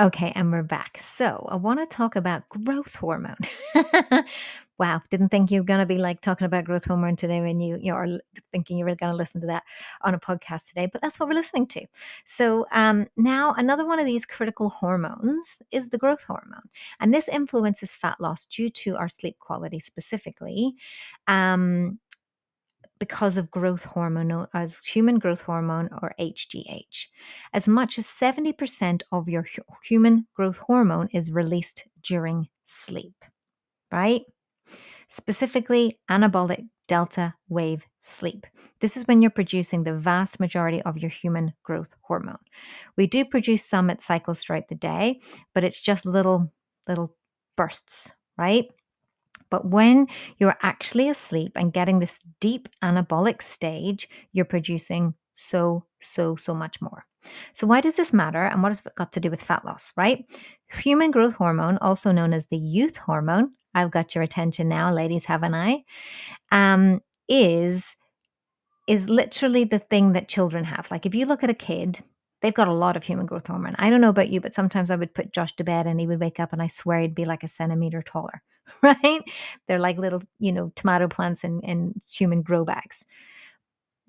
Okay, 0.00 0.32
and 0.34 0.50
we're 0.50 0.62
back. 0.62 0.98
So 1.02 1.46
I 1.50 1.56
want 1.56 1.78
to 1.78 1.86
talk 1.86 2.16
about 2.16 2.48
growth 2.48 2.94
hormone. 2.96 3.36
wow, 4.78 5.02
didn't 5.10 5.28
think 5.28 5.50
you 5.50 5.60
were 5.60 5.66
going 5.66 5.80
to 5.80 5.86
be 5.86 5.98
like 5.98 6.22
talking 6.22 6.46
about 6.46 6.64
growth 6.64 6.86
hormone 6.86 7.14
today 7.14 7.42
when 7.42 7.60
you 7.60 7.78
you 7.80 7.92
are 7.92 8.06
thinking 8.52 8.78
you 8.78 8.86
were 8.86 8.94
going 8.94 9.12
to 9.12 9.16
listen 9.16 9.42
to 9.42 9.46
that 9.48 9.64
on 10.00 10.14
a 10.14 10.18
podcast 10.18 10.66
today, 10.68 10.88
but 10.90 11.02
that's 11.02 11.20
what 11.20 11.28
we're 11.28 11.34
listening 11.34 11.66
to. 11.68 11.84
So 12.24 12.66
um, 12.72 13.06
now 13.18 13.52
another 13.58 13.84
one 13.84 14.00
of 14.00 14.06
these 14.06 14.24
critical 14.24 14.70
hormones 14.70 15.58
is 15.70 15.90
the 15.90 15.98
growth 15.98 16.22
hormone, 16.22 16.70
and 16.98 17.12
this 17.12 17.28
influences 17.28 17.92
fat 17.92 18.18
loss 18.18 18.46
due 18.46 18.70
to 18.70 18.96
our 18.96 19.10
sleep 19.10 19.38
quality 19.40 19.78
specifically. 19.78 20.74
Um, 21.28 21.98
because 23.02 23.36
of 23.36 23.50
growth 23.50 23.82
hormone, 23.82 24.46
as 24.54 24.78
human 24.78 25.18
growth 25.18 25.40
hormone 25.40 25.88
or 26.00 26.14
HGH. 26.20 27.08
As 27.52 27.66
much 27.66 27.98
as 27.98 28.06
70% 28.06 29.02
of 29.10 29.28
your 29.28 29.44
human 29.82 30.28
growth 30.36 30.58
hormone 30.58 31.08
is 31.12 31.32
released 31.32 31.82
during 32.00 32.46
sleep, 32.64 33.24
right? 33.90 34.22
Specifically, 35.08 35.98
anabolic 36.08 36.68
delta 36.86 37.34
wave 37.48 37.82
sleep. 37.98 38.46
This 38.80 38.96
is 38.96 39.08
when 39.08 39.20
you're 39.20 39.32
producing 39.32 39.82
the 39.82 39.98
vast 39.98 40.38
majority 40.38 40.80
of 40.82 40.96
your 40.96 41.10
human 41.10 41.54
growth 41.64 41.92
hormone. 42.02 42.38
We 42.96 43.08
do 43.08 43.24
produce 43.24 43.64
some 43.64 43.90
at 43.90 44.00
cycles 44.00 44.44
throughout 44.44 44.68
the 44.68 44.76
day, 44.76 45.20
but 45.54 45.64
it's 45.64 45.80
just 45.80 46.06
little, 46.06 46.52
little 46.86 47.16
bursts, 47.56 48.14
right? 48.38 48.66
But 49.52 49.66
when 49.66 50.06
you're 50.38 50.56
actually 50.62 51.10
asleep 51.10 51.52
and 51.56 51.72
getting 51.72 51.98
this 51.98 52.18
deep 52.40 52.68
anabolic 52.82 53.42
stage, 53.42 54.08
you're 54.32 54.46
producing 54.46 55.14
so, 55.34 55.84
so, 56.00 56.34
so 56.34 56.54
much 56.54 56.80
more. 56.80 57.04
So, 57.52 57.66
why 57.66 57.82
does 57.82 57.96
this 57.96 58.12
matter 58.12 58.44
and 58.44 58.62
what 58.62 58.70
has 58.70 58.82
it 58.84 58.94
got 58.96 59.12
to 59.12 59.20
do 59.20 59.30
with 59.30 59.42
fat 59.42 59.64
loss, 59.64 59.92
right? 59.96 60.24
Human 60.72 61.10
growth 61.10 61.34
hormone, 61.34 61.78
also 61.82 62.12
known 62.12 62.32
as 62.32 62.46
the 62.46 62.56
youth 62.56 62.96
hormone, 62.96 63.52
I've 63.74 63.90
got 63.90 64.14
your 64.14 64.24
attention 64.24 64.68
now, 64.68 64.90
ladies, 64.90 65.26
haven't 65.26 65.54
I? 65.54 65.84
Um, 66.50 67.00
is 67.28 67.94
is 68.88 69.08
literally 69.08 69.64
the 69.64 69.78
thing 69.78 70.12
that 70.12 70.28
children 70.28 70.64
have. 70.64 70.90
Like 70.90 71.06
if 71.06 71.14
you 71.14 71.24
look 71.26 71.44
at 71.44 71.50
a 71.50 71.54
kid, 71.54 72.00
they've 72.40 72.52
got 72.52 72.68
a 72.68 72.72
lot 72.72 72.96
of 72.96 73.04
human 73.04 73.26
growth 73.26 73.46
hormone. 73.46 73.76
I 73.78 73.90
don't 73.90 74.00
know 74.00 74.08
about 74.08 74.30
you, 74.30 74.40
but 74.40 74.54
sometimes 74.54 74.90
I 74.90 74.96
would 74.96 75.14
put 75.14 75.32
Josh 75.32 75.54
to 75.56 75.64
bed 75.64 75.86
and 75.86 76.00
he 76.00 76.06
would 76.06 76.20
wake 76.20 76.40
up 76.40 76.52
and 76.52 76.60
I 76.60 76.66
swear 76.66 76.98
he'd 77.00 77.14
be 77.14 77.24
like 77.24 77.44
a 77.44 77.48
centimeter 77.48 78.02
taller. 78.02 78.42
right? 78.82 79.22
They're 79.66 79.78
like 79.78 79.98
little, 79.98 80.22
you 80.38 80.52
know, 80.52 80.72
tomato 80.76 81.08
plants 81.08 81.44
in, 81.44 81.60
in 81.60 82.00
human 82.10 82.42
grow 82.42 82.64
bags. 82.64 83.04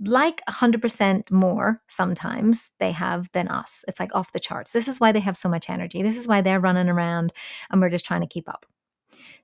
Like 0.06 0.42
100% 0.50 1.32
more 1.32 1.82
sometimes 1.88 2.72
they 2.80 2.92
have 2.92 3.30
than 3.34 3.48
us. 3.48 3.86
It's 3.88 4.00
like 4.00 4.14
off 4.16 4.34
the 4.34 4.40
charts. 4.40 4.72
This 4.72 4.88
is 4.88 5.00
why 5.00 5.12
they 5.12 5.20
have 5.20 5.38
so 5.38 5.48
much 5.48 5.70
energy. 5.70 6.02
This 6.02 6.18
is 6.18 6.28
why 6.28 6.42
they're 6.42 6.60
running 6.60 6.90
around 6.90 7.32
and 7.70 7.80
we're 7.80 7.90
just 7.90 8.06
trying 8.06 8.22
to 8.22 8.28
keep 8.28 8.50
up. 8.50 8.66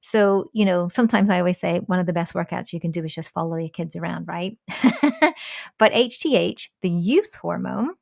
So, 0.01 0.49
you 0.53 0.65
know, 0.65 0.87
sometimes 0.89 1.29
I 1.29 1.39
always 1.39 1.59
say 1.59 1.79
one 1.85 1.99
of 1.99 2.05
the 2.05 2.13
best 2.13 2.33
workouts 2.33 2.73
you 2.73 2.79
can 2.79 2.91
do 2.91 3.03
is 3.03 3.13
just 3.13 3.31
follow 3.31 3.57
your 3.57 3.69
kids 3.69 3.95
around, 3.95 4.27
right? 4.27 4.57
but 5.77 5.93
HGH, 5.93 6.69
the 6.81 6.89
youth 6.89 7.33
hormone, 7.35 7.95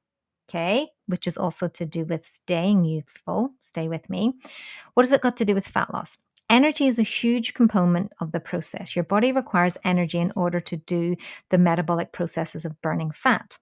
okay, 0.50 0.90
which 1.08 1.28
is 1.28 1.38
also 1.38 1.68
to 1.70 1.86
do 1.86 2.06
with 2.06 2.28
staying 2.28 2.86
youthful, 2.86 3.52
stay 3.62 3.88
with 3.88 4.10
me. 4.10 4.34
What 4.94 5.04
has 5.04 5.12
it 5.12 5.22
got 5.22 5.38
to 5.38 5.46
do 5.46 5.56
with 5.56 5.68
fat 5.68 5.94
loss? 5.94 6.18
Energy 6.50 6.88
is 6.88 6.98
a 6.98 7.04
huge 7.04 7.54
component 7.54 8.12
of 8.22 8.32
the 8.32 8.40
process. 8.40 8.96
Your 8.96 9.04
body 9.04 9.32
requires 9.32 9.78
energy 9.84 10.18
in 10.18 10.32
order 10.36 10.60
to 10.62 10.78
do 10.78 11.16
the 11.50 11.58
metabolic 11.58 12.14
processes 12.14 12.64
of 12.64 12.82
burning 12.82 13.12
fat. 13.12 13.58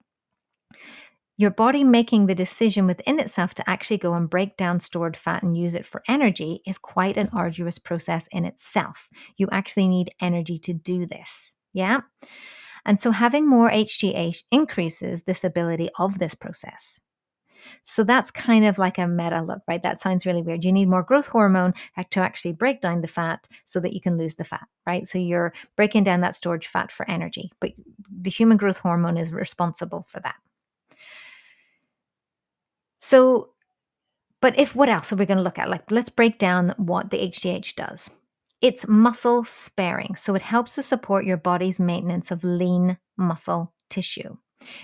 Your 1.37 1.51
body 1.51 1.83
making 1.83 2.27
the 2.27 2.35
decision 2.35 2.87
within 2.87 3.19
itself 3.19 3.55
to 3.55 3.69
actually 3.69 3.97
go 3.97 4.13
and 4.13 4.29
break 4.29 4.55
down 4.55 4.79
stored 4.79 5.17
fat 5.17 5.43
and 5.43 5.57
use 5.57 5.75
it 5.75 5.85
for 5.85 6.01
energy 6.07 6.61
is 6.65 6.77
quite 6.77 7.17
an 7.17 7.29
arduous 7.33 7.77
process 7.77 8.27
in 8.31 8.45
itself. 8.45 9.09
You 9.35 9.49
actually 9.51 9.89
need 9.89 10.13
energy 10.21 10.57
to 10.59 10.73
do 10.73 11.05
this. 11.05 11.53
Yeah. 11.73 12.01
And 12.85 12.99
so 12.99 13.11
having 13.11 13.49
more 13.49 13.69
HGH 13.69 14.43
increases 14.51 15.23
this 15.23 15.43
ability 15.43 15.89
of 15.99 16.19
this 16.19 16.35
process. 16.35 17.01
So 17.83 18.03
that's 18.03 18.31
kind 18.31 18.65
of 18.65 18.77
like 18.77 18.97
a 18.97 19.07
meta 19.07 19.41
look, 19.41 19.61
right? 19.67 19.81
That 19.81 20.01
sounds 20.01 20.25
really 20.25 20.41
weird. 20.41 20.63
You 20.63 20.71
need 20.71 20.87
more 20.87 21.03
growth 21.03 21.27
hormone 21.27 21.73
to 22.11 22.19
actually 22.19 22.53
break 22.53 22.81
down 22.81 23.01
the 23.01 23.07
fat 23.07 23.47
so 23.63 23.79
that 23.79 23.93
you 23.93 24.01
can 24.01 24.17
lose 24.17 24.35
the 24.35 24.43
fat, 24.43 24.67
right? 24.85 25.07
So 25.07 25.17
you're 25.17 25.53
breaking 25.75 26.03
down 26.03 26.21
that 26.21 26.35
storage 26.35 26.67
fat 26.67 26.91
for 26.91 27.09
energy, 27.09 27.51
but 27.59 27.71
the 28.09 28.29
human 28.29 28.57
growth 28.57 28.77
hormone 28.77 29.17
is 29.17 29.31
responsible 29.31 30.05
for 30.09 30.19
that. 30.21 30.35
So, 32.99 33.51
but 34.41 34.57
if 34.59 34.75
what 34.75 34.89
else 34.89 35.13
are 35.13 35.15
we 35.15 35.25
going 35.25 35.37
to 35.37 35.43
look 35.43 35.59
at? 35.59 35.69
Like, 35.69 35.89
let's 35.91 36.09
break 36.09 36.39
down 36.39 36.73
what 36.77 37.11
the 37.11 37.17
HGH 37.17 37.75
does. 37.75 38.09
It's 38.61 38.87
muscle 38.87 39.43
sparing, 39.43 40.15
so 40.15 40.33
it 40.33 40.41
helps 40.41 40.75
to 40.75 40.83
support 40.83 41.25
your 41.25 41.37
body's 41.37 41.79
maintenance 41.79 42.31
of 42.31 42.43
lean 42.43 42.97
muscle 43.17 43.73
tissue. 43.89 44.37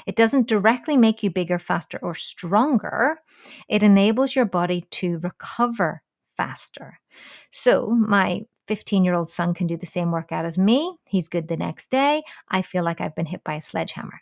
It 0.05 0.15
doesn't 0.15 0.47
directly 0.47 0.97
make 0.97 1.23
you 1.23 1.29
bigger, 1.29 1.59
faster, 1.59 1.99
or 2.01 2.15
stronger. 2.15 3.21
It 3.69 3.83
enables 3.83 4.35
your 4.35 4.45
body 4.45 4.85
to 4.91 5.19
recover 5.19 6.01
faster. 6.37 6.99
So, 7.51 7.89
my 7.89 8.45
15 8.67 9.03
year 9.03 9.13
old 9.13 9.29
son 9.29 9.53
can 9.53 9.67
do 9.67 9.77
the 9.77 9.85
same 9.85 10.11
workout 10.11 10.45
as 10.45 10.57
me. 10.57 10.95
He's 11.05 11.27
good 11.27 11.47
the 11.47 11.57
next 11.57 11.91
day. 11.91 12.23
I 12.49 12.61
feel 12.61 12.83
like 12.83 13.01
I've 13.01 13.15
been 13.15 13.25
hit 13.25 13.43
by 13.43 13.55
a 13.55 13.61
sledgehammer. 13.61 14.21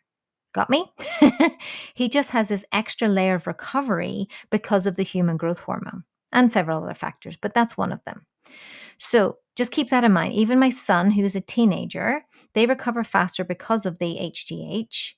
Got 0.53 0.69
me? 0.69 0.91
he 1.93 2.09
just 2.09 2.31
has 2.31 2.47
this 2.47 2.65
extra 2.71 3.07
layer 3.07 3.35
of 3.35 3.45
recovery 3.45 4.27
because 4.49 4.87
of 4.87 4.95
the 4.95 5.03
human 5.03 5.37
growth 5.37 5.59
hormone 5.59 6.03
and 6.31 6.51
several 6.51 6.83
other 6.83 6.95
factors, 6.95 7.37
but 7.39 7.53
that's 7.53 7.77
one 7.77 7.91
of 7.91 8.03
them. 8.05 8.25
So 8.99 9.37
just 9.55 9.71
keep 9.71 9.89
that 9.89 10.03
in 10.03 10.11
mind. 10.11 10.33
Even 10.33 10.59
my 10.59 10.69
son, 10.69 11.09
who's 11.09 11.35
a 11.35 11.41
teenager, 11.41 12.23
they 12.53 12.67
recover 12.67 13.03
faster 13.03 13.43
because 13.43 13.85
of 13.85 13.97
the 13.97 14.17
HGH. 14.19 15.13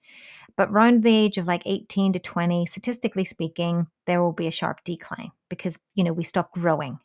But 0.55 0.69
around 0.69 1.03
the 1.03 1.15
age 1.15 1.37
of 1.37 1.47
like 1.47 1.63
18 1.65 2.13
to 2.13 2.19
20, 2.19 2.65
statistically 2.67 3.25
speaking, 3.25 3.87
there 4.05 4.21
will 4.21 4.33
be 4.33 4.47
a 4.47 4.51
sharp 4.51 4.83
decline 4.83 5.31
because, 5.49 5.79
you 5.95 6.03
know, 6.03 6.13
we 6.13 6.23
stop 6.23 6.53
growing. 6.53 6.99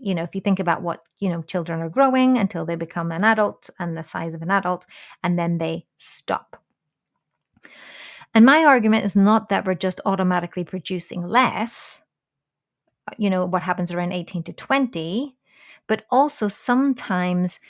you 0.00 0.14
know, 0.14 0.22
if 0.22 0.34
you 0.34 0.40
think 0.40 0.60
about 0.60 0.82
what, 0.82 1.02
you 1.18 1.28
know, 1.28 1.42
children 1.42 1.80
are 1.80 1.88
growing 1.88 2.38
until 2.38 2.66
they 2.66 2.76
become 2.76 3.12
an 3.12 3.24
adult 3.24 3.70
and 3.78 3.96
the 3.96 4.04
size 4.04 4.34
of 4.34 4.42
an 4.42 4.50
adult, 4.50 4.86
and 5.22 5.38
then 5.38 5.58
they 5.58 5.86
stop. 5.96 6.62
And 8.34 8.44
my 8.44 8.64
argument 8.64 9.04
is 9.04 9.16
not 9.16 9.48
that 9.48 9.64
we're 9.64 9.74
just 9.74 10.00
automatically 10.04 10.64
producing 10.64 11.22
less, 11.22 12.02
you 13.18 13.30
know, 13.30 13.46
what 13.46 13.62
happens 13.62 13.92
around 13.92 14.12
18 14.12 14.42
to 14.44 14.52
20, 14.52 15.35
but 15.86 16.04
also 16.10 16.48
sometimes 16.48 17.60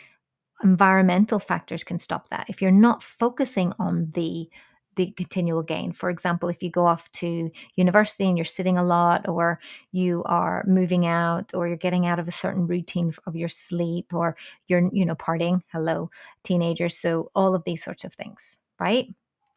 environmental 0.63 1.39
factors 1.39 1.85
can 1.85 1.99
stop 1.99 2.29
that. 2.29 2.47
If 2.49 2.63
you're 2.63 2.71
not 2.71 3.03
focusing 3.03 3.73
on 3.79 4.11
the 4.15 4.49
the 4.97 5.13
continual 5.13 5.63
gain. 5.63 5.93
For 5.93 6.11
example, 6.11 6.49
if 6.49 6.63
you 6.63 6.71
go 6.71 6.87
off 6.87 7.11
to 7.13 7.51
university 7.77 8.27
and 8.27 8.37
you're 8.37 8.45
sitting 8.45 8.79
a 8.79 8.85
lot, 8.85 9.29
or 9.29 9.61
you 9.93 10.23
are 10.25 10.65
moving 10.67 11.07
out, 11.07 11.55
or 11.55 11.69
you're 11.69 11.77
getting 11.77 12.07
out 12.07 12.19
of 12.19 12.27
a 12.27 12.33
certain 12.33 12.67
routine 12.67 13.13
of 13.27 13.37
your 13.37 13.49
sleep, 13.49 14.13
or 14.13 14.37
you're, 14.69 14.91
you 14.93 15.05
know, 15.05 15.15
partying, 15.15 15.61
hello, 15.71 16.11
teenagers. 16.43 16.97
So, 16.97 17.31
all 17.35 17.55
of 17.55 17.63
these 17.65 17.85
sorts 17.85 18.05
of 18.05 18.15
things, 18.15 18.59
right? 18.81 19.07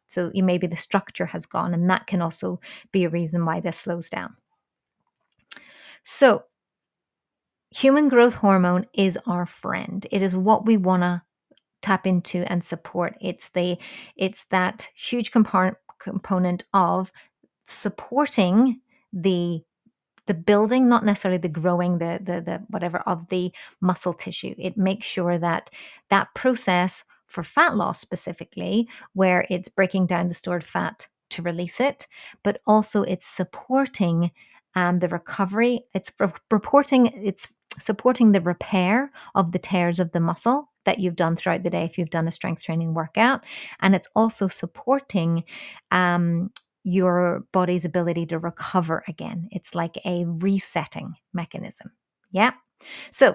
So, 0.06 0.30
you 0.34 0.42
maybe 0.42 0.66
the 0.66 0.76
structure 0.76 1.26
has 1.26 1.46
gone, 1.46 1.74
and 1.74 1.88
that 1.90 2.06
can 2.06 2.22
also 2.22 2.60
be 2.92 3.04
a 3.04 3.10
reason 3.10 3.44
why 3.44 3.60
this 3.60 3.78
slows 3.78 4.10
down. 4.10 4.36
So, 6.02 6.44
human 7.70 8.08
growth 8.08 8.34
hormone 8.34 8.86
is 8.94 9.18
our 9.26 9.46
friend. 9.46 10.06
It 10.10 10.22
is 10.22 10.34
what 10.34 10.66
we 10.66 10.76
want 10.76 11.02
to 11.02 11.22
tap 11.82 12.06
into 12.06 12.44
and 12.50 12.62
support. 12.62 13.16
It's 13.20 13.48
the 13.50 13.78
it's 14.16 14.44
that 14.50 14.88
huge 14.94 15.30
component 15.30 15.76
component 15.98 16.64
of 16.74 17.12
supporting 17.66 18.80
the 19.12 19.62
the 20.26 20.34
building 20.34 20.88
not 20.88 21.04
necessarily 21.04 21.38
the 21.38 21.48
growing 21.48 21.98
the 21.98 22.20
the 22.22 22.40
the 22.40 22.62
whatever 22.68 22.98
of 23.00 23.28
the 23.28 23.52
muscle 23.80 24.12
tissue. 24.12 24.54
It 24.58 24.76
makes 24.76 25.06
sure 25.06 25.38
that 25.38 25.70
that 26.10 26.28
process 26.34 27.04
for 27.26 27.42
fat 27.44 27.76
loss 27.76 28.00
specifically 28.00 28.88
where 29.14 29.46
it's 29.48 29.68
breaking 29.68 30.06
down 30.06 30.28
the 30.28 30.34
stored 30.34 30.64
fat 30.64 31.08
to 31.30 31.42
release 31.42 31.78
it 31.78 32.08
but 32.42 32.60
also 32.66 33.02
it's 33.04 33.26
supporting 33.26 34.32
um, 34.74 34.98
the 34.98 35.08
recovery. 35.08 35.84
It's 35.94 36.12
reporting 36.50 37.06
it's 37.06 37.52
supporting 37.78 38.32
the 38.32 38.40
repair 38.40 39.10
of 39.34 39.52
the 39.52 39.58
tears 39.58 39.98
of 39.98 40.12
the 40.12 40.20
muscle 40.20 40.70
that 40.84 40.98
you've 40.98 41.16
done 41.16 41.36
throughout 41.36 41.62
the 41.62 41.70
day 41.70 41.84
if 41.84 41.98
you've 41.98 42.10
done 42.10 42.26
a 42.26 42.32
strength 42.32 42.62
training 42.62 42.94
workout. 42.94 43.44
And 43.80 43.94
it's 43.94 44.08
also 44.16 44.46
supporting 44.46 45.44
um, 45.90 46.50
your 46.84 47.44
body's 47.52 47.84
ability 47.84 48.26
to 48.26 48.38
recover 48.38 49.04
again. 49.06 49.48
It's 49.50 49.74
like 49.74 49.96
a 50.04 50.24
resetting 50.26 51.14
mechanism. 51.32 51.92
Yeah. 52.30 52.52
So, 53.10 53.34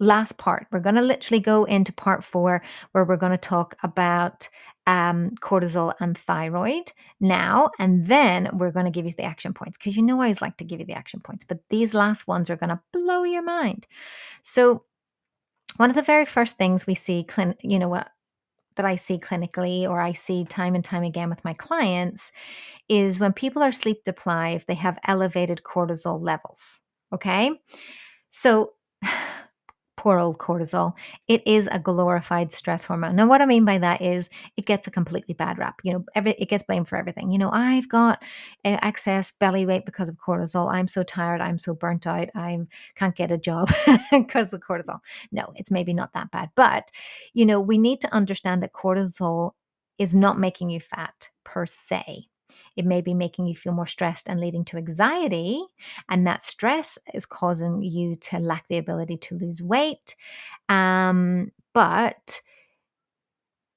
last 0.00 0.38
part, 0.38 0.66
we're 0.72 0.80
going 0.80 0.96
to 0.96 1.02
literally 1.02 1.40
go 1.40 1.64
into 1.64 1.92
part 1.92 2.24
four 2.24 2.62
where 2.92 3.04
we're 3.04 3.16
going 3.16 3.32
to 3.32 3.38
talk 3.38 3.76
about 3.82 4.48
um, 4.86 5.30
cortisol 5.40 5.94
and 6.00 6.16
thyroid 6.18 6.90
now, 7.20 7.70
and 7.78 8.06
then 8.08 8.48
we're 8.54 8.72
going 8.72 8.86
to 8.86 8.90
give 8.90 9.04
you 9.04 9.12
the 9.12 9.22
action 9.22 9.52
points 9.52 9.78
because 9.78 9.96
you 9.96 10.02
know 10.02 10.16
I 10.16 10.24
always 10.24 10.42
like 10.42 10.56
to 10.56 10.64
give 10.64 10.80
you 10.80 10.86
the 10.86 10.94
action 10.94 11.20
points, 11.20 11.44
but 11.44 11.60
these 11.68 11.94
last 11.94 12.26
ones 12.26 12.50
are 12.50 12.56
going 12.56 12.70
to 12.70 12.80
blow 12.92 13.22
your 13.24 13.42
mind. 13.42 13.86
So, 14.42 14.84
one 15.76 15.90
of 15.90 15.96
the 15.96 16.02
very 16.02 16.24
first 16.24 16.56
things 16.56 16.86
we 16.86 16.94
see, 16.94 17.24
clin- 17.28 17.56
you 17.62 17.78
know, 17.78 17.88
what 17.88 18.08
that 18.76 18.86
I 18.86 18.96
see 18.96 19.18
clinically 19.18 19.88
or 19.88 20.00
I 20.00 20.12
see 20.12 20.44
time 20.44 20.74
and 20.74 20.84
time 20.84 21.02
again 21.02 21.28
with 21.28 21.44
my 21.44 21.52
clients 21.52 22.32
is 22.88 23.20
when 23.20 23.32
people 23.32 23.62
are 23.62 23.72
sleep 23.72 24.02
deprived, 24.04 24.66
they 24.66 24.74
have 24.74 24.98
elevated 25.06 25.60
cortisol 25.64 26.20
levels. 26.20 26.80
Okay. 27.12 27.50
So 28.30 28.72
poor 30.00 30.18
old 30.18 30.38
cortisol. 30.38 30.94
It 31.28 31.46
is 31.46 31.68
a 31.70 31.78
glorified 31.78 32.52
stress 32.52 32.84
hormone. 32.84 33.16
Now, 33.16 33.26
what 33.26 33.42
I 33.42 33.46
mean 33.46 33.66
by 33.66 33.76
that 33.76 34.00
is 34.00 34.30
it 34.56 34.64
gets 34.64 34.86
a 34.86 34.90
completely 34.90 35.34
bad 35.34 35.58
rap. 35.58 35.78
You 35.82 35.92
know, 35.92 36.04
every, 36.14 36.32
it 36.38 36.48
gets 36.48 36.64
blamed 36.64 36.88
for 36.88 36.96
everything. 36.96 37.30
You 37.30 37.36
know, 37.36 37.50
I've 37.50 37.86
got 37.86 38.22
uh, 38.64 38.78
excess 38.80 39.30
belly 39.30 39.66
weight 39.66 39.84
because 39.84 40.08
of 40.08 40.16
cortisol. 40.16 40.72
I'm 40.72 40.88
so 40.88 41.02
tired. 41.02 41.42
I'm 41.42 41.58
so 41.58 41.74
burnt 41.74 42.06
out. 42.06 42.30
I 42.34 42.60
can't 42.94 43.14
get 43.14 43.30
a 43.30 43.36
job 43.36 43.68
because 44.10 44.54
of 44.54 44.62
cortisol. 44.62 45.00
No, 45.32 45.52
it's 45.54 45.70
maybe 45.70 45.92
not 45.92 46.14
that 46.14 46.30
bad. 46.30 46.48
But, 46.54 46.90
you 47.34 47.44
know, 47.44 47.60
we 47.60 47.76
need 47.76 48.00
to 48.00 48.14
understand 48.14 48.62
that 48.62 48.72
cortisol 48.72 49.50
is 49.98 50.14
not 50.14 50.38
making 50.38 50.70
you 50.70 50.80
fat 50.80 51.28
per 51.44 51.66
se. 51.66 52.24
It 52.76 52.86
may 52.86 53.00
be 53.00 53.14
making 53.14 53.46
you 53.46 53.54
feel 53.54 53.72
more 53.72 53.86
stressed 53.86 54.28
and 54.28 54.40
leading 54.40 54.64
to 54.66 54.76
anxiety. 54.76 55.62
And 56.08 56.26
that 56.26 56.42
stress 56.42 56.98
is 57.14 57.26
causing 57.26 57.82
you 57.82 58.16
to 58.16 58.38
lack 58.38 58.66
the 58.68 58.78
ability 58.78 59.16
to 59.18 59.38
lose 59.38 59.62
weight. 59.62 60.16
Um, 60.68 61.52
but 61.72 62.40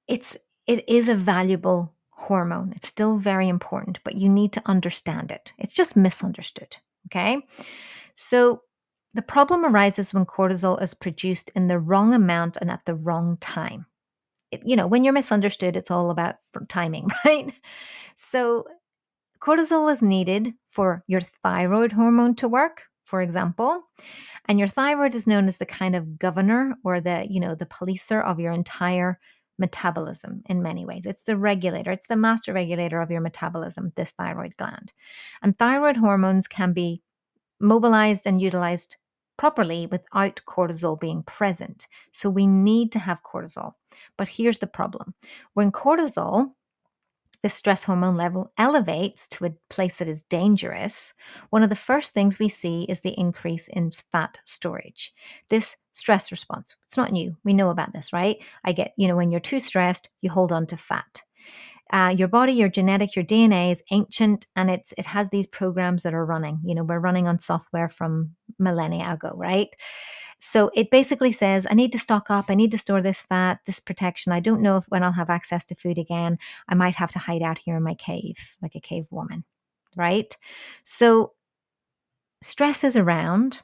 it's 0.08 0.38
it 0.68 0.88
is 0.88 1.08
a 1.08 1.16
valuable 1.16 1.94
hormone. 2.12 2.74
It's 2.76 2.88
still 2.88 3.18
very 3.18 3.50
important, 3.50 4.00
but 4.04 4.16
you 4.16 4.30
need 4.30 4.54
to 4.54 4.62
understand 4.66 5.32
it. 5.32 5.52
It's 5.58 5.74
just 5.74 5.96
misunderstood. 5.96 6.78
Okay. 7.08 7.46
So 8.16 8.62
the 9.14 9.22
problem 9.22 9.66
arises 9.66 10.14
when 10.14 10.26
cortisol 10.26 10.82
is 10.82 10.94
produced 10.94 11.52
in 11.56 11.68
the 11.68 11.80
wrong 11.80 12.14
amount 12.14 12.58
and 12.58 12.72
at 12.72 12.86
the 12.86 12.96
wrong 12.96 13.38
time. 13.38 13.86
It, 14.52 14.62
you 14.66 14.76
know, 14.76 14.88
when 14.88 15.04
you're 15.04 15.14
misunderstood, 15.14 15.76
it's 15.76 15.92
all 15.92 16.10
about 16.10 16.36
timing, 16.70 17.10
right? 17.26 17.52
So 18.16 18.66
Cortisol 19.44 19.92
is 19.92 20.02
needed 20.02 20.54
for 20.72 21.04
your 21.06 21.20
thyroid 21.20 21.92
hormone 21.92 22.34
to 22.36 22.48
work, 22.48 22.84
for 23.04 23.22
example. 23.22 23.84
And 24.48 24.58
your 24.58 24.70
thyroid 24.70 25.16
is 25.16 25.28
known 25.28 25.48
as 25.48 25.58
the 25.58 25.66
kind 25.66 25.98
of 25.98 26.18
governor 26.18 26.76
or 26.86 27.02
the, 27.02 27.28
you 27.30 27.42
know, 27.42 27.54
the 27.54 27.66
policer 27.66 28.24
of 28.24 28.40
your 28.40 28.54
entire 28.54 29.20
metabolism 29.60 30.44
in 30.46 30.64
many 30.64 30.86
ways. 30.86 31.06
It's 31.06 31.24
the 31.24 31.36
regulator, 31.36 31.92
it's 31.92 32.08
the 32.08 32.16
master 32.16 32.54
regulator 32.54 33.02
of 33.02 33.12
your 33.12 33.20
metabolism, 33.20 33.92
this 33.96 34.12
thyroid 34.12 34.56
gland. 34.56 34.94
And 35.42 35.60
thyroid 35.60 35.98
hormones 35.98 36.48
can 36.48 36.72
be 36.72 37.02
mobilized 37.60 38.26
and 38.26 38.42
utilized 38.42 38.96
properly 39.36 39.88
without 39.88 40.40
cortisol 40.48 40.98
being 40.98 41.22
present. 41.24 41.88
So 42.12 42.30
we 42.30 42.48
need 42.48 42.94
to 42.94 43.00
have 43.00 43.24
cortisol. 43.24 43.74
But 44.18 44.30
here's 44.30 44.60
the 44.60 44.68
problem 44.68 45.14
when 45.54 45.74
cortisol 45.74 46.52
the 47.44 47.50
stress 47.50 47.84
hormone 47.84 48.18
level 48.18 48.52
elevates 48.58 49.28
to 49.28 49.46
a 49.46 49.54
place 49.70 49.98
that 49.98 50.08
is 50.08 50.24
dangerous, 50.24 51.14
one 51.52 51.62
of 51.62 51.70
the 51.70 51.76
first 51.76 52.14
things 52.14 52.40
we 52.40 52.50
see 52.50 52.84
is 52.90 53.02
the 53.02 53.18
increase 53.20 53.68
in 53.68 53.92
fat 53.92 54.40
storage. 54.46 55.14
This 55.50 55.76
stress 55.92 56.32
response, 56.32 56.76
it's 56.86 56.98
not 56.98 57.12
new. 57.12 57.38
We 57.44 57.54
know 57.54 57.70
about 57.70 57.94
this, 57.94 58.14
right? 58.14 58.38
I 58.64 58.72
get, 58.72 58.94
you 58.98 59.08
know, 59.08 59.16
when 59.16 59.30
you're 59.32 59.40
too 59.42 59.60
stressed, 59.60 60.10
you 60.22 60.32
hold 60.32 60.52
on 60.52 60.66
to 60.68 60.78
fat. 60.78 61.22
Uh, 61.92 62.16
your 62.18 62.28
body, 62.30 62.54
your 62.54 62.70
genetics, 62.70 63.16
your 63.16 63.26
DNA 63.26 63.72
is 63.72 63.84
ancient, 63.92 64.48
and 64.56 64.72
it's 64.72 64.94
it 64.98 65.06
has 65.06 65.30
these 65.30 65.46
programs 65.46 66.04
that 66.04 66.14
are 66.14 66.26
running. 66.26 66.60
You 66.64 66.74
know, 66.74 66.84
we're 66.84 67.00
running 67.00 67.28
on 67.28 67.38
software 67.38 67.90
from 67.90 68.32
millennia 68.58 69.12
ago, 69.14 69.32
right? 69.36 69.70
So 70.46 70.70
it 70.74 70.92
basically 70.92 71.32
says, 71.32 71.66
I 71.70 71.74
need 71.74 71.94
to 71.94 72.00
stock 72.00 72.30
up, 72.30 72.48
I 72.50 72.56
need 72.56 72.72
to 72.72 72.78
store 72.78 73.02
this 73.02 73.22
fat, 73.22 73.60
this 73.66 73.80
protection. 73.80 74.34
I 74.34 74.42
don't 74.42 74.62
know 74.62 74.76
if 74.76 74.84
when 74.90 75.02
I'll 75.02 75.14
have 75.14 75.30
access 75.30 75.64
to 75.68 75.76
food 75.76 75.98
again. 75.98 76.38
I 76.68 76.76
might 76.76 76.96
have 76.96 77.12
to 77.14 77.20
hide 77.20 77.42
out 77.42 77.58
here 77.58 77.78
in 77.78 77.84
my 77.84 77.94
cave, 77.94 78.36
like 78.62 78.76
a 78.76 78.82
cave 78.82 79.08
woman, 79.10 79.46
right? 79.96 80.36
So 80.84 81.32
stress 82.42 82.84
is 82.84 82.98
around. 82.98 83.62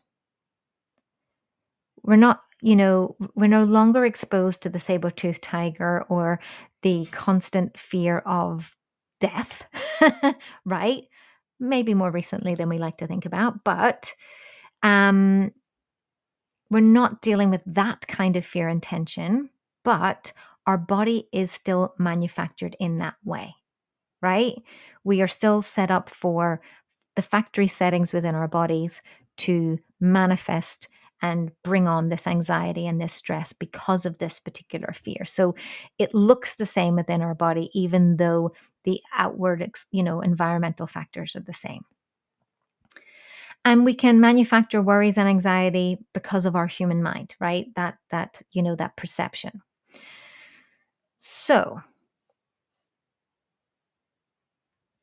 We're 2.01 2.15
not, 2.15 2.43
you 2.61 2.77
know, 2.77 3.17
we're 3.36 3.47
no 3.47 3.65
longer 3.65 4.05
exposed 4.05 4.61
to 4.63 4.69
the 4.69 4.80
saber 4.80 5.11
toothed 5.11 5.41
tiger 5.43 6.05
or 6.07 6.39
the 6.82 7.07
constant 7.11 7.77
fear 7.77 8.19
of 8.19 8.73
death, 9.19 9.67
right? 10.65 11.03
Maybe 11.59 11.93
more 11.93 12.09
recently 12.09 12.55
than 12.55 12.69
we 12.69 12.77
like 12.77 12.99
to 12.99 13.07
think 13.07 13.25
about, 13.25 13.65
but 13.65 14.13
um 14.82 15.51
we're 16.70 16.80
not 16.80 17.22
dealing 17.22 17.49
with 17.49 17.63
that 17.65 18.07
kind 18.07 18.36
of 18.36 18.45
fear 18.45 18.67
and 18.67 18.82
tension, 18.82 19.49
but 19.84 20.32
our 20.67 20.78
body 20.78 21.28
is 21.34 21.51
still 21.51 21.93
manufactured 21.97 22.76
in 22.80 22.99
that 22.99 23.15
way, 23.24 23.55
right? 24.22 24.55
We 25.03 25.22
are 25.22 25.28
still 25.28 25.61
set 25.61 25.89
up 25.89 26.09
for 26.09 26.61
the 27.15 27.22
factory 27.22 27.67
settings 27.67 28.13
within 28.13 28.36
our 28.36 28.47
bodies 28.47 29.01
to 29.38 29.80
manifest 29.99 30.88
and 31.22 31.51
bring 31.63 31.88
on 31.88 32.09
this 32.09 32.28
anxiety 32.28 32.88
and 32.88 33.01
this 33.01 33.13
stress 33.13 33.51
because 33.51 34.05
of 34.05 34.20
this 34.20 34.39
particular 34.39 34.93
fear. 34.93 35.26
So 35.26 35.55
it 35.97 36.13
looks 36.13 36.55
the 36.55 36.65
same 36.65 36.95
within 36.95 37.22
our 37.22 37.36
body, 37.36 37.70
even 37.74 38.17
though 38.17 38.53
the 38.86 39.01
outward, 39.17 39.70
you 39.91 40.03
know, 40.03 40.22
environmental 40.22 40.88
factors 40.88 41.36
are 41.36 41.41
the 41.41 41.53
same. 41.53 41.84
And 43.66 43.86
we 43.86 43.93
can 43.93 44.20
manufacture 44.20 44.82
worries 44.82 45.18
and 45.18 45.28
anxiety 45.28 45.97
because 46.14 46.45
of 46.45 46.55
our 46.55 46.68
human 46.68 47.03
mind, 47.03 47.36
right? 47.39 47.68
That 47.76 47.97
that, 48.12 48.41
you 48.51 48.64
know, 48.64 48.76
that 48.76 48.95
perception. 48.97 49.62
So, 51.20 51.82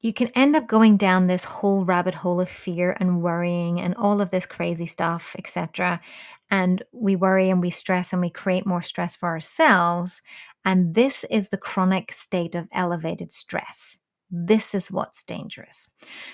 you 0.01 0.13
can 0.13 0.29
end 0.29 0.55
up 0.57 0.67
going 0.67 0.97
down 0.97 1.27
this 1.27 1.45
whole 1.45 1.85
rabbit 1.85 2.15
hole 2.15 2.41
of 2.41 2.49
fear 2.49 2.97
and 3.01 3.23
worrying 3.23 3.81
and 3.81 3.95
all 3.97 4.21
of 4.21 4.31
this 4.31 4.47
crazy 4.47 4.87
stuff, 4.87 5.35
etc. 5.39 6.01
And 6.51 6.83
we 6.93 7.17
worry 7.17 7.51
and 7.51 7.61
we 7.61 7.71
stress 7.71 8.13
and 8.13 8.23
we 8.23 8.31
create 8.31 8.67
more 8.67 8.83
stress 8.83 9.17
for 9.17 9.29
ourselves. 9.29 10.23
And 10.65 10.95
this 10.95 11.25
is 11.31 11.49
the 11.49 11.59
chronic 11.59 12.13
state 12.13 12.55
of 12.55 12.69
elevated 12.73 13.33
stress. 13.33 13.99
This 14.31 14.75
is 14.75 14.91
what's 14.91 15.23
dangerous. 15.23 15.89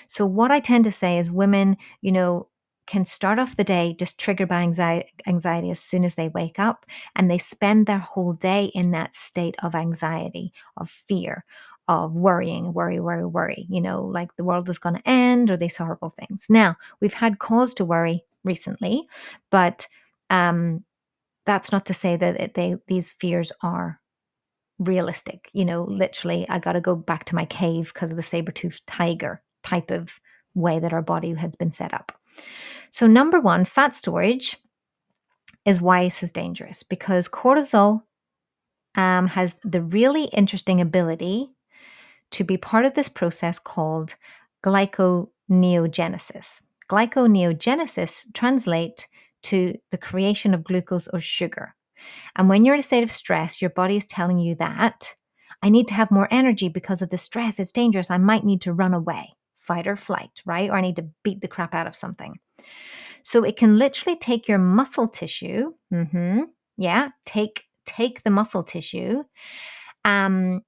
So, 0.07 0.25
what 0.25 0.51
I 0.51 0.59
tend 0.59 0.83
to 0.85 0.91
say 0.91 1.17
is 1.19 1.31
women, 1.31 1.77
you 2.01 2.11
know, 2.11 2.47
can 2.87 3.05
start 3.05 3.39
off 3.39 3.55
the 3.55 3.63
day 3.63 3.95
just 3.97 4.19
triggered 4.19 4.49
by 4.49 4.61
anxiety, 4.61 5.09
anxiety 5.27 5.69
as 5.69 5.79
soon 5.79 6.03
as 6.03 6.15
they 6.15 6.27
wake 6.29 6.59
up, 6.59 6.85
and 7.15 7.29
they 7.29 7.37
spend 7.37 7.85
their 7.85 7.99
whole 7.99 8.33
day 8.33 8.65
in 8.73 8.91
that 8.91 9.15
state 9.15 9.55
of 9.63 9.75
anxiety, 9.75 10.51
of 10.77 10.89
fear, 10.89 11.45
of 11.87 12.13
worrying, 12.13 12.73
worry, 12.73 12.99
worry, 12.99 13.25
worry, 13.25 13.65
you 13.69 13.79
know, 13.79 14.01
like 14.03 14.35
the 14.35 14.43
world 14.43 14.69
is 14.69 14.79
going 14.79 14.95
to 14.95 15.09
end 15.09 15.49
or 15.49 15.57
these 15.57 15.77
horrible 15.77 16.09
things. 16.19 16.47
Now, 16.49 16.75
we've 16.99 17.13
had 17.13 17.39
cause 17.39 17.73
to 17.75 17.85
worry 17.85 18.23
recently, 18.43 19.07
but 19.49 19.87
um, 20.29 20.83
that's 21.45 21.71
not 21.71 21.85
to 21.87 21.93
say 21.93 22.15
that 22.17 22.53
they 22.55 22.75
these 22.87 23.11
fears 23.11 23.51
are 23.61 23.99
realistic. 24.83 25.49
You 25.53 25.65
know, 25.65 25.83
literally, 25.83 26.47
I 26.49 26.59
got 26.59 26.73
to 26.73 26.81
go 26.81 26.95
back 26.95 27.25
to 27.25 27.35
my 27.35 27.45
cave 27.45 27.91
because 27.93 28.11
of 28.11 28.17
the 28.17 28.23
saber-toothed 28.23 28.85
tiger 28.87 29.41
type 29.63 29.91
of 29.91 30.19
way 30.53 30.79
that 30.79 30.93
our 30.93 31.01
body 31.01 31.33
has 31.33 31.55
been 31.55 31.71
set 31.71 31.93
up. 31.93 32.11
So, 32.89 33.07
number 33.07 33.39
one, 33.39 33.65
fat 33.65 33.95
storage 33.95 34.57
is 35.65 35.81
why 35.81 36.03
this 36.03 36.23
is 36.23 36.31
dangerous 36.31 36.83
because 36.83 37.27
cortisol 37.27 38.03
um, 38.95 39.27
has 39.27 39.55
the 39.63 39.81
really 39.81 40.25
interesting 40.25 40.81
ability 40.81 41.49
to 42.31 42.43
be 42.43 42.57
part 42.57 42.85
of 42.85 42.93
this 42.93 43.09
process 43.09 43.59
called 43.59 44.15
glyconeogenesis. 44.63 46.61
Glyconeogenesis 46.89 48.33
translate 48.33 49.07
to 49.43 49.77
the 49.91 49.97
creation 49.97 50.53
of 50.53 50.63
glucose 50.63 51.07
or 51.07 51.19
sugar. 51.19 51.75
And 52.35 52.49
when 52.49 52.65
you're 52.65 52.75
in 52.75 52.79
a 52.79 52.83
state 52.83 53.03
of 53.03 53.11
stress, 53.11 53.61
your 53.61 53.69
body 53.69 53.97
is 53.97 54.05
telling 54.05 54.37
you 54.37 54.55
that 54.55 55.15
I 55.61 55.69
need 55.69 55.87
to 55.89 55.93
have 55.93 56.11
more 56.11 56.27
energy 56.31 56.67
because 56.69 57.01
of 57.01 57.09
the 57.09 57.17
stress. 57.17 57.59
It's 57.59 57.71
dangerous. 57.71 58.11
I 58.11 58.17
might 58.17 58.43
need 58.43 58.61
to 58.61 58.73
run 58.73 58.93
away, 58.93 59.29
fight 59.55 59.87
or 59.87 59.95
flight, 59.95 60.41
right? 60.45 60.69
Or 60.69 60.75
I 60.75 60.81
need 60.81 60.97
to 60.97 61.09
beat 61.23 61.41
the 61.41 61.47
crap 61.47 61.73
out 61.73 61.87
of 61.87 61.95
something. 61.95 62.39
So 63.23 63.43
it 63.43 63.55
can 63.55 63.77
literally 63.77 64.17
take 64.17 64.47
your 64.47 64.57
muscle 64.57 65.07
tissue. 65.07 65.73
Mm-hmm, 65.93 66.41
yeah, 66.77 67.09
take 67.25 67.63
take 67.85 68.23
the 68.23 68.29
muscle 68.29 68.63
tissue 68.63 69.23
um, 70.05 70.61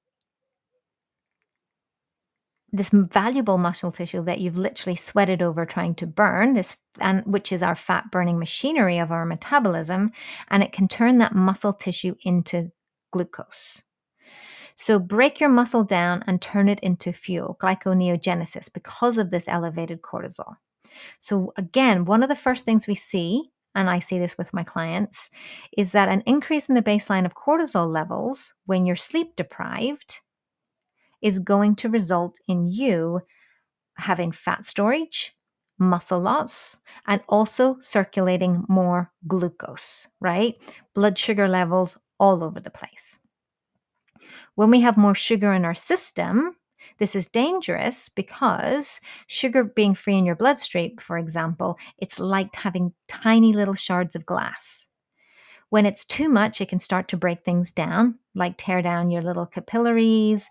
this 2.75 2.89
valuable 2.91 3.57
muscle 3.57 3.91
tissue 3.91 4.23
that 4.23 4.39
you've 4.39 4.57
literally 4.57 4.95
sweated 4.95 5.41
over 5.41 5.65
trying 5.65 5.95
to 5.95 6.07
burn 6.07 6.53
this 6.53 6.77
and 6.99 7.25
which 7.25 7.51
is 7.51 7.63
our 7.63 7.75
fat 7.75 8.05
burning 8.11 8.37
machinery 8.37 8.97
of 8.97 9.11
our 9.11 9.25
metabolism 9.25 10.11
and 10.49 10.63
it 10.63 10.71
can 10.71 10.87
turn 10.87 11.17
that 11.17 11.35
muscle 11.35 11.73
tissue 11.73 12.15
into 12.23 12.71
glucose. 13.11 13.81
So 14.75 14.99
break 14.99 15.39
your 15.39 15.49
muscle 15.49 15.85
down 15.85 16.23
and 16.27 16.41
turn 16.41 16.67
it 16.67 16.79
into 16.81 17.13
fuel 17.13 17.57
glyconeogenesis 17.61 18.71
because 18.73 19.17
of 19.17 19.31
this 19.31 19.47
elevated 19.47 20.01
cortisol. 20.01 20.55
So 21.19 21.53
again 21.57 22.05
one 22.05 22.23
of 22.23 22.29
the 22.29 22.35
first 22.35 22.65
things 22.65 22.87
we 22.87 22.95
see 22.95 23.51
and 23.75 23.89
I 23.89 23.99
see 23.99 24.17
this 24.17 24.37
with 24.37 24.53
my 24.53 24.63
clients, 24.63 25.29
is 25.77 25.91
that 25.91 26.07
an 26.07 26.23
increase 26.25 26.69
in 26.69 26.75
the 26.75 26.81
baseline 26.81 27.25
of 27.25 27.35
cortisol 27.35 27.91
levels 27.91 28.53
when 28.65 28.85
you're 28.85 28.95
sleep 28.95 29.35
deprived 29.35 30.21
is 31.25 31.39
going 31.39 31.75
to 31.75 31.89
result 31.89 32.39
in 32.47 32.67
you 32.67 33.19
having 33.95 34.31
fat 34.31 34.63
storage, 34.63 35.35
muscle 35.79 36.19
loss, 36.19 36.77
and 37.07 37.19
also 37.27 37.77
circulating 37.81 38.63
more 38.69 39.11
glucose, 39.27 40.07
right? 40.21 40.53
Blood 40.93 41.17
sugar 41.17 41.47
levels 41.47 41.97
all 42.19 42.43
over 42.43 42.59
the 42.59 42.69
place. 42.69 43.19
When 44.53 44.69
we 44.69 44.81
have 44.81 44.97
more 44.97 45.15
sugar 45.15 45.51
in 45.51 45.65
our 45.65 45.73
system, 45.73 46.55
this 46.99 47.15
is 47.15 47.27
dangerous 47.27 48.07
because 48.07 49.01
sugar 49.25 49.63
being 49.63 49.95
free 49.95 50.19
in 50.19 50.27
your 50.27 50.35
bloodstream, 50.35 50.95
for 50.99 51.17
example, 51.17 51.79
it's 51.97 52.19
like 52.19 52.53
having 52.53 52.93
tiny 53.07 53.51
little 53.51 53.73
shards 53.73 54.15
of 54.15 54.27
glass. 54.27 54.84
When 55.75 55.85
it's 55.85 56.05
too 56.05 56.29
much, 56.29 56.61
it 56.61 56.69
can 56.69 56.79
start 56.79 57.09
to 57.09 57.17
break 57.17 57.43
things 57.43 57.73
down, 57.73 58.17
like 58.33 58.55
tear 58.57 58.81
down 58.81 59.11
your 59.11 59.21
little 59.21 59.45
capillaries. 59.45 60.49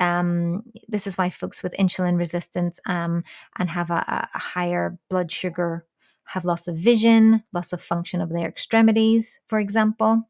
Um, 0.00 0.64
this 0.86 1.06
is 1.06 1.16
why 1.16 1.30
folks 1.30 1.62
with 1.62 1.74
insulin 1.78 2.18
resistance 2.18 2.78
um, 2.84 3.24
and 3.58 3.70
have 3.70 3.90
a, 3.90 4.28
a 4.34 4.38
higher 4.38 4.98
blood 5.08 5.32
sugar 5.32 5.86
have 6.24 6.44
loss 6.44 6.68
of 6.68 6.76
vision, 6.76 7.42
loss 7.54 7.72
of 7.72 7.80
function 7.80 8.20
of 8.20 8.28
their 8.28 8.46
extremities, 8.46 9.40
for 9.48 9.58
example. 9.58 10.28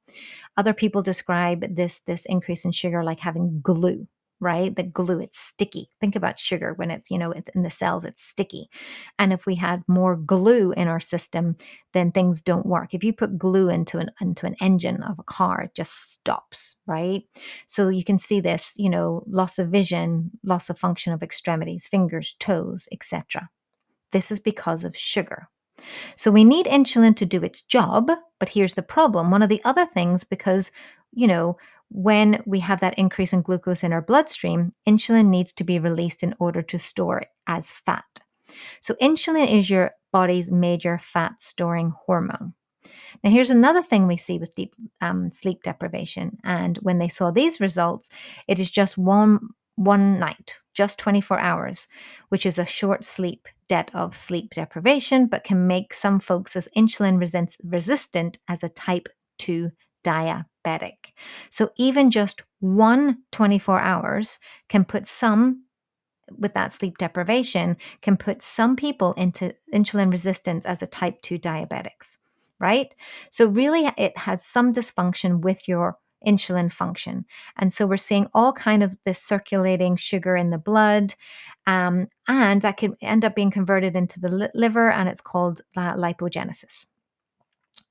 Other 0.57 0.72
people 0.72 1.03
describe 1.03 1.74
this 1.74 1.99
this 2.07 2.24
increase 2.26 2.64
in 2.64 2.70
sugar 2.70 3.03
like 3.03 3.18
having 3.18 3.61
glue 3.64 4.07
right? 4.41 4.74
The 4.74 4.82
glue, 4.82 5.20
it's 5.20 5.39
sticky. 5.39 5.91
Think 6.01 6.16
about 6.16 6.39
sugar 6.39 6.74
when 6.74 6.91
it's, 6.91 7.11
you 7.11 7.18
know, 7.18 7.32
in 7.32 7.62
the 7.62 7.70
cells, 7.70 8.05
it's 8.05 8.22
sticky. 8.22 8.68
And 9.18 9.32
if 9.32 9.47
we 9.47 9.55
had 9.55 9.82
more 9.89 10.16
glue 10.16 10.72
in 10.72 10.89
our 10.89 11.01
system, 11.01 11.57
then 11.95 12.12
things 12.12 12.41
don't 12.41 12.66
work. 12.66 12.93
If 12.93 13.03
you 13.03 13.12
put 13.12 13.39
glue 13.39 13.68
into 13.70 13.99
an 13.99 14.11
into 14.20 14.47
an 14.47 14.57
engine 14.61 15.03
of 15.03 15.18
a 15.18 15.24
car, 15.24 15.62
it 15.62 15.74
just 15.74 16.12
stops, 16.12 16.76
right? 16.87 17.22
So 17.66 17.89
you 17.89 18.05
can 18.05 18.18
see 18.18 18.41
this, 18.41 18.72
you 18.76 18.91
know, 18.91 19.24
loss 19.26 19.59
of 19.59 19.68
vision, 19.68 20.30
loss 20.45 20.68
of 20.70 20.78
function 20.78 21.12
of 21.12 21.22
extremities, 21.22 21.87
fingers, 21.87 22.37
toes, 22.39 22.89
etc. 22.93 23.49
This 24.12 24.30
is 24.30 24.41
because 24.41 24.84
of 24.84 24.97
sugar. 24.97 25.49
So 26.14 26.30
we 26.30 26.45
need 26.45 26.66
insulin 26.66 27.16
to 27.16 27.26
do 27.26 27.43
its 27.43 27.62
job, 27.62 28.11
but 28.39 28.49
here's 28.49 28.74
the 28.74 28.82
problem. 28.82 29.30
One 29.30 29.43
of 29.43 29.49
the 29.49 29.62
other 29.64 29.87
things 29.87 30.24
because, 30.24 30.70
you 31.12 31.26
know, 31.26 31.59
when 31.91 32.43
we 32.47 32.61
have 32.61 32.80
that 32.80 32.99
increase 32.99 33.32
in 33.32 33.43
glucose 33.43 33.84
in 33.84 33.93
our 33.93 34.03
bloodstream, 34.03 34.72
insulin 34.89 35.26
needs 35.26 35.53
to 35.55 35.64
be 35.64 35.78
released 35.78 36.22
in 36.22 36.34
order 36.39 36.62
to 36.62 36.78
store 36.78 37.18
it 37.18 37.28
as 37.47 37.72
fat. 37.72 38.05
So, 38.80 38.95
insulin 39.03 39.51
is 39.53 39.70
your 39.70 39.93
body's 40.12 40.51
major 40.51 40.99
fat 40.99 41.41
storing 41.41 41.93
hormone. 42.07 42.55
Now, 43.22 43.30
here's 43.30 43.51
another 43.51 43.82
thing 43.82 44.07
we 44.07 44.16
see 44.16 44.39
with 44.39 44.55
deep 44.55 44.74
um, 45.01 45.32
sleep 45.32 45.62
deprivation. 45.62 46.39
And 46.45 46.78
when 46.78 46.99
they 46.99 47.09
saw 47.09 47.30
these 47.30 47.61
results, 47.61 48.11
it 48.47 48.59
is 48.59 48.70
just 48.70 48.99
one 48.99 49.41
one 49.76 50.18
night, 50.18 50.55
just 50.72 50.99
24 50.99 51.39
hours, 51.39 51.87
which 52.30 52.47
is 52.47 52.59
a 52.59 52.64
short 52.64 53.05
sleep 53.05 53.47
debt 53.68 53.91
of 53.93 54.16
sleep 54.16 54.55
deprivation, 54.55 55.26
but 55.26 55.45
can 55.45 55.66
make 55.66 55.93
some 55.93 56.18
folks 56.18 56.57
as 56.57 56.68
insulin 56.74 57.20
resistant 57.62 58.39
as 58.49 58.62
a 58.62 58.70
type 58.70 59.09
2 59.39 59.70
diabetic. 60.03 60.47
So 61.51 61.71
even 61.77 62.11
just 62.11 62.43
one 62.61 63.19
24 63.33 63.81
hours 63.81 64.39
can 64.69 64.85
put 64.85 65.07
some 65.07 65.62
with 66.39 66.55
that 66.55 66.73
sleep 66.73 66.99
deprivation 66.99 67.77
can 68.03 68.17
put 68.17 68.43
some 68.43 68.75
people 68.77 69.12
into 69.12 69.55
insulin 69.73 70.11
resistance 70.11 70.67
as 70.67 70.83
a 70.83 70.87
type 70.87 71.23
2 71.23 71.39
diabetics, 71.39 72.17
right? 72.59 72.93
So 73.31 73.47
really 73.47 73.91
it 73.97 74.17
has 74.19 74.45
some 74.45 74.73
dysfunction 74.73 75.41
with 75.41 75.69
your 75.69 75.99
insulin 76.27 76.73
function. 76.73 77.25
And 77.57 77.73
so 77.73 77.87
we're 77.87 77.97
seeing 77.97 78.27
all 78.35 78.53
kind 78.53 78.83
of 78.83 78.99
this 79.05 79.23
circulating 79.23 79.97
sugar 79.97 80.37
in 80.37 80.51
the 80.51 80.59
blood 80.59 81.14
um, 81.67 82.09
and 82.27 82.62
that 82.62 82.77
can 82.77 82.97
end 83.01 83.25
up 83.25 83.37
being 83.37 83.51
converted 83.51 83.95
into 83.95 84.19
the 84.19 84.51
liver 84.55 84.91
and 84.91 85.09
it's 85.09 85.21
called 85.21 85.62
lipogenesis 85.77 86.87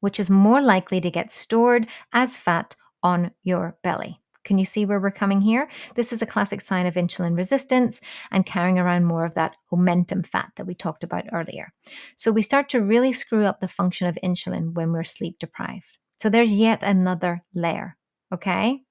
which 0.06 0.20
is 0.20 0.30
more 0.30 0.62
likely 0.62 1.02
to 1.02 1.10
get 1.10 1.32
stored 1.32 1.88
as 2.14 2.38
fat 2.38 2.76
on 3.02 3.32
your 3.42 3.76
belly. 3.82 4.22
Can 4.44 4.60
you 4.60 4.64
see 4.64 4.86
where 4.86 5.00
we're 5.00 5.10
coming 5.10 5.42
here? 5.42 5.68
This 5.96 6.14
is 6.14 6.22
a 6.22 6.28
classic 6.28 6.62
sign 6.62 6.86
of 6.86 6.94
insulin 6.94 7.36
resistance 7.36 8.02
and 8.30 8.46
carrying 8.46 8.78
around 8.78 9.06
more 9.06 9.26
of 9.26 9.34
that 9.34 9.56
omentum 9.74 10.24
fat 10.24 10.52
that 10.58 10.68
we 10.68 10.76
talked 10.76 11.04
about 11.04 11.24
earlier. 11.34 11.74
So 12.18 12.32
we 12.32 12.44
start 12.44 12.70
to 12.70 12.84
really 12.84 13.14
screw 13.14 13.46
up 13.46 13.62
the 13.62 13.68
function 13.68 14.06
of 14.06 14.16
insulin 14.24 14.74
when 14.76 14.92
we're 14.92 15.04
sleep 15.04 15.40
deprived. 15.40 15.98
So 16.20 16.30
there's 16.30 16.52
yet 16.52 16.84
another 16.84 17.42
layer, 17.56 17.98
okay? 18.32 18.84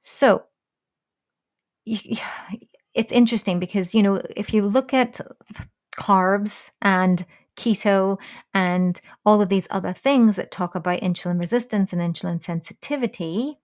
So 0.00 0.44
it's 1.84 3.12
interesting 3.12 3.58
because, 3.58 3.92
you 3.92 4.02
know, 4.02 4.22
if 4.34 4.54
you 4.54 4.66
look 4.66 4.94
at 4.94 5.20
carbs 5.98 6.70
and 6.80 7.26
keto 7.56 8.18
and 8.52 9.00
all 9.24 9.40
of 9.40 9.48
these 9.48 9.68
other 9.70 9.92
things 9.92 10.36
that 10.36 10.50
talk 10.50 10.74
about 10.74 11.00
insulin 11.00 11.38
resistance 11.38 11.92
and 11.92 12.00
insulin 12.00 12.42
sensitivity, 12.42 13.58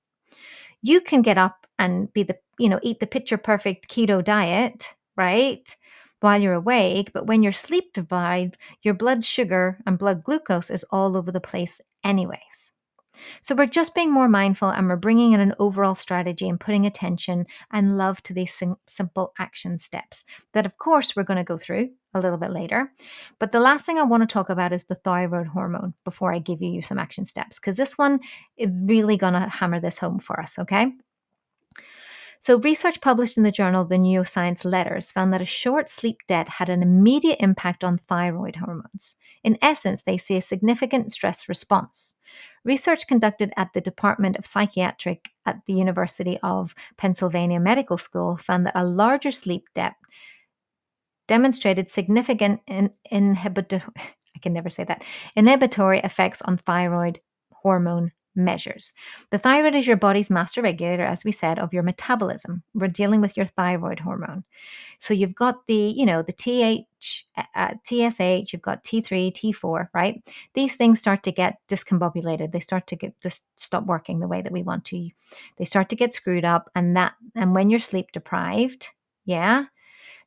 you 0.83 1.01
can 1.01 1.23
get 1.23 1.39
up 1.39 1.67
and 1.79 2.13
be 2.13 2.23
the, 2.23 2.39
you 2.59 2.69
know, 2.69 2.81
eat 2.83 3.01
the 3.01 3.07
picture 3.07 3.37
perfect 3.37 3.89
keto 3.89 4.23
diet, 4.23 4.95
right? 5.17 5.75
While 6.21 6.41
you're 6.41 6.55
awake, 6.55 7.13
but 7.15 7.27
when 7.27 7.43
you're 7.43 7.53
sleep 7.53 7.93
deprived, 7.95 8.57
your 8.83 8.95
blood 8.95 9.25
sugar 9.25 9.79
and 9.87 9.99
blood 9.99 10.23
glucose 10.23 10.71
is 10.71 10.85
all 10.91 11.17
over 11.17 11.33
the 11.33 11.41
place, 11.41 11.81
anyways. 12.05 12.73
So 13.43 13.55
we're 13.55 13.67
just 13.67 13.95
being 13.95 14.13
more 14.13 14.29
mindful 14.29 14.69
and 14.69 14.89
we're 14.89 14.97
bringing 14.97 15.33
in 15.33 15.41
an 15.41 15.55
overall 15.59 15.95
strategy 15.95 16.49
and 16.49 16.61
putting 16.61 16.87
attention 16.87 17.47
and 17.71 17.99
love 17.99 18.23
to 18.25 18.35
these 18.35 18.53
sim- 18.53 18.77
simple 18.87 19.33
action 19.39 19.79
steps 19.79 20.25
that, 20.53 20.67
of 20.67 20.79
course, 20.79 21.15
we're 21.15 21.25
going 21.25 21.37
to 21.39 21.45
go 21.45 21.59
through 21.59 21.91
a 22.15 22.21
little 22.21 22.39
bit 22.39 22.51
later. 22.51 22.93
But 23.39 23.53
the 23.53 23.61
last 23.61 23.87
thing 23.87 23.99
I 23.99 24.03
want 24.03 24.23
to 24.23 24.33
talk 24.33 24.51
about 24.51 24.73
is 24.73 24.85
the 24.85 24.97
thyroid 24.97 25.47
hormone 25.47 25.95
before 26.05 26.33
I 26.33 26.39
give 26.39 26.63
you 26.63 26.83
some 26.83 26.99
action 26.99 27.25
steps, 27.25 27.59
because 27.59 27.77
this 27.77 27.97
one 27.97 28.21
is 28.57 28.71
really 28.85 29.17
going 29.17 29.35
to 29.35 29.49
hammer 29.49 29.81
this 29.81 29.99
home 29.99 30.19
for 30.19 30.41
us, 30.41 30.59
okay? 30.59 30.93
So, 32.43 32.59
research 32.59 33.03
published 33.03 33.37
in 33.37 33.43
the 33.43 33.53
journal 33.53 33.85
The 33.85 33.97
Neuroscience 33.97 34.65
Letters 34.65 35.13
found 35.13 35.31
that 35.33 35.43
a 35.43 35.45
short 35.45 35.91
sleep 35.91 36.21
debt 36.27 36.49
had 36.49 36.71
an 36.71 36.83
immediate 36.83 37.37
impact 37.39 37.85
on 37.85 37.99
thyroid 37.99 38.57
hormones. 38.57 39.17
In 39.45 39.59
essence, 39.61 40.03
they 40.03 40.17
see 40.17 40.37
a 40.37 40.43
significant 40.43 41.13
stress 41.13 41.51
response. 41.51 42.17
Research 42.65 43.07
conducted 43.07 43.53
at 43.59 43.73
the 43.75 43.81
Department 43.81 44.37
of 44.37 44.47
Psychiatric 44.47 45.29
at 45.45 45.61
the 45.67 45.75
University 45.75 46.39
of 46.43 46.75
Pennsylvania 46.97 47.61
Medical 47.61 47.99
School 47.99 48.39
found 48.39 48.67
that 48.67 48.77
a 48.77 48.87
larger 48.87 49.31
sleep 49.31 49.69
debt 49.75 49.95
demonstrated 51.31 51.89
significant 51.89 52.61
in, 52.67 52.91
inhibitory, 53.09 53.85
I 53.97 54.39
can 54.43 54.53
never 54.53 54.69
say 54.69 54.83
that, 54.83 55.05
inhibitory 55.37 56.01
effects 56.01 56.43
on 56.43 56.57
thyroid 56.57 57.21
hormone 57.53 58.11
measures. 58.35 58.93
The 59.31 59.39
thyroid 59.39 59.77
is 59.77 59.87
your 59.87 59.97
body's 59.97 60.29
master 60.29 60.61
regulator, 60.61 61.05
as 61.05 61.25
we 61.25 61.31
said, 61.31 61.61
of 61.61 61.73
your 61.73 61.85
metabolism. 61.85 62.65
We're 62.75 62.89
dealing 62.89 63.21
with 63.21 63.37
your 63.37 63.47
thyroid 63.47 64.01
hormone. 64.01 64.43
So 64.99 65.15
you've 65.15 65.37
got 65.37 65.69
the, 65.69 65.77
you 65.77 66.05
know, 66.05 66.23
the 66.23 66.33
TH, 66.33 67.27
uh, 67.55 67.75
TSH, 67.85 68.53
you've 68.53 68.61
got 68.61 68.83
T3, 68.83 69.33
T4, 69.33 69.89
right? 69.95 70.21
These 70.55 70.75
things 70.75 70.99
start 70.99 71.23
to 71.23 71.33
get 71.33 71.59
discombobulated. 71.69 72.51
They 72.51 72.61
start 72.61 72.89
to 72.89 72.97
get 72.97 73.21
just 73.21 73.47
stop 73.55 73.87
working 73.87 74.19
the 74.19 74.29
way 74.29 74.43
that 74.43 74.53
we 74.53 74.65
want 74.65 74.85
to. 74.87 75.11
They 75.59 75.65
start 75.65 75.91
to 75.91 75.97
get 75.97 76.13
screwed 76.13 76.45
up, 76.45 76.71
and 76.75 76.97
that, 76.97 77.13
and 77.37 77.55
when 77.55 77.71
you're 77.71 77.79
sleep 77.79 78.11
deprived, 78.11 78.89
yeah, 79.25 79.67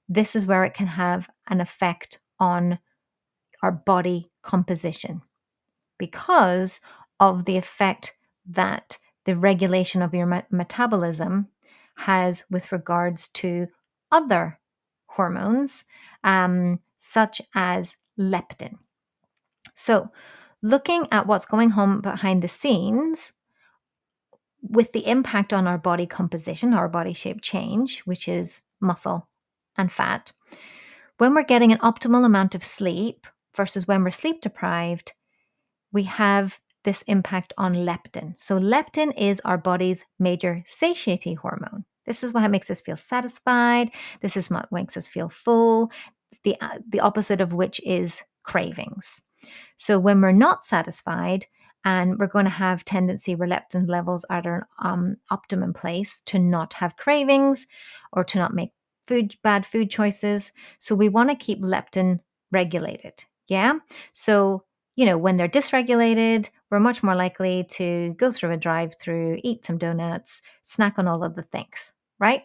this 0.09 0.35
is 0.35 0.45
where 0.45 0.63
it 0.63 0.73
can 0.73 0.87
have 0.87 1.29
an 1.47 1.61
effect 1.61 2.19
on 2.39 2.79
our 3.61 3.71
body 3.71 4.29
composition 4.41 5.21
because 5.97 6.81
of 7.19 7.45
the 7.45 7.57
effect 7.57 8.17
that 8.45 8.97
the 9.25 9.37
regulation 9.37 10.01
of 10.01 10.13
your 10.13 10.25
me- 10.25 10.41
metabolism 10.51 11.47
has 11.95 12.43
with 12.51 12.71
regards 12.71 13.29
to 13.29 13.67
other 14.11 14.59
hormones, 15.07 15.85
um, 16.23 16.79
such 16.97 17.41
as 17.55 17.95
leptin. 18.19 18.75
So, 19.75 20.09
looking 20.61 21.07
at 21.11 21.27
what's 21.27 21.45
going 21.45 21.71
on 21.73 22.01
behind 22.01 22.41
the 22.41 22.49
scenes 22.49 23.31
with 24.61 24.91
the 24.91 25.07
impact 25.07 25.53
on 25.53 25.67
our 25.67 25.77
body 25.77 26.05
composition, 26.05 26.73
our 26.73 26.89
body 26.89 27.13
shape 27.13 27.41
change, 27.41 27.99
which 28.01 28.27
is 28.27 28.61
muscle 28.79 29.27
and 29.77 29.91
fat, 29.91 30.31
when 31.17 31.33
we're 31.33 31.43
getting 31.43 31.71
an 31.71 31.79
optimal 31.79 32.25
amount 32.25 32.55
of 32.55 32.63
sleep 32.63 33.27
versus 33.55 33.87
when 33.87 34.03
we're 34.03 34.11
sleep 34.11 34.41
deprived, 34.41 35.13
we 35.91 36.03
have 36.03 36.59
this 36.83 37.01
impact 37.03 37.53
on 37.57 37.73
leptin. 37.73 38.35
So, 38.39 38.59
leptin 38.59 39.13
is 39.17 39.41
our 39.45 39.57
body's 39.57 40.03
major 40.19 40.63
satiety 40.65 41.33
hormone. 41.33 41.85
This 42.05 42.23
is 42.23 42.33
what 42.33 42.49
makes 42.51 42.69
us 42.69 42.81
feel 42.81 42.97
satisfied. 42.97 43.91
This 44.21 44.35
is 44.35 44.49
what 44.49 44.71
makes 44.71 44.97
us 44.97 45.07
feel 45.07 45.29
full. 45.29 45.91
The, 46.43 46.59
uh, 46.59 46.79
the 46.89 46.99
opposite 46.99 47.39
of 47.39 47.53
which 47.53 47.79
is 47.85 48.21
cravings. 48.43 49.21
So, 49.77 49.97
when 49.99 50.19
we're 50.19 50.31
not 50.31 50.65
satisfied, 50.65 51.45
and 51.85 52.17
we're 52.17 52.27
going 52.27 52.45
to 52.45 52.51
have 52.51 52.85
tendency 52.85 53.35
where 53.35 53.47
leptin 53.47 53.89
levels 53.89 54.25
are 54.29 54.37
at 54.37 54.45
an 54.45 54.61
um, 54.79 55.17
optimum 55.29 55.73
place 55.73 56.21
to 56.27 56.39
not 56.39 56.73
have 56.75 56.95
cravings 56.95 57.67
or 58.13 58.23
to 58.23 58.37
not 58.37 58.53
make 58.53 58.71
food 59.13 59.35
bad 59.43 59.65
food 59.65 59.89
choices. 59.89 60.51
So 60.79 60.95
we 60.95 61.09
want 61.09 61.29
to 61.29 61.35
keep 61.35 61.61
leptin 61.61 62.19
regulated. 62.51 63.23
Yeah. 63.47 63.79
So 64.11 64.63
you 64.95 65.05
know, 65.05 65.17
when 65.17 65.37
they're 65.37 65.49
dysregulated, 65.49 66.49
we're 66.69 66.79
much 66.79 67.01
more 67.01 67.15
likely 67.15 67.65
to 67.71 68.13
go 68.13 68.31
through 68.31 68.51
a 68.51 68.57
drive 68.57 68.93
through, 68.99 69.39
eat 69.43 69.65
some 69.65 69.77
donuts, 69.77 70.41
snack 70.61 70.99
on 70.99 71.07
all 71.07 71.23
of 71.23 71.35
the 71.35 71.43
things, 71.43 71.93
right? 72.19 72.43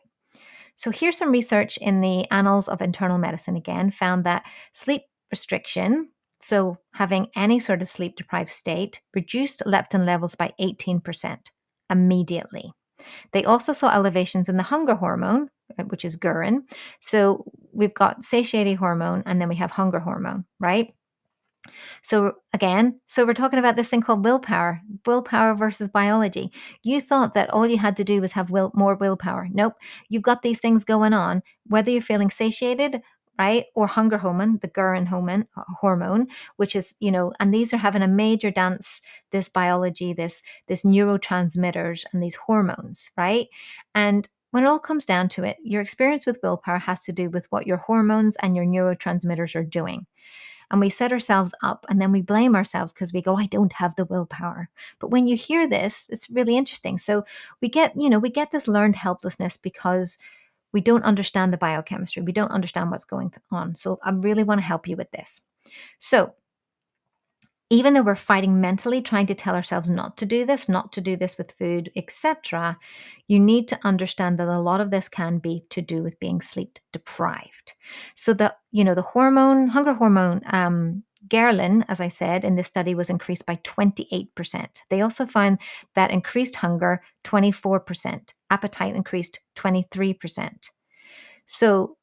So 0.74 0.90
here's 0.90 1.18
some 1.18 1.32
research 1.32 1.76
in 1.76 2.00
the 2.00 2.30
Annals 2.30 2.68
of 2.68 2.80
Internal 2.80 3.18
Medicine 3.18 3.56
again 3.56 3.90
found 3.90 4.24
that 4.24 4.44
sleep 4.72 5.02
restriction, 5.30 6.08
so 6.40 6.78
having 6.94 7.28
any 7.36 7.58
sort 7.58 7.82
of 7.82 7.88
sleep 7.88 8.16
deprived 8.16 8.50
state, 8.50 9.02
reduced 9.14 9.62
leptin 9.66 10.06
levels 10.06 10.34
by 10.34 10.52
18% 10.60 11.38
immediately. 11.90 12.72
They 13.32 13.44
also 13.44 13.72
saw 13.72 13.92
elevations 13.92 14.48
in 14.48 14.56
the 14.56 14.62
hunger 14.62 14.94
hormone, 14.94 15.50
which 15.86 16.04
is 16.04 16.16
ghrelin. 16.16 16.62
So 17.00 17.44
we've 17.72 17.94
got 17.94 18.24
satiety 18.24 18.74
hormone 18.74 19.22
and 19.26 19.40
then 19.40 19.48
we 19.48 19.56
have 19.56 19.70
hunger 19.70 20.00
hormone, 20.00 20.44
right? 20.58 20.92
So 22.02 22.34
again, 22.52 23.00
so 23.06 23.24
we're 23.24 23.34
talking 23.34 23.58
about 23.58 23.76
this 23.76 23.88
thing 23.88 24.00
called 24.00 24.24
willpower, 24.24 24.80
willpower 25.06 25.54
versus 25.54 25.88
biology. 25.88 26.52
You 26.82 27.00
thought 27.00 27.34
that 27.34 27.50
all 27.50 27.66
you 27.66 27.78
had 27.78 27.96
to 27.98 28.04
do 28.04 28.20
was 28.20 28.32
have 28.32 28.50
will, 28.50 28.70
more 28.74 28.94
willpower. 28.94 29.48
Nope, 29.52 29.74
you've 30.08 30.22
got 30.22 30.42
these 30.42 30.58
things 30.58 30.84
going 30.84 31.12
on. 31.12 31.42
Whether 31.66 31.90
you're 31.90 32.02
feeling 32.02 32.30
satiated, 32.30 33.02
right, 33.38 33.66
or 33.74 33.86
hunger 33.86 34.18
hormone, 34.18 34.58
the 34.60 34.68
ghrelin 34.68 35.06
hormone, 35.06 35.46
hormone, 35.80 36.26
which 36.56 36.74
is 36.74 36.94
you 37.00 37.10
know, 37.10 37.32
and 37.38 37.52
these 37.52 37.72
are 37.72 37.78
having 37.78 38.02
a 38.02 38.08
major 38.08 38.50
dance. 38.50 39.00
This 39.30 39.48
biology, 39.48 40.12
this 40.12 40.42
this 40.66 40.84
neurotransmitters, 40.84 42.04
and 42.12 42.22
these 42.22 42.36
hormones, 42.36 43.10
right, 43.16 43.48
and 43.94 44.28
when 44.50 44.64
it 44.64 44.66
all 44.66 44.78
comes 44.78 45.04
down 45.04 45.28
to 45.30 45.44
it, 45.44 45.58
your 45.62 45.82
experience 45.82 46.26
with 46.26 46.38
willpower 46.42 46.78
has 46.78 47.04
to 47.04 47.12
do 47.12 47.30
with 47.30 47.46
what 47.50 47.66
your 47.66 47.76
hormones 47.76 48.36
and 48.36 48.56
your 48.56 48.64
neurotransmitters 48.64 49.54
are 49.54 49.64
doing. 49.64 50.06
And 50.70 50.80
we 50.80 50.90
set 50.90 51.12
ourselves 51.12 51.54
up 51.62 51.86
and 51.88 52.00
then 52.00 52.12
we 52.12 52.20
blame 52.20 52.54
ourselves 52.54 52.92
because 52.92 53.12
we 53.12 53.22
go 53.22 53.36
i 53.36 53.46
don't 53.46 53.72
have 53.72 53.96
the 53.96 54.04
willpower. 54.04 54.68
But 54.98 55.08
when 55.08 55.26
you 55.26 55.36
hear 55.36 55.68
this 55.68 56.04
it's 56.08 56.30
really 56.30 56.56
interesting. 56.56 56.98
So 56.98 57.24
we 57.60 57.68
get 57.68 57.94
you 57.96 58.10
know 58.10 58.18
we 58.18 58.30
get 58.30 58.50
this 58.50 58.68
learned 58.68 58.96
helplessness 58.96 59.56
because 59.56 60.18
we 60.72 60.82
don't 60.82 61.04
understand 61.04 61.52
the 61.52 61.58
biochemistry. 61.58 62.22
We 62.22 62.32
don't 62.32 62.50
understand 62.50 62.90
what's 62.90 63.04
going 63.04 63.32
on. 63.50 63.74
So 63.76 63.98
i 64.02 64.10
really 64.10 64.44
want 64.44 64.60
to 64.60 64.66
help 64.66 64.86
you 64.86 64.96
with 64.96 65.10
this. 65.10 65.40
So 65.98 66.34
even 67.70 67.92
though 67.92 68.02
we're 68.02 68.16
fighting 68.16 68.60
mentally 68.60 69.02
trying 69.02 69.26
to 69.26 69.34
tell 69.34 69.54
ourselves 69.54 69.90
not 69.90 70.16
to 70.16 70.26
do 70.26 70.44
this 70.44 70.68
not 70.68 70.92
to 70.92 71.00
do 71.00 71.16
this 71.16 71.36
with 71.38 71.52
food 71.52 71.90
etc 71.96 72.76
you 73.26 73.38
need 73.38 73.68
to 73.68 73.78
understand 73.84 74.38
that 74.38 74.48
a 74.48 74.60
lot 74.60 74.80
of 74.80 74.90
this 74.90 75.08
can 75.08 75.38
be 75.38 75.64
to 75.70 75.82
do 75.82 76.02
with 76.02 76.18
being 76.20 76.40
sleep 76.40 76.78
deprived 76.92 77.74
so 78.14 78.32
the 78.32 78.54
you 78.70 78.84
know 78.84 78.94
the 78.94 79.02
hormone 79.02 79.68
hunger 79.68 79.94
hormone 79.94 80.40
um 80.46 81.02
Ghrelin, 81.26 81.84
as 81.88 82.00
I 82.00 82.08
said, 82.08 82.44
in 82.44 82.54
this 82.54 82.68
study 82.68 82.94
was 82.94 83.10
increased 83.10 83.44
by 83.44 83.56
28%. 83.56 84.82
They 84.88 85.00
also 85.00 85.26
found 85.26 85.58
that 85.94 86.10
increased 86.10 86.54
hunger 86.56 87.02
24%, 87.24 88.32
appetite 88.50 88.94
increased 88.94 89.40
23%. 89.56 90.68
So, 91.46 91.96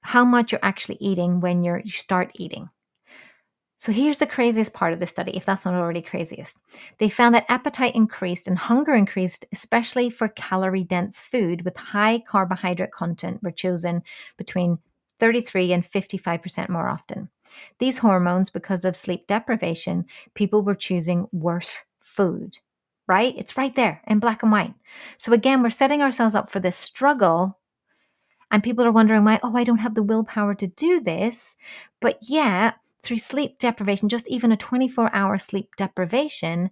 how 0.00 0.24
much 0.24 0.52
you're 0.52 0.60
actually 0.62 0.98
eating 1.00 1.40
when 1.40 1.64
you're, 1.64 1.80
you 1.84 1.90
start 1.90 2.30
eating. 2.34 2.68
So 3.76 3.92
here's 3.92 4.18
the 4.18 4.26
craziest 4.26 4.72
part 4.72 4.92
of 4.92 5.00
the 5.00 5.06
study, 5.06 5.36
if 5.36 5.44
that's 5.44 5.64
not 5.64 5.74
already 5.74 6.00
craziest. 6.00 6.58
They 6.98 7.08
found 7.08 7.34
that 7.34 7.46
appetite 7.48 7.94
increased 7.94 8.46
and 8.46 8.56
hunger 8.56 8.94
increased, 8.94 9.44
especially 9.52 10.10
for 10.10 10.28
calorie 10.28 10.84
dense 10.84 11.18
food 11.18 11.64
with 11.64 11.76
high 11.76 12.22
carbohydrate 12.26 12.92
content 12.92 13.42
were 13.42 13.50
chosen 13.50 14.02
between 14.36 14.78
33 15.18 15.72
and 15.72 15.84
55% 15.84 16.68
more 16.68 16.88
often. 16.88 17.28
These 17.78 17.98
hormones, 17.98 18.50
because 18.50 18.84
of 18.84 18.96
sleep 18.96 19.26
deprivation, 19.26 20.06
people 20.34 20.62
were 20.62 20.74
choosing 20.74 21.26
worse 21.32 21.84
food, 22.00 22.58
right? 23.06 23.34
It's 23.36 23.56
right 23.56 23.74
there 23.74 24.02
in 24.06 24.18
black 24.18 24.42
and 24.42 24.52
white. 24.52 24.74
So 25.16 25.32
again, 25.32 25.62
we're 25.62 25.70
setting 25.70 26.02
ourselves 26.02 26.34
up 26.34 26.50
for 26.50 26.60
this 26.60 26.76
struggle. 26.76 27.58
And 28.50 28.62
people 28.62 28.84
are 28.84 28.92
wondering 28.92 29.24
why, 29.24 29.40
oh, 29.42 29.56
I 29.56 29.64
don't 29.64 29.78
have 29.78 29.94
the 29.94 30.02
willpower 30.02 30.54
to 30.56 30.66
do 30.66 31.00
this. 31.00 31.56
But 32.00 32.18
yeah, 32.22 32.74
through 33.04 33.18
sleep 33.18 33.58
deprivation, 33.58 34.08
just 34.08 34.28
even 34.28 34.52
a 34.52 34.56
24 34.56 35.14
hour 35.14 35.38
sleep 35.38 35.70
deprivation, 35.76 36.70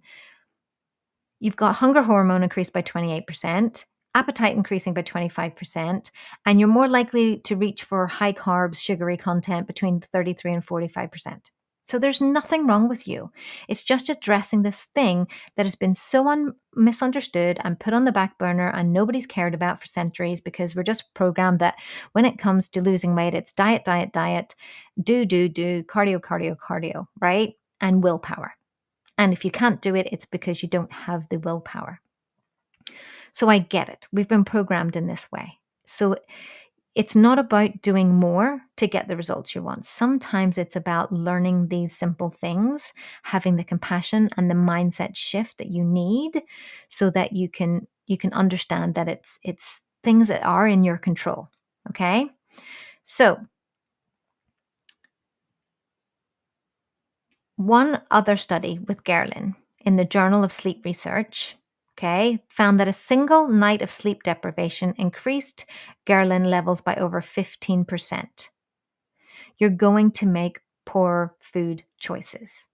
you've 1.39 1.55
got 1.55 1.75
hunger 1.75 2.01
hormone 2.01 2.43
increased 2.43 2.73
by 2.73 2.81
28%, 2.81 3.85
appetite 4.15 4.55
increasing 4.55 4.93
by 4.93 5.03
25%, 5.03 6.11
and 6.45 6.59
you're 6.59 6.69
more 6.69 6.87
likely 6.87 7.39
to 7.39 7.55
reach 7.55 7.83
for 7.83 8.07
high 8.07 8.33
carbs, 8.33 8.77
sugary 8.77 9.17
content 9.17 9.67
between 9.67 10.01
33 10.01 10.53
and 10.53 10.65
45%. 10.65 11.39
So 11.83 11.99
there's 11.99 12.21
nothing 12.21 12.65
wrong 12.65 12.87
with 12.87 13.07
you. 13.07 13.31
It's 13.67 13.83
just 13.83 14.09
addressing 14.09 14.61
this 14.61 14.85
thing 14.95 15.27
that 15.55 15.65
has 15.65 15.75
been 15.75 15.93
so 15.93 16.27
un- 16.29 16.53
misunderstood 16.75 17.59
and 17.63 17.79
put 17.79 17.93
on 17.93 18.05
the 18.05 18.11
back 18.11 18.37
burner 18.37 18.69
and 18.69 18.93
nobody's 18.93 19.25
cared 19.25 19.53
about 19.53 19.81
for 19.81 19.85
centuries 19.85 20.39
because 20.39 20.75
we're 20.75 20.83
just 20.83 21.13
programmed 21.13 21.59
that 21.59 21.75
when 22.13 22.25
it 22.25 22.39
comes 22.39 22.69
to 22.69 22.81
losing 22.81 23.15
weight, 23.15 23.33
it's 23.33 23.53
diet, 23.53 23.83
diet, 23.83 24.13
diet, 24.13 24.55
do, 25.01 25.25
do, 25.25 25.49
do, 25.49 25.83
cardio, 25.83 26.19
cardio, 26.19 26.55
cardio, 26.55 27.07
right? 27.19 27.53
And 27.81 28.01
willpower. 28.01 28.55
And 29.17 29.33
if 29.33 29.43
you 29.43 29.51
can't 29.51 29.81
do 29.81 29.95
it, 29.95 30.07
it's 30.11 30.25
because 30.25 30.63
you 30.63 30.69
don't 30.69 30.91
have 30.91 31.27
the 31.29 31.37
willpower. 31.37 31.99
So 33.33 33.49
I 33.49 33.59
get 33.59 33.89
it. 33.89 34.07
We've 34.11 34.27
been 34.27 34.45
programmed 34.45 34.95
in 34.95 35.07
this 35.07 35.29
way. 35.31 35.59
So 35.85 36.15
it's 36.95 37.15
not 37.15 37.39
about 37.39 37.81
doing 37.81 38.13
more 38.13 38.61
to 38.77 38.87
get 38.87 39.07
the 39.07 39.17
results 39.17 39.55
you 39.55 39.63
want. 39.63 39.85
Sometimes 39.85 40.57
it's 40.57 40.75
about 40.75 41.11
learning 41.11 41.67
these 41.67 41.97
simple 41.97 42.29
things, 42.29 42.93
having 43.23 43.55
the 43.55 43.63
compassion 43.63 44.29
and 44.37 44.49
the 44.49 44.55
mindset 44.55 45.15
shift 45.15 45.57
that 45.57 45.71
you 45.71 45.83
need 45.83 46.43
so 46.89 47.09
that 47.11 47.33
you 47.33 47.49
can 47.49 47.87
you 48.05 48.17
can 48.17 48.33
understand 48.33 48.95
that 48.95 49.07
it's 49.07 49.39
it's 49.43 49.81
things 50.03 50.27
that 50.27 50.43
are 50.43 50.67
in 50.67 50.83
your 50.83 50.97
control. 50.97 51.49
Okay? 51.89 52.29
So, 53.03 53.39
one 57.55 58.01
other 58.11 58.37
study 58.37 58.79
with 58.87 59.03
ghrelin 59.03 59.55
in 59.79 59.95
the 59.95 60.05
Journal 60.05 60.43
of 60.43 60.51
Sleep 60.51 60.83
Research 60.85 61.55
okay, 61.97 62.43
found 62.49 62.79
that 62.79 62.87
a 62.87 62.93
single 62.93 63.47
night 63.47 63.81
of 63.81 63.91
sleep 63.91 64.23
deprivation 64.23 64.93
increased 64.97 65.65
ghrelin 66.07 66.45
levels 66.45 66.81
by 66.81 66.95
over 66.95 67.21
15%. 67.21 68.49
You're 69.57 69.69
going 69.69 70.11
to 70.11 70.25
make 70.25 70.61
poor 70.85 71.35
food 71.39 71.83
choices. 71.99 72.67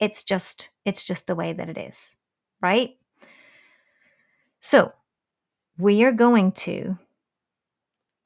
It's 0.00 0.24
just 0.24 0.70
it's 0.84 1.04
just 1.04 1.26
the 1.26 1.36
way 1.36 1.52
that 1.52 1.68
it 1.68 1.78
is, 1.78 2.16
right? 2.60 2.90
So, 4.58 4.92
we 5.78 6.02
are 6.04 6.12
going 6.12 6.52
to 6.52 6.96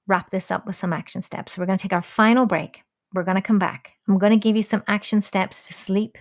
wrap 0.07 0.30
this 0.30 0.51
up 0.51 0.66
with 0.66 0.76
some 0.76 0.92
action 0.92 1.22
steps. 1.22 1.59
We're 1.59 1.66
going 1.66 1.78
to 1.78 1.82
take 1.82 1.92
our 1.92 2.03
final 2.03 2.47
break. 2.47 2.82
We're 3.12 3.24
going 3.24 3.36
to 3.36 3.42
come 3.42 3.59
back. 3.59 3.92
I'm 4.09 4.18
going 4.18 4.32
to 4.32 4.38
give 4.38 4.57
you 4.57 4.62
some 4.62 4.84
action 4.86 5.20
steps 5.20 5.66
to 5.66 5.74
sleep 5.74 6.16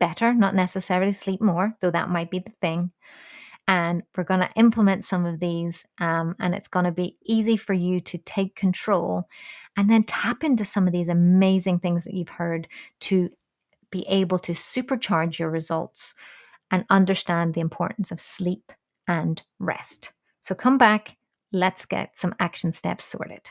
better, 0.00 0.34
not 0.34 0.54
necessarily 0.54 1.12
sleep 1.12 1.40
more, 1.40 1.76
though 1.80 1.90
that 1.90 2.10
might 2.10 2.30
be 2.30 2.40
the 2.40 2.52
thing 2.60 2.90
and 3.66 4.02
we're 4.16 4.24
going 4.24 4.40
to 4.40 4.52
implement 4.56 5.04
some 5.04 5.24
of 5.24 5.40
these 5.40 5.84
um, 5.98 6.36
and 6.38 6.54
it's 6.54 6.68
going 6.68 6.84
to 6.84 6.92
be 6.92 7.16
easy 7.24 7.56
for 7.56 7.72
you 7.72 8.00
to 8.00 8.18
take 8.18 8.54
control 8.54 9.28
and 9.76 9.90
then 9.90 10.02
tap 10.04 10.44
into 10.44 10.64
some 10.64 10.86
of 10.86 10.92
these 10.92 11.08
amazing 11.08 11.78
things 11.78 12.04
that 12.04 12.14
you've 12.14 12.28
heard 12.28 12.68
to 13.00 13.30
be 13.90 14.04
able 14.08 14.38
to 14.38 14.52
supercharge 14.52 15.38
your 15.38 15.50
results 15.50 16.14
and 16.70 16.84
understand 16.90 17.54
the 17.54 17.60
importance 17.60 18.10
of 18.10 18.20
sleep 18.20 18.72
and 19.06 19.42
rest. 19.58 20.12
So 20.40 20.54
come 20.54 20.78
back 20.78 21.16
let's 21.54 21.86
get 21.86 22.18
some 22.18 22.34
action 22.40 22.72
steps 22.72 23.04
sorted 23.04 23.48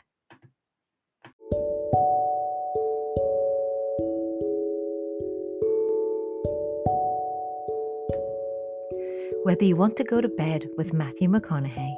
Whether 9.44 9.66
you 9.66 9.76
want 9.76 9.98
to 9.98 10.06
go 10.06 10.22
to 10.22 10.30
bed 10.30 10.70
with 10.78 10.94
Matthew 10.94 11.28
McConaughey 11.28 11.94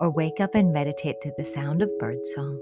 or 0.00 0.10
wake 0.10 0.40
up 0.40 0.56
and 0.56 0.72
meditate 0.72 1.20
to 1.22 1.32
the 1.38 1.44
sound 1.44 1.80
of 1.80 1.96
birdsong, 2.00 2.58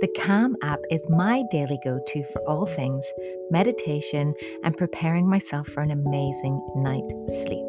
the 0.00 0.08
Calm 0.16 0.56
app 0.62 0.78
is 0.90 1.04
my 1.10 1.42
daily 1.50 1.78
go 1.84 2.00
to 2.06 2.24
for 2.32 2.40
all 2.48 2.64
things 2.64 3.04
meditation 3.50 4.32
and 4.62 4.78
preparing 4.78 5.28
myself 5.28 5.68
for 5.68 5.82
an 5.82 5.90
amazing 5.90 6.66
night 6.76 7.04
sleep. 7.42 7.66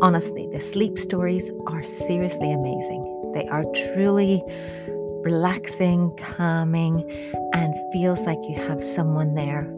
Honestly, 0.00 0.48
the 0.52 0.60
sleep 0.60 0.96
stories 0.96 1.50
are 1.66 1.82
seriously 1.82 2.52
amazing. 2.52 3.32
They 3.34 3.48
are 3.48 3.64
truly 3.94 4.44
relaxing, 5.24 6.16
calming, 6.18 7.02
and 7.52 7.74
feels 7.92 8.20
like 8.22 8.38
you 8.44 8.54
have 8.68 8.80
someone 8.80 9.34
there 9.34 9.68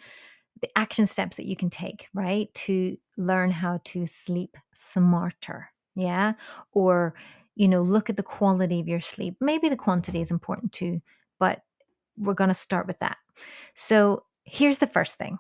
the 0.61 0.69
action 0.79 1.07
steps 1.07 1.37
that 1.37 1.47
you 1.47 1.57
can 1.57 1.71
take, 1.71 2.09
right, 2.13 2.53
to 2.55 2.99
learn 3.17 3.51
how 3.51 3.81
to 3.85 4.07
sleep 4.07 4.59
smarter. 4.75 5.71
Yeah. 5.95 6.35
Or 6.73 7.15
you 7.57 7.69
know, 7.69 7.83
look 7.83 8.11
at 8.11 8.17
the 8.17 8.23
quality 8.23 8.81
of 8.81 8.89
your 8.89 9.01
sleep. 9.01 9.37
Maybe 9.41 9.69
the 9.69 9.77
quantity 9.77 10.21
is 10.21 10.31
important 10.31 10.73
too, 10.73 11.01
but 11.39 11.63
we're 12.17 12.35
going 12.35 12.49
to 12.49 12.55
start 12.55 12.87
with 12.87 12.99
that. 13.01 13.17
So, 13.75 14.25
here's 14.45 14.79
the 14.79 14.87
first 14.87 15.17
thing. 15.17 15.39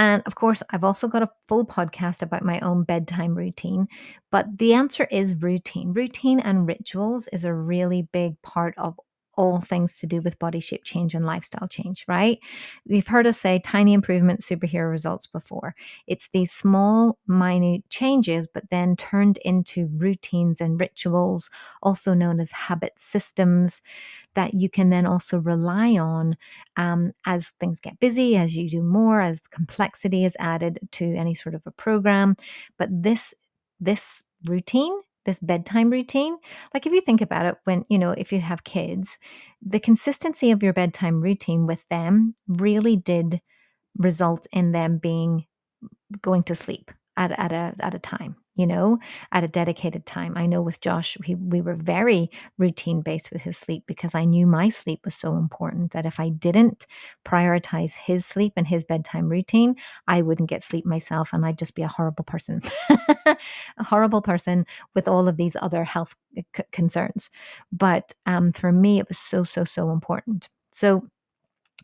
And 0.00 0.22
of 0.24 0.34
course, 0.34 0.62
I've 0.70 0.82
also 0.82 1.08
got 1.08 1.22
a 1.22 1.30
full 1.46 1.66
podcast 1.66 2.22
about 2.22 2.42
my 2.42 2.58
own 2.60 2.84
bedtime 2.84 3.34
routine. 3.34 3.86
But 4.30 4.46
the 4.58 4.72
answer 4.72 5.04
is 5.10 5.42
routine. 5.42 5.92
Routine 5.92 6.40
and 6.40 6.66
rituals 6.66 7.28
is 7.34 7.44
a 7.44 7.52
really 7.52 8.08
big 8.10 8.40
part 8.40 8.74
of 8.78 8.98
all 9.34 9.60
things 9.60 9.98
to 9.98 10.06
do 10.06 10.20
with 10.20 10.38
body 10.38 10.60
shape 10.60 10.84
change 10.84 11.14
and 11.14 11.24
lifestyle 11.24 11.68
change, 11.68 12.04
right? 12.08 12.38
We've 12.86 13.06
heard 13.06 13.26
us 13.26 13.40
say 13.40 13.60
tiny 13.64 13.92
improvement, 13.92 14.40
superhero 14.40 14.90
results 14.90 15.26
before. 15.26 15.74
It's 16.06 16.28
these 16.32 16.52
small, 16.52 17.18
minute 17.26 17.88
changes, 17.88 18.46
but 18.52 18.64
then 18.70 18.96
turned 18.96 19.38
into 19.38 19.88
routines 19.96 20.60
and 20.60 20.80
rituals, 20.80 21.50
also 21.82 22.14
known 22.14 22.40
as 22.40 22.50
habit 22.50 22.92
systems, 22.96 23.82
that 24.34 24.54
you 24.54 24.68
can 24.68 24.90
then 24.90 25.06
also 25.06 25.38
rely 25.38 25.96
on 25.96 26.36
um, 26.76 27.12
as 27.26 27.52
things 27.60 27.80
get 27.80 27.98
busy, 28.00 28.36
as 28.36 28.56
you 28.56 28.68
do 28.68 28.82
more, 28.82 29.20
as 29.20 29.40
complexity 29.40 30.24
is 30.24 30.36
added 30.38 30.78
to 30.92 31.14
any 31.14 31.34
sort 31.34 31.54
of 31.54 31.62
a 31.66 31.70
program. 31.70 32.36
But 32.78 32.88
this 32.90 33.34
this 33.80 34.22
routine 34.46 34.94
this 35.24 35.38
bedtime 35.40 35.90
routine 35.90 36.36
like 36.72 36.86
if 36.86 36.92
you 36.92 37.00
think 37.00 37.20
about 37.20 37.46
it 37.46 37.56
when 37.64 37.84
you 37.88 37.98
know 37.98 38.10
if 38.12 38.32
you 38.32 38.40
have 38.40 38.64
kids 38.64 39.18
the 39.62 39.80
consistency 39.80 40.50
of 40.50 40.62
your 40.62 40.72
bedtime 40.72 41.20
routine 41.20 41.66
with 41.66 41.84
them 41.90 42.34
really 42.48 42.96
did 42.96 43.40
result 43.96 44.46
in 44.52 44.72
them 44.72 44.98
being 44.98 45.46
going 46.22 46.42
to 46.42 46.54
sleep 46.54 46.90
at, 47.16 47.32
at 47.32 47.52
a 47.52 47.74
at 47.80 47.94
a 47.94 47.98
time 47.98 48.36
you 48.54 48.66
know, 48.66 48.98
at 49.32 49.44
a 49.44 49.48
dedicated 49.48 50.06
time. 50.06 50.36
I 50.36 50.46
know 50.46 50.62
with 50.62 50.80
Josh, 50.80 51.16
he, 51.24 51.34
we 51.34 51.60
were 51.60 51.74
very 51.74 52.30
routine 52.58 53.00
based 53.00 53.30
with 53.30 53.42
his 53.42 53.56
sleep 53.56 53.84
because 53.86 54.14
I 54.14 54.24
knew 54.24 54.46
my 54.46 54.68
sleep 54.68 55.00
was 55.04 55.14
so 55.14 55.36
important 55.36 55.92
that 55.92 56.06
if 56.06 56.20
I 56.20 56.30
didn't 56.30 56.86
prioritize 57.24 57.94
his 57.94 58.26
sleep 58.26 58.52
and 58.56 58.66
his 58.66 58.84
bedtime 58.84 59.28
routine, 59.28 59.76
I 60.08 60.22
wouldn't 60.22 60.50
get 60.50 60.62
sleep 60.62 60.84
myself 60.84 61.32
and 61.32 61.46
I'd 61.46 61.58
just 61.58 61.74
be 61.74 61.82
a 61.82 61.88
horrible 61.88 62.24
person. 62.24 62.62
a 62.90 63.36
horrible 63.80 64.22
person 64.22 64.66
with 64.94 65.08
all 65.08 65.28
of 65.28 65.36
these 65.36 65.56
other 65.60 65.84
health 65.84 66.14
c- 66.36 66.64
concerns. 66.72 67.30
But 67.72 68.14
um, 68.26 68.52
for 68.52 68.72
me, 68.72 68.98
it 68.98 69.08
was 69.08 69.18
so, 69.18 69.42
so, 69.42 69.64
so 69.64 69.90
important. 69.90 70.48
So, 70.72 71.08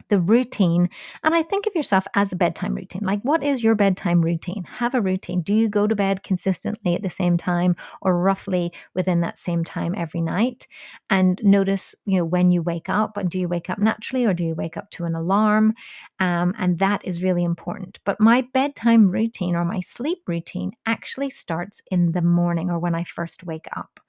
the 0.09 0.20
routine. 0.20 0.88
And 1.22 1.34
I 1.34 1.42
think 1.42 1.66
of 1.66 1.74
yourself 1.74 2.07
as 2.14 2.32
a 2.32 2.36
bedtime 2.36 2.74
routine. 2.74 3.03
Like, 3.05 3.20
what 3.22 3.42
is 3.42 3.62
your 3.62 3.74
bedtime 3.74 4.22
routine? 4.22 4.64
Have 4.64 4.94
a 4.94 5.01
routine. 5.01 5.42
Do 5.42 5.55
you 5.55 5.68
go 5.68 5.86
to 5.86 5.94
bed 5.94 6.22
consistently 6.22 6.94
at 6.94 7.03
the 7.03 7.11
same 7.11 7.36
time 7.36 7.76
or 8.03 8.18
roughly 8.18 8.72
within 8.94 9.20
that 9.20 9.38
same 9.38 9.64
time 9.64 9.94
every 9.97 10.20
night? 10.20 10.66
And 11.11 11.40
notice, 11.42 11.94
you 12.05 12.18
know, 12.18 12.24
when 12.24 12.51
you 12.51 12.62
wake 12.62 12.88
up, 12.88 13.14
but 13.14 13.28
do 13.28 13.38
you 13.38 13.49
wake 13.49 13.70
up 13.70 13.78
naturally 13.78 14.24
or 14.24 14.34
do 14.34 14.44
you 14.44 14.55
wake 14.55 14.76
up 14.76 14.90
to 14.92 15.05
an 15.05 15.14
alarm? 15.14 15.74
Um, 16.20 16.55
and 16.59 16.78
that 16.78 17.05
is 17.05 17.22
really 17.22 17.44
important. 17.44 17.99
But 18.05 18.20
my 18.20 18.42
bedtime 18.53 19.11
routine 19.11 19.57
or 19.57 19.64
my 19.64 19.80
sleep 19.80 20.22
routine 20.26 20.72
actually 20.86 21.30
starts 21.30 21.82
in 21.90 22.12
the 22.12 22.22
morning 22.22 22.70
or 22.70 22.78
when 22.78 22.94
I 22.94 23.05
first 23.05 23.44
wake 23.44 23.66
up. 23.76 24.01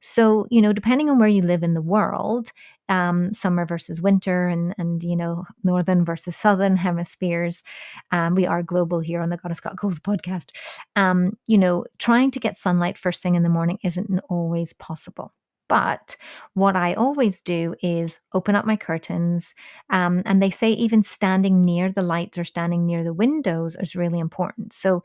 So, 0.00 0.46
you 0.50 0.60
know, 0.60 0.72
depending 0.72 1.08
on 1.08 1.18
where 1.18 1.28
you 1.28 1.42
live 1.42 1.62
in 1.62 1.74
the 1.74 1.80
world, 1.80 2.50
um, 2.92 3.32
summer 3.32 3.64
versus 3.64 4.02
winter 4.02 4.46
and 4.46 4.74
and 4.76 5.02
you 5.02 5.16
know 5.16 5.46
northern 5.64 6.04
versus 6.04 6.36
southern 6.36 6.76
hemispheres. 6.76 7.62
Um, 8.10 8.34
we 8.34 8.46
are 8.46 8.62
global 8.62 9.00
here 9.00 9.22
on 9.22 9.30
the 9.30 9.38
Goddess 9.38 9.60
Got 9.60 9.76
Goals 9.76 9.98
podcast. 9.98 10.50
Um, 10.94 11.38
you 11.46 11.56
know, 11.56 11.86
trying 11.98 12.30
to 12.32 12.40
get 12.40 12.58
sunlight 12.58 12.98
first 12.98 13.22
thing 13.22 13.34
in 13.34 13.42
the 13.42 13.48
morning 13.48 13.78
isn't 13.82 14.20
always 14.28 14.74
possible. 14.74 15.32
But 15.68 16.16
what 16.52 16.76
I 16.76 16.92
always 16.92 17.40
do 17.40 17.74
is 17.82 18.20
open 18.34 18.54
up 18.54 18.66
my 18.66 18.76
curtains. 18.76 19.54
Um, 19.88 20.22
and 20.26 20.42
they 20.42 20.50
say 20.50 20.72
even 20.72 21.02
standing 21.02 21.62
near 21.62 21.90
the 21.90 22.02
lights 22.02 22.36
or 22.36 22.44
standing 22.44 22.84
near 22.84 23.02
the 23.02 23.14
windows 23.14 23.74
is 23.80 23.96
really 23.96 24.18
important. 24.18 24.74
So 24.74 25.02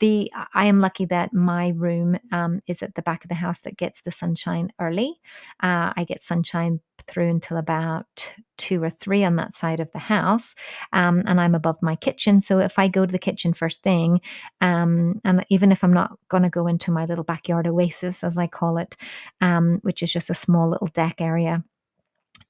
the 0.00 0.32
I 0.54 0.66
am 0.66 0.80
lucky 0.80 1.04
that 1.06 1.32
my 1.32 1.68
room 1.76 2.18
um, 2.32 2.60
is 2.66 2.82
at 2.82 2.94
the 2.94 3.02
back 3.02 3.24
of 3.24 3.28
the 3.28 3.34
house 3.34 3.60
that 3.60 3.76
gets 3.76 4.02
the 4.02 4.10
sunshine 4.10 4.72
early. 4.80 5.20
Uh, 5.62 5.92
I 5.96 6.04
get 6.04 6.22
sunshine 6.22 6.80
through 7.06 7.30
until 7.30 7.56
about 7.56 8.34
two 8.58 8.82
or 8.82 8.90
three 8.90 9.24
on 9.24 9.36
that 9.36 9.54
side 9.54 9.80
of 9.80 9.90
the 9.92 9.98
house, 9.98 10.54
um, 10.92 11.22
and 11.26 11.40
I'm 11.40 11.54
above 11.54 11.76
my 11.82 11.96
kitchen. 11.96 12.40
So 12.40 12.58
if 12.58 12.78
I 12.78 12.88
go 12.88 13.06
to 13.06 13.12
the 13.12 13.18
kitchen 13.18 13.54
first 13.54 13.82
thing, 13.82 14.20
um, 14.60 15.20
and 15.24 15.44
even 15.48 15.72
if 15.72 15.84
I'm 15.84 15.94
not 15.94 16.18
going 16.28 16.42
to 16.42 16.50
go 16.50 16.66
into 16.66 16.90
my 16.90 17.04
little 17.04 17.24
backyard 17.24 17.66
oasis, 17.66 18.24
as 18.24 18.36
I 18.36 18.46
call 18.46 18.78
it, 18.78 18.96
um, 19.40 19.78
which 19.82 20.02
is 20.02 20.12
just 20.12 20.30
a 20.30 20.34
small 20.34 20.68
little 20.68 20.88
deck 20.88 21.20
area 21.20 21.64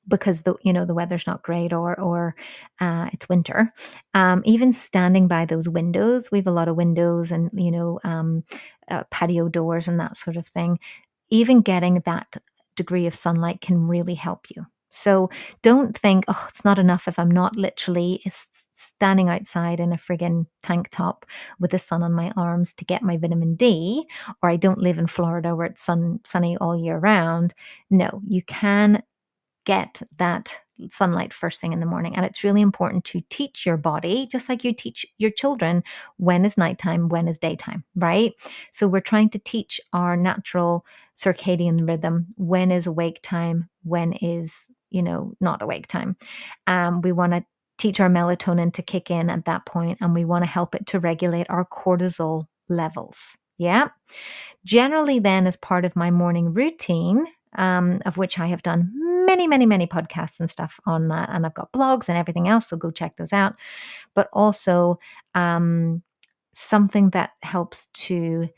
because 0.09 0.42
the 0.42 0.55
you 0.62 0.72
know 0.72 0.84
the 0.84 0.94
weather's 0.94 1.26
not 1.26 1.42
great 1.42 1.72
or 1.72 1.98
or 2.01 2.34
uh, 2.80 3.09
it's 3.12 3.28
winter. 3.28 3.72
Um, 4.14 4.42
even 4.44 4.72
standing 4.72 5.28
by 5.28 5.44
those 5.44 5.68
windows 5.68 6.30
we 6.30 6.38
have 6.38 6.46
a 6.46 6.53
lot 6.53 6.68
of 6.68 6.76
windows 6.76 7.30
and 7.30 7.51
you 7.55 7.70
know 7.70 8.01
um, 8.05 8.44
uh, 8.88 9.05
patio 9.11 9.48
doors 9.48 9.88
and 9.88 10.01
that 10.01 10.16
sort 10.16 10.36
of 10.36 10.46
thing. 10.48 10.78
Even 11.30 11.61
getting 11.61 12.03
that 12.07 12.36
degree 12.76 13.07
of 13.07 13.14
sunlight 13.14 13.61
can 13.61 13.86
really 13.86 14.14
help 14.14 14.46
you. 14.55 14.66
So 14.92 15.30
don't 15.62 15.96
think, 15.96 16.24
oh, 16.26 16.46
it's 16.48 16.64
not 16.64 16.78
enough 16.78 17.07
if 17.07 17.16
I'm 17.18 17.30
not 17.30 17.55
literally 17.55 18.20
standing 18.72 19.28
outside 19.28 19.78
in 19.78 19.92
a 19.92 19.96
friggin' 19.96 20.46
tank 20.64 20.88
top 20.90 21.26
with 21.61 21.70
the 21.70 21.78
sun 21.78 22.03
on 22.03 22.12
my 22.12 22.32
arms 22.36 22.74
to 22.74 22.84
get 22.84 23.03
my 23.03 23.16
vitamin 23.16 23.55
D, 23.55 24.05
or 24.42 24.51
I 24.51 24.57
don't 24.57 24.80
live 24.80 24.98
in 24.98 25.07
Florida 25.07 25.55
where 25.55 25.66
it's 25.66 25.82
sun 25.82 26.18
sunny 26.24 26.57
all 26.57 26.76
year 26.76 26.98
round. 26.98 27.55
No, 27.88 28.20
you 28.26 28.42
can 28.42 29.03
get 29.65 30.03
that 30.19 30.59
sunlight 30.89 31.33
first 31.33 31.61
thing 31.61 31.73
in 31.73 31.81
the 31.81 31.87
morning. 31.87 32.17
And 32.17 32.25
it's 32.25 32.43
really 32.43 32.63
important 32.63 33.05
to 33.05 33.21
teach 33.29 33.67
your 33.67 33.77
body, 33.77 34.27
just 34.31 34.49
like 34.49 34.65
you 34.65 34.73
teach 34.73 35.05
your 35.19 35.31
children, 35.31 35.83
when 36.17 36.45
is 36.45 36.57
nighttime, 36.57 37.09
when 37.11 37.29
is 37.29 37.39
daytime, 37.39 37.85
right? 37.97 38.33
So 38.73 38.89
we're 38.89 39.01
trying 39.01 39.29
to 39.31 39.39
teach 39.39 39.81
our 39.93 40.17
natural 40.17 40.87
circadian 41.17 41.87
rhythm 41.87 42.29
when 42.37 42.71
is 42.71 42.87
awake 42.87 43.21
time, 43.23 43.69
when 43.83 44.15
is, 44.15 44.67
you 44.91 45.03
know, 45.03 45.35
not 45.41 45.61
awake 45.61 45.87
time. 45.87 46.17
Um, 46.67 47.03
we 47.03 47.13
want 47.13 47.33
to 47.33 47.45
teach 47.77 48.01
our 48.01 48.09
melatonin 48.09 48.73
to 48.75 48.83
kick 48.83 49.11
in 49.11 49.31
at 49.31 49.45
that 49.45 49.67
point, 49.67 49.99
and 50.01 50.15
we 50.15 50.25
want 50.25 50.45
to 50.45 50.51
help 50.51 50.75
it 50.75 50.87
to 50.87 51.01
regulate 51.01 51.47
our 51.51 51.67
cortisol 51.67 52.47
levels. 52.69 53.37
Yeah. 53.59 53.89
Generally, 54.65 55.21
then, 55.21 55.47
as 55.47 55.57
part 55.57 55.85
of 55.85 55.97
my 55.97 56.11
morning 56.11 56.55
routine, 56.55 57.27
um, 57.57 58.01
of 58.07 58.16
which 58.16 58.38
I 58.38 58.46
have 58.46 58.62
done 58.62 58.92
many, 59.26 59.46
many, 59.46 59.66
many 59.66 59.86
podcasts 59.86 60.40
and 60.40 60.51
stuff 60.51 60.80
on 60.86 61.09
that. 61.09 61.28
And 61.32 61.46
I've 61.46 61.55
got 61.55 61.72
blogs 61.72 62.09
and 62.09 62.18
everything 62.18 62.48
else. 62.48 62.68
So 62.68 62.76
go 62.76 62.90
check 62.90 63.16
those 63.16 63.32
out. 63.32 63.55
But 64.14 64.28
also 64.32 64.98
um, 65.34 66.03
something 66.53 67.11
that 67.11 67.30
helps 67.42 67.86
to 67.86 68.48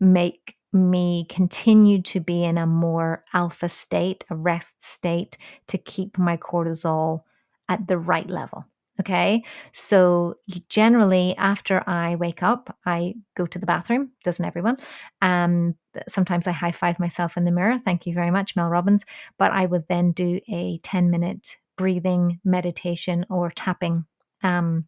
make 0.00 0.56
me 0.72 1.26
continue 1.28 2.02
to 2.02 2.20
be 2.20 2.44
in 2.44 2.58
a 2.58 2.66
more 2.66 3.24
alpha 3.32 3.68
state, 3.68 4.24
a 4.30 4.36
rest 4.36 4.82
state 4.82 5.38
to 5.68 5.78
keep 5.78 6.18
my 6.18 6.36
cortisol 6.36 7.22
at 7.68 7.86
the 7.88 7.98
right 7.98 8.28
level. 8.28 8.66
Okay. 9.00 9.44
So 9.72 10.36
generally, 10.68 11.34
after 11.36 11.88
I 11.88 12.16
wake 12.16 12.42
up, 12.42 12.74
I 12.86 13.14
go 13.36 13.46
to 13.46 13.58
the 13.58 13.66
bathroom. 13.66 14.12
Doesn't 14.24 14.44
everyone? 14.44 14.78
Um, 15.20 15.74
sometimes 16.08 16.46
I 16.46 16.52
high 16.52 16.72
five 16.72 16.98
myself 16.98 17.36
in 17.36 17.44
the 17.44 17.50
mirror. 17.50 17.78
Thank 17.84 18.06
you 18.06 18.14
very 18.14 18.30
much, 18.30 18.56
Mel 18.56 18.68
Robbins. 18.68 19.04
But 19.38 19.52
I 19.52 19.66
would 19.66 19.86
then 19.88 20.12
do 20.12 20.40
a 20.48 20.78
10 20.82 21.10
minute 21.10 21.56
breathing 21.76 22.40
meditation 22.42 23.26
or 23.28 23.50
tapping 23.50 24.06
um, 24.42 24.86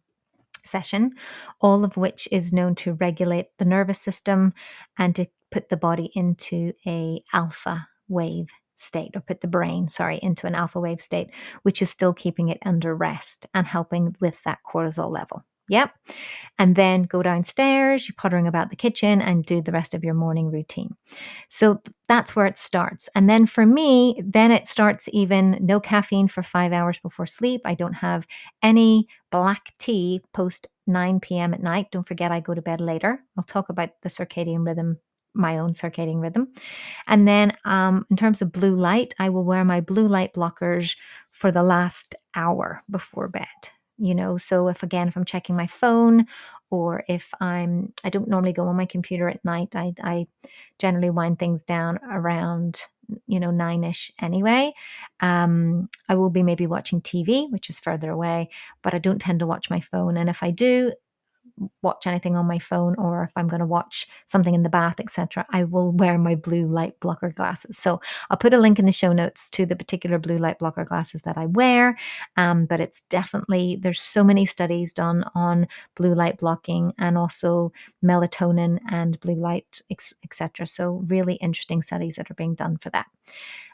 session, 0.63 1.13
all 1.61 1.83
of 1.83 1.95
which 1.97 2.27
is 2.31 2.51
known 2.51 2.75
to 2.75 2.93
regulate 2.93 3.47
the 3.57 3.65
nervous 3.65 4.01
system 4.01 4.53
and 4.97 5.15
to 5.15 5.27
put 5.51 5.69
the 5.69 5.77
body 5.77 6.11
into 6.15 6.73
a 6.85 7.23
alpha 7.33 7.87
wave 8.07 8.49
state 8.79 9.11
or 9.15 9.21
put 9.21 9.41
the 9.41 9.47
brain, 9.47 9.89
sorry, 9.89 10.19
into 10.21 10.47
an 10.47 10.55
alpha 10.55 10.79
wave 10.79 11.01
state, 11.01 11.29
which 11.63 11.81
is 11.81 11.89
still 11.89 12.13
keeping 12.13 12.49
it 12.49 12.59
under 12.65 12.95
rest 12.95 13.45
and 13.53 13.67
helping 13.67 14.15
with 14.19 14.41
that 14.43 14.59
cortisol 14.67 15.11
level. 15.11 15.43
Yep. 15.69 15.91
And 16.57 16.75
then 16.75 17.03
go 17.03 17.21
downstairs, 17.21 18.07
you're 18.07 18.15
puttering 18.17 18.47
about 18.47 18.71
the 18.71 18.75
kitchen 18.75 19.21
and 19.21 19.45
do 19.45 19.61
the 19.61 19.71
rest 19.71 19.93
of 19.93 20.03
your 20.03 20.15
morning 20.15 20.51
routine. 20.51 20.95
So 21.47 21.79
that's 22.07 22.35
where 22.35 22.47
it 22.47 22.57
starts. 22.57 23.07
And 23.13 23.29
then 23.29 23.45
for 23.45 23.67
me, 23.67 24.19
then 24.25 24.51
it 24.51 24.67
starts 24.67 25.07
even 25.13 25.59
no 25.61 25.79
caffeine 25.79 26.27
for 26.27 26.41
five 26.41 26.73
hours 26.73 26.97
before 26.97 27.27
sleep. 27.27 27.61
I 27.65 27.75
don't 27.75 27.93
have 27.93 28.25
any 28.63 29.07
black 29.31 29.73
tea 29.77 30.21
post 30.33 30.67
9 30.87 31.19
p.m. 31.19 31.53
at 31.53 31.61
night. 31.61 31.91
Don't 31.91 32.07
forget, 32.07 32.31
I 32.31 32.39
go 32.39 32.55
to 32.55 32.63
bed 32.63 32.81
later. 32.81 33.23
I'll 33.37 33.43
talk 33.43 33.69
about 33.69 33.91
the 34.01 34.09
circadian 34.09 34.65
rhythm 34.65 34.97
my 35.33 35.57
own 35.57 35.73
circadian 35.73 36.21
rhythm. 36.21 36.49
And 37.07 37.27
then, 37.27 37.55
um, 37.65 38.05
in 38.09 38.15
terms 38.15 38.41
of 38.41 38.51
blue 38.51 38.75
light, 38.75 39.13
I 39.19 39.29
will 39.29 39.43
wear 39.43 39.63
my 39.63 39.81
blue 39.81 40.07
light 40.07 40.33
blockers 40.33 40.95
for 41.31 41.51
the 41.51 41.63
last 41.63 42.15
hour 42.35 42.83
before 42.89 43.27
bed. 43.27 43.47
You 43.97 44.15
know, 44.15 44.37
so 44.37 44.69
if 44.69 44.81
again, 44.81 45.09
if 45.09 45.17
I'm 45.17 45.25
checking 45.25 45.57
my 45.57 45.67
phone 45.67 46.25
or 46.69 47.03
if 47.09 47.33
I'm, 47.41 47.91
I 48.03 48.09
don't 48.09 48.29
normally 48.29 48.53
go 48.53 48.65
on 48.67 48.77
my 48.77 48.85
computer 48.85 49.27
at 49.27 49.43
night, 49.43 49.69
I, 49.75 49.93
I 50.01 50.27
generally 50.77 51.09
wind 51.09 51.37
things 51.37 51.63
down 51.63 51.99
around, 52.09 52.81
you 53.27 53.41
know, 53.41 53.51
nine 53.51 53.83
ish 53.83 54.11
anyway. 54.21 54.71
Um, 55.19 55.89
I 56.07 56.15
will 56.15 56.29
be 56.29 56.43
maybe 56.43 56.65
watching 56.65 57.01
TV, 57.01 57.51
which 57.51 57.69
is 57.69 57.79
further 57.79 58.09
away, 58.09 58.49
but 58.83 58.93
I 58.93 58.99
don't 58.99 59.19
tend 59.19 59.39
to 59.39 59.47
watch 59.47 59.69
my 59.69 59.81
phone. 59.81 60.15
And 60.15 60.29
if 60.29 60.43
I 60.43 60.51
do, 60.51 60.93
watch 61.81 62.07
anything 62.07 62.35
on 62.35 62.45
my 62.45 62.59
phone 62.59 62.95
or 62.97 63.23
if 63.23 63.31
I'm 63.35 63.47
going 63.47 63.59
to 63.59 63.65
watch 63.65 64.07
something 64.25 64.53
in 64.53 64.63
the 64.63 64.69
bath, 64.69 64.99
etc., 64.99 65.45
I 65.51 65.63
will 65.63 65.91
wear 65.91 66.17
my 66.17 66.35
blue 66.35 66.65
light 66.65 66.99
blocker 66.99 67.29
glasses. 67.29 67.77
So 67.77 68.01
I'll 68.29 68.37
put 68.37 68.53
a 68.53 68.59
link 68.59 68.79
in 68.79 68.85
the 68.85 68.91
show 68.91 69.13
notes 69.13 69.49
to 69.51 69.65
the 69.65 69.75
particular 69.75 70.17
blue 70.17 70.37
light 70.37 70.59
blocker 70.59 70.85
glasses 70.85 71.21
that 71.23 71.37
I 71.37 71.45
wear. 71.45 71.97
Um, 72.37 72.65
but 72.65 72.79
it's 72.79 73.01
definitely 73.09 73.77
there's 73.81 74.01
so 74.01 74.23
many 74.23 74.45
studies 74.45 74.93
done 74.93 75.25
on 75.35 75.67
blue 75.95 76.13
light 76.13 76.39
blocking 76.39 76.93
and 76.97 77.17
also 77.17 77.71
melatonin 78.03 78.79
and 78.89 79.19
blue 79.19 79.35
light, 79.35 79.81
etc. 79.91 80.65
So 80.65 81.03
really 81.07 81.35
interesting 81.35 81.81
studies 81.81 82.15
that 82.15 82.29
are 82.31 82.35
being 82.35 82.55
done 82.55 82.77
for 82.77 82.89
that. 82.91 83.07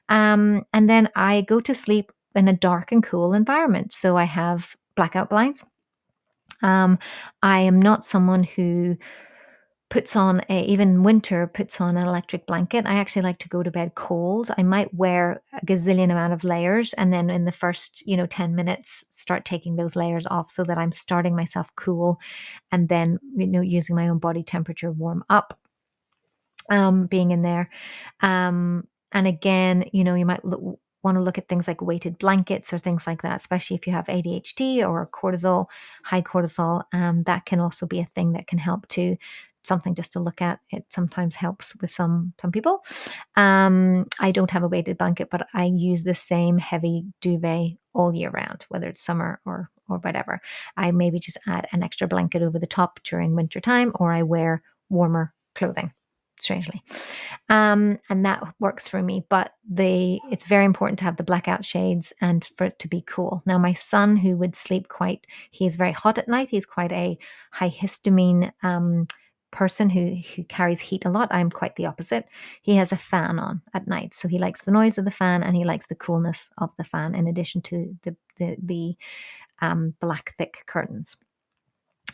Um, 0.09 0.65
and 0.73 0.89
then 0.89 1.09
I 1.15 1.41
go 1.41 1.59
to 1.61 1.73
sleep 1.73 2.11
in 2.35 2.47
a 2.47 2.53
dark 2.53 2.91
and 2.91 3.03
cool 3.03 3.33
environment. 3.33 3.93
So 3.93 4.17
I 4.17 4.25
have 4.25 4.75
blackout 4.95 5.29
blinds 5.29 5.65
um, 6.65 6.97
I 7.43 7.59
am 7.59 7.79
not 7.79 8.03
someone 8.03 8.43
who 8.43 8.97
puts 9.91 10.15
on 10.15 10.41
a, 10.49 10.65
even 10.65 11.03
winter 11.03 11.45
puts 11.45 11.79
on 11.79 11.95
an 11.95 12.07
electric 12.07 12.47
blanket. 12.47 12.87
I 12.87 12.95
actually 12.95 13.21
like 13.21 13.37
to 13.39 13.49
go 13.49 13.61
to 13.61 13.69
bed 13.69 13.93
cold. 13.93 14.49
I 14.57 14.63
might 14.63 14.91
wear 14.91 15.43
a 15.53 15.63
gazillion 15.63 16.05
amount 16.05 16.33
of 16.33 16.43
layers 16.43 16.93
and 16.93 17.13
then 17.13 17.29
in 17.29 17.45
the 17.45 17.51
first, 17.51 18.05
you 18.07 18.17
know, 18.17 18.25
10 18.25 18.55
minutes 18.55 19.05
start 19.09 19.45
taking 19.45 19.75
those 19.75 19.95
layers 19.95 20.25
off 20.25 20.49
so 20.49 20.63
that 20.63 20.79
I'm 20.79 20.91
starting 20.91 21.35
myself 21.35 21.69
cool 21.75 22.19
and 22.71 22.89
then, 22.89 23.19
you 23.37 23.45
know, 23.45 23.61
using 23.61 23.95
my 23.95 24.09
own 24.09 24.17
body 24.17 24.41
temperature 24.41 24.91
warm 24.91 25.23
up. 25.29 25.59
Um, 26.67 27.05
being 27.05 27.29
in 27.29 27.43
there. 27.43 27.69
Um, 28.21 28.87
and 29.11 29.27
again, 29.27 29.87
you 29.93 30.03
know, 30.03 30.15
you 30.15 30.25
might 30.25 30.43
look, 30.43 30.79
want 31.05 31.17
to 31.17 31.23
look 31.23 31.37
at 31.37 31.47
things 31.47 31.67
like 31.67 31.81
weighted 31.81 32.17
blankets 32.17 32.73
or 32.73 32.79
things 32.79 33.05
like 33.05 33.21
that, 33.21 33.39
especially 33.39 33.77
if 33.77 33.85
you 33.85 33.93
have 33.93 34.07
ADHD 34.07 34.79
or 34.85 35.07
cortisol, 35.07 35.67
high 36.03 36.23
cortisol. 36.23 36.83
Um, 36.91 37.23
that 37.23 37.45
can 37.45 37.59
also 37.59 37.85
be 37.85 37.99
a 37.99 38.09
thing 38.15 38.33
that 38.33 38.47
can 38.47 38.57
help 38.57 38.87
to 38.89 39.15
something 39.63 39.93
just 39.95 40.13
to 40.13 40.19
look 40.19 40.41
at. 40.41 40.59
It 40.71 40.85
sometimes 40.89 41.35
helps 41.35 41.75
with 41.79 41.91
some 41.91 42.33
some 42.41 42.51
people. 42.51 42.83
Um, 43.35 44.07
I 44.19 44.31
don't 44.31 44.49
have 44.49 44.63
a 44.63 44.67
weighted 44.67 44.97
blanket, 44.97 45.29
but 45.29 45.47
I 45.53 45.65
use 45.65 46.03
the 46.03 46.15
same 46.15 46.57
heavy 46.57 47.05
duvet 47.21 47.77
all 47.93 48.13
year 48.13 48.31
round, 48.31 48.65
whether 48.69 48.87
it's 48.87 49.01
summer 49.01 49.39
or 49.45 49.69
or 49.87 49.99
whatever. 49.99 50.41
I 50.75 50.91
maybe 50.91 51.19
just 51.19 51.37
add 51.47 51.67
an 51.71 51.83
extra 51.83 52.07
blanket 52.07 52.41
over 52.41 52.57
the 52.57 52.67
top 52.67 52.99
during 53.03 53.35
winter 53.35 53.61
time, 53.61 53.91
or 53.95 54.11
I 54.11 54.23
wear 54.23 54.63
warmer 54.89 55.33
clothing 55.53 55.91
strangely. 56.39 56.81
Um, 57.49 57.99
and 58.09 58.25
that 58.25 58.43
works 58.59 58.87
for 58.87 59.01
me 59.01 59.25
but 59.29 59.53
the 59.69 60.19
it's 60.31 60.45
very 60.45 60.65
important 60.65 60.99
to 60.99 61.05
have 61.05 61.17
the 61.17 61.23
blackout 61.23 61.65
shades 61.65 62.13
and 62.21 62.45
for 62.57 62.65
it 62.65 62.79
to 62.79 62.87
be 62.87 63.01
cool. 63.01 63.41
Now 63.45 63.57
my 63.57 63.73
son 63.73 64.17
who 64.17 64.35
would 64.37 64.55
sleep 64.55 64.87
quite 64.87 65.27
he's 65.51 65.75
very 65.75 65.91
hot 65.91 66.17
at 66.17 66.27
night. 66.27 66.49
He's 66.49 66.65
quite 66.65 66.91
a 66.91 67.17
high 67.51 67.69
histamine 67.69 68.51
um, 68.63 69.07
person 69.51 69.89
who 69.89 70.15
who 70.35 70.43
carries 70.43 70.79
heat 70.79 71.05
a 71.05 71.09
lot. 71.09 71.29
I'm 71.31 71.49
quite 71.49 71.75
the 71.75 71.85
opposite. 71.85 72.27
He 72.61 72.75
has 72.75 72.91
a 72.91 72.97
fan 72.97 73.39
on 73.39 73.61
at 73.73 73.87
night. 73.87 74.13
So 74.13 74.27
he 74.27 74.37
likes 74.37 74.63
the 74.63 74.71
noise 74.71 74.97
of 74.97 75.05
the 75.05 75.11
fan 75.11 75.43
and 75.43 75.55
he 75.55 75.63
likes 75.63 75.87
the 75.87 75.95
coolness 75.95 76.51
of 76.57 76.71
the 76.77 76.83
fan 76.83 77.15
in 77.15 77.27
addition 77.27 77.61
to 77.63 77.95
the 78.03 78.15
the, 78.37 78.57
the 78.61 78.95
um, 79.61 79.93
black 80.01 80.33
thick 80.33 80.63
curtains 80.67 81.15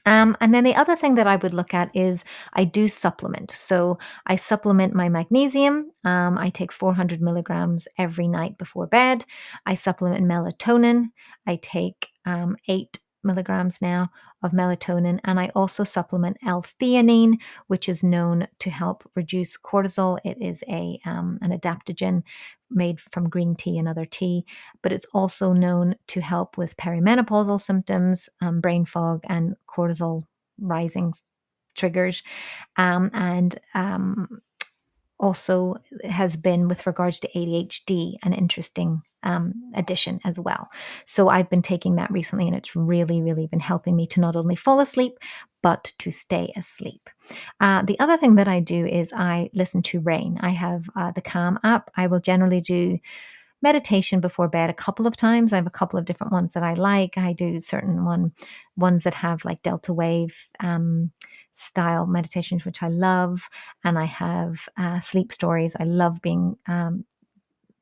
Um, 0.06 0.36
and 0.42 0.54
then 0.54 0.64
the 0.64 0.76
other 0.76 0.96
thing 0.96 1.16
that 1.16 1.28
I 1.28 1.36
would 1.36 1.54
look 1.54 1.74
at 1.74 1.96
is 1.96 2.24
I 2.54 2.64
do 2.64 2.88
supplement. 2.88 3.52
So 3.52 4.00
I 4.26 4.36
supplement 4.36 4.94
my 4.96 5.10
magnesium. 5.10 5.92
Um, 6.04 6.38
I 6.38 6.50
take 6.50 6.72
400 6.72 7.22
milligrams 7.22 7.88
every 7.98 8.28
night 8.28 8.58
before 8.58 8.88
bed. 8.88 9.26
I 9.66 9.76
supplement 9.76 10.26
melatonin. 10.26 11.12
I 11.46 11.58
take 11.62 12.10
um, 12.26 12.58
eight 12.68 13.00
milligrams 13.24 13.82
now 13.82 14.10
of 14.44 14.52
melatonin. 14.52 15.20
And 15.24 15.40
I 15.40 15.52
also 15.56 15.84
supplement 15.84 16.38
L-theanine, 16.46 17.38
which 17.68 17.88
is 17.90 18.04
known 18.04 18.48
to 18.60 18.70
help 18.70 19.10
reduce 19.16 19.58
cortisol. 19.58 20.20
It 20.24 20.38
is 20.42 20.64
a 20.68 21.00
um, 21.06 21.40
an 21.42 21.58
adaptogen 21.58 22.24
made 22.70 23.00
from 23.00 23.30
green 23.30 23.56
tea 23.56 23.78
and 23.78 23.88
other 23.88 24.06
tea, 24.06 24.46
but 24.82 24.92
it's 24.92 25.06
also 25.14 25.54
known 25.54 25.96
to 26.08 26.22
help 26.22 26.58
with 26.58 26.78
perimenopausal 26.78 27.60
symptoms, 27.60 28.30
um, 28.42 28.62
brain 28.62 28.86
fog, 28.86 29.24
and 29.28 29.56
cortisol 29.68 30.24
rising 30.60 31.14
triggers. 31.76 32.24
Um, 32.78 33.12
and 33.14 33.60
um, 33.74 34.42
also 35.20 35.76
has 36.04 36.36
been 36.36 36.68
with 36.68 36.88
regards 36.88 37.20
to 37.20 37.30
ADHD 37.36 38.16
an 38.24 38.34
interesting 38.34 39.02
um, 39.24 39.54
addition 39.76 40.20
as 40.26 40.40
well. 40.40 40.70
So 41.06 41.30
I've 41.30 41.50
been 41.50 41.62
taking 41.62 41.96
that 41.96 42.12
recently, 42.12 42.48
and 42.48 42.56
it's 42.56 42.76
really, 42.76 43.22
really 43.22 43.48
been 43.48 43.60
helping 43.60 43.96
me 43.96 44.08
to 44.08 44.20
not 44.20 44.36
only 44.36 44.56
fall 44.56 44.80
asleep 44.80 45.18
but 45.62 45.94
to 46.00 46.12
stay 46.12 46.52
asleep. 46.56 47.10
Uh, 47.60 47.84
the 47.84 48.00
other 48.00 48.18
thing 48.18 48.36
that 48.36 48.48
I 48.48 48.60
do 48.60 48.86
is 48.86 49.14
I 49.14 49.50
listen 49.54 49.84
to 49.84 50.00
rain. 50.00 50.40
I 50.42 50.50
have 50.50 50.90
uh, 50.96 51.12
the 51.12 51.22
Calm 51.22 51.60
app. 51.64 51.92
I 51.96 52.08
will 52.08 52.20
generally 52.20 52.62
do 52.62 52.98
meditation 53.62 54.20
before 54.20 54.48
bed 54.48 54.70
a 54.70 54.74
couple 54.74 55.06
of 55.06 55.16
times. 55.16 55.54
I 55.54 55.58
have 55.58 55.68
a 55.68 55.72
couple 55.72 56.00
of 56.00 56.06
different 56.06 56.34
ones 56.34 56.54
that 56.54 56.64
I 56.64 56.74
like. 56.74 57.18
I 57.18 57.34
do 57.34 57.62
certain 57.62 58.06
one 58.06 58.32
ones 58.76 59.04
that 59.04 59.14
have 59.14 59.46
like 59.46 59.62
delta 59.62 59.94
wave 59.94 60.50
um, 60.60 61.12
style 61.54 62.08
meditations, 62.08 62.66
which 62.66 62.82
I 62.82 62.88
love, 62.88 63.48
and 63.84 64.00
I 64.00 64.06
have 64.06 64.68
uh, 64.78 65.00
sleep 65.00 65.32
stories. 65.32 65.76
I 65.80 65.84
love 65.84 66.22
being 66.22 66.58
um, 66.68 67.06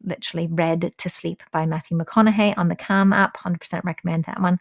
literally 0.03 0.47
read 0.47 0.93
to 0.97 1.09
sleep 1.09 1.43
by 1.51 1.65
Matthew 1.65 1.97
McConaughey 1.97 2.57
on 2.57 2.69
the 2.69 2.75
Calm 2.75 3.13
app. 3.13 3.37
100% 3.37 3.83
recommend 3.83 4.25
that 4.25 4.41
one. 4.41 4.59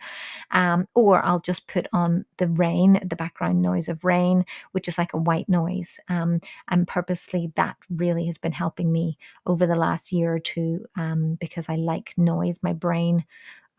Um, 0.50 0.88
or 0.94 1.24
I'll 1.24 1.40
just 1.40 1.68
put 1.68 1.86
on 1.92 2.24
the 2.38 2.48
rain, 2.48 3.00
the 3.04 3.16
background 3.16 3.62
noise 3.62 3.88
of 3.88 4.04
rain, 4.04 4.44
which 4.72 4.88
is 4.88 4.98
like 4.98 5.12
a 5.12 5.18
white 5.18 5.48
noise. 5.48 6.00
Um, 6.08 6.40
and 6.68 6.88
purposely, 6.88 7.52
that 7.56 7.76
really 7.90 8.26
has 8.26 8.38
been 8.38 8.52
helping 8.52 8.92
me 8.92 9.18
over 9.46 9.66
the 9.66 9.74
last 9.74 10.12
year 10.12 10.34
or 10.34 10.40
two 10.40 10.86
um, 10.96 11.36
because 11.40 11.68
I 11.68 11.76
like 11.76 12.14
noise. 12.16 12.60
My 12.62 12.72
brain 12.72 13.24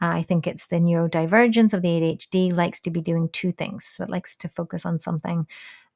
uh, 0.01 0.07
I 0.07 0.23
think 0.23 0.47
it's 0.47 0.67
the 0.67 0.77
neurodivergence 0.77 1.73
of 1.73 1.81
the 1.81 1.89
ADHD 1.89 2.55
likes 2.55 2.79
to 2.81 2.89
be 2.89 3.01
doing 3.01 3.29
two 3.29 3.51
things. 3.51 3.85
So 3.85 4.03
it 4.03 4.09
likes 4.09 4.35
to 4.37 4.47
focus 4.47 4.85
on 4.85 4.97
something 4.97 5.45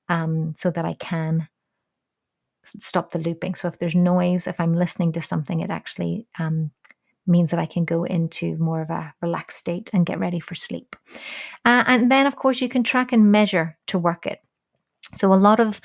um, 0.09 0.53
so 0.55 0.71
that 0.71 0.85
I 0.85 0.95
can 0.95 1.47
stop 2.63 3.11
the 3.11 3.19
looping. 3.19 3.55
So 3.55 3.67
if 3.67 3.77
there's 3.77 3.95
noise, 3.95 4.47
if 4.47 4.59
I'm 4.59 4.73
listening 4.73 5.11
to 5.13 5.21
something, 5.21 5.59
it 5.59 5.69
actually 5.69 6.27
um, 6.39 6.71
means 7.27 7.51
that 7.51 7.59
I 7.59 7.65
can 7.65 7.85
go 7.85 8.03
into 8.03 8.57
more 8.57 8.81
of 8.81 8.89
a 8.89 9.13
relaxed 9.21 9.59
state 9.59 9.89
and 9.93 10.05
get 10.05 10.19
ready 10.19 10.39
for 10.39 10.55
sleep. 10.55 10.95
Uh, 11.65 11.83
and 11.87 12.11
then, 12.11 12.25
of 12.25 12.35
course, 12.35 12.61
you 12.61 12.69
can 12.69 12.83
track 12.83 13.11
and 13.11 13.31
measure 13.31 13.77
to 13.87 13.99
work 13.99 14.25
it. 14.25 14.39
So 15.15 15.33
a 15.33 15.35
lot 15.35 15.59
of 15.59 15.79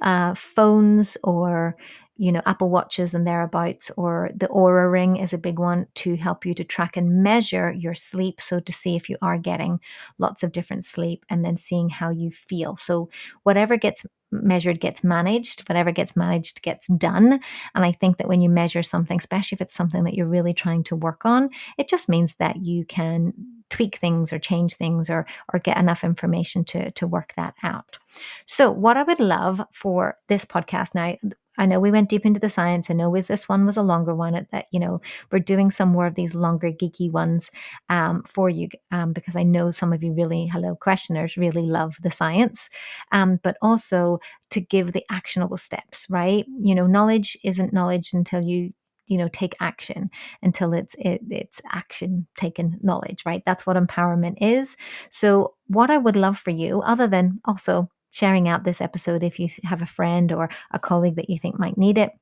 uh, 0.00 0.34
phones 0.34 1.16
or 1.22 1.76
you 2.16 2.30
know, 2.30 2.42
Apple 2.46 2.70
Watches 2.70 3.14
and 3.14 3.26
thereabouts, 3.26 3.90
or 3.96 4.30
the 4.36 4.46
Oura 4.48 4.90
Ring 4.92 5.16
is 5.16 5.32
a 5.32 5.38
big 5.38 5.58
one 5.58 5.86
to 5.96 6.14
help 6.14 6.44
you 6.44 6.54
to 6.54 6.62
track 6.62 6.96
and 6.96 7.22
measure 7.22 7.72
your 7.72 7.94
sleep. 7.94 8.40
So, 8.40 8.60
to 8.60 8.72
see 8.72 8.96
if 8.96 9.08
you 9.08 9.16
are 9.22 9.38
getting 9.38 9.80
lots 10.18 10.42
of 10.42 10.52
different 10.52 10.84
sleep 10.84 11.24
and 11.30 11.44
then 11.44 11.56
seeing 11.56 11.88
how 11.88 12.10
you 12.10 12.30
feel. 12.30 12.76
So, 12.76 13.08
whatever 13.42 13.76
gets 13.76 14.06
measured 14.32 14.80
gets 14.80 15.04
managed, 15.04 15.68
whatever 15.68 15.92
gets 15.92 16.16
managed 16.16 16.62
gets 16.62 16.86
done. 16.88 17.40
And 17.74 17.84
I 17.84 17.92
think 17.92 18.16
that 18.18 18.28
when 18.28 18.40
you 18.40 18.48
measure 18.48 18.82
something, 18.82 19.18
especially 19.18 19.56
if 19.56 19.60
it's 19.60 19.74
something 19.74 20.04
that 20.04 20.14
you're 20.14 20.26
really 20.26 20.54
trying 20.54 20.84
to 20.84 20.96
work 20.96 21.24
on, 21.24 21.50
it 21.78 21.88
just 21.88 22.08
means 22.08 22.34
that 22.36 22.64
you 22.64 22.84
can 22.84 23.32
tweak 23.70 23.96
things 23.96 24.32
or 24.32 24.38
change 24.38 24.74
things 24.74 25.08
or 25.08 25.26
or 25.52 25.58
get 25.58 25.78
enough 25.78 26.04
information 26.04 26.64
to 26.64 26.90
to 26.92 27.06
work 27.06 27.32
that 27.36 27.54
out. 27.62 27.98
So 28.44 28.70
what 28.70 28.96
I 28.96 29.02
would 29.02 29.20
love 29.20 29.62
for 29.72 30.18
this 30.28 30.44
podcast 30.44 30.94
now 30.94 31.16
I 31.58 31.66
know 31.66 31.80
we 31.80 31.90
went 31.90 32.08
deep 32.08 32.24
into 32.24 32.40
the 32.40 32.50
science. 32.50 32.90
I 32.90 32.94
know 32.94 33.10
with 33.10 33.28
this 33.28 33.48
one 33.48 33.66
was 33.66 33.76
a 33.76 33.82
longer 33.82 34.14
one. 34.14 34.46
That 34.52 34.66
you 34.70 34.80
know 34.80 35.00
we're 35.30 35.38
doing 35.38 35.70
some 35.70 35.90
more 35.90 36.06
of 36.06 36.14
these 36.14 36.34
longer 36.34 36.70
geeky 36.70 37.10
ones 37.10 37.50
um, 37.88 38.22
for 38.26 38.48
you 38.48 38.68
um, 38.90 39.12
because 39.12 39.36
I 39.36 39.42
know 39.42 39.70
some 39.70 39.92
of 39.92 40.02
you 40.02 40.12
really, 40.12 40.46
hello 40.46 40.76
questioners, 40.76 41.36
really 41.36 41.62
love 41.62 41.96
the 42.02 42.10
science, 42.10 42.68
um, 43.12 43.38
but 43.42 43.56
also 43.62 44.18
to 44.50 44.60
give 44.60 44.92
the 44.92 45.04
actionable 45.10 45.56
steps. 45.58 46.06
Right? 46.08 46.46
You 46.62 46.74
know, 46.74 46.86
knowledge 46.86 47.36
isn't 47.44 47.72
knowledge 47.72 48.12
until 48.12 48.42
you 48.44 48.72
you 49.06 49.18
know 49.18 49.28
take 49.28 49.54
action 49.60 50.10
until 50.42 50.72
it's 50.72 50.94
it, 50.98 51.20
it's 51.28 51.60
action 51.70 52.26
taken 52.36 52.78
knowledge 52.82 53.24
right 53.26 53.42
that's 53.44 53.66
what 53.66 53.76
empowerment 53.76 54.36
is 54.40 54.76
so 55.10 55.54
what 55.66 55.90
i 55.90 55.98
would 55.98 56.16
love 56.16 56.38
for 56.38 56.50
you 56.50 56.80
other 56.82 57.06
than 57.06 57.40
also 57.44 57.90
sharing 58.12 58.46
out 58.46 58.64
this 58.64 58.80
episode 58.80 59.24
if 59.24 59.40
you 59.40 59.48
have 59.64 59.82
a 59.82 59.86
friend 59.86 60.30
or 60.32 60.48
a 60.70 60.78
colleague 60.78 61.16
that 61.16 61.30
you 61.30 61.38
think 61.38 61.58
might 61.58 61.78
need 61.78 61.98
it. 61.98 62.12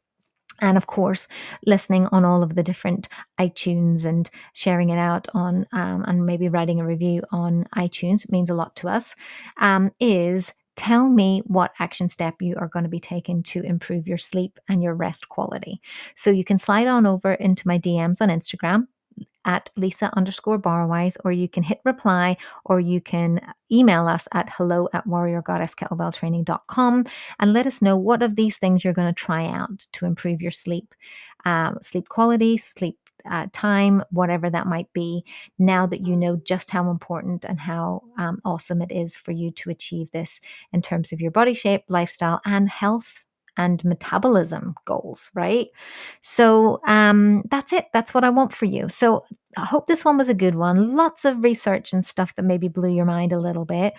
And 0.62 0.76
of 0.76 0.86
course, 0.86 1.26
listening 1.66 2.06
on 2.08 2.24
all 2.24 2.42
of 2.42 2.54
the 2.54 2.62
different 2.62 3.08
iTunes 3.38 4.04
and 4.04 4.30
sharing 4.52 4.90
it 4.90 4.98
out 4.98 5.26
on, 5.32 5.66
um, 5.72 6.04
and 6.06 6.26
maybe 6.26 6.48
writing 6.48 6.80
a 6.80 6.86
review 6.86 7.22
on 7.32 7.66
iTunes 7.76 8.30
means 8.30 8.50
a 8.50 8.54
lot 8.54 8.76
to 8.76 8.88
us. 8.88 9.14
Um, 9.58 9.90
is 10.00 10.52
tell 10.76 11.08
me 11.08 11.42
what 11.46 11.72
action 11.78 12.08
step 12.08 12.40
you 12.40 12.56
are 12.56 12.68
going 12.68 12.84
to 12.84 12.90
be 12.90 13.00
taking 13.00 13.42
to 13.42 13.62
improve 13.62 14.06
your 14.06 14.18
sleep 14.18 14.58
and 14.68 14.82
your 14.82 14.94
rest 14.94 15.28
quality. 15.28 15.80
So 16.14 16.30
you 16.30 16.44
can 16.44 16.58
slide 16.58 16.86
on 16.86 17.06
over 17.06 17.32
into 17.34 17.66
my 17.66 17.78
DMs 17.78 18.20
on 18.20 18.28
Instagram 18.28 18.86
at 19.44 19.70
Lisa 19.76 20.10
underscore 20.16 20.58
Barwise, 20.58 21.16
or 21.24 21.32
you 21.32 21.48
can 21.48 21.62
hit 21.62 21.80
reply, 21.84 22.36
or 22.64 22.80
you 22.80 23.00
can 23.00 23.40
email 23.72 24.06
us 24.06 24.28
at 24.32 24.50
hello 24.50 24.88
at 24.92 25.06
warriorgoddesskettlebelltraining.com 25.06 27.06
and 27.38 27.52
let 27.52 27.66
us 27.66 27.80
know 27.80 27.96
what 27.96 28.22
of 28.22 28.36
these 28.36 28.58
things 28.58 28.84
you're 28.84 28.92
going 28.92 29.12
to 29.12 29.18
try 29.18 29.46
out 29.46 29.86
to 29.92 30.06
improve 30.06 30.42
your 30.42 30.50
sleep, 30.50 30.94
um, 31.44 31.78
sleep 31.80 32.08
quality, 32.08 32.56
sleep 32.56 32.98
uh, 33.30 33.46
time, 33.52 34.02
whatever 34.10 34.48
that 34.48 34.66
might 34.66 34.90
be, 34.92 35.24
now 35.58 35.86
that 35.86 36.06
you 36.06 36.16
know 36.16 36.36
just 36.36 36.70
how 36.70 36.90
important 36.90 37.44
and 37.44 37.60
how 37.60 38.02
um, 38.18 38.40
awesome 38.44 38.82
it 38.82 38.92
is 38.92 39.16
for 39.16 39.32
you 39.32 39.50
to 39.50 39.70
achieve 39.70 40.10
this 40.10 40.40
in 40.72 40.82
terms 40.82 41.12
of 41.12 41.20
your 41.20 41.30
body 41.30 41.54
shape, 41.54 41.84
lifestyle, 41.88 42.40
and 42.44 42.68
health 42.68 43.24
and 43.56 43.84
metabolism 43.84 44.74
goals, 44.84 45.30
right? 45.34 45.68
So 46.20 46.80
um, 46.86 47.42
that's 47.50 47.72
it. 47.72 47.86
That's 47.92 48.14
what 48.14 48.24
I 48.24 48.30
want 48.30 48.52
for 48.54 48.66
you. 48.66 48.88
So 48.88 49.24
I 49.56 49.64
hope 49.64 49.86
this 49.86 50.04
one 50.04 50.16
was 50.16 50.28
a 50.28 50.34
good 50.34 50.54
one. 50.54 50.94
Lots 50.94 51.24
of 51.24 51.42
research 51.42 51.92
and 51.92 52.04
stuff 52.04 52.36
that 52.36 52.44
maybe 52.44 52.68
blew 52.68 52.90
your 52.90 53.04
mind 53.04 53.32
a 53.32 53.38
little 53.38 53.64
bit. 53.64 53.94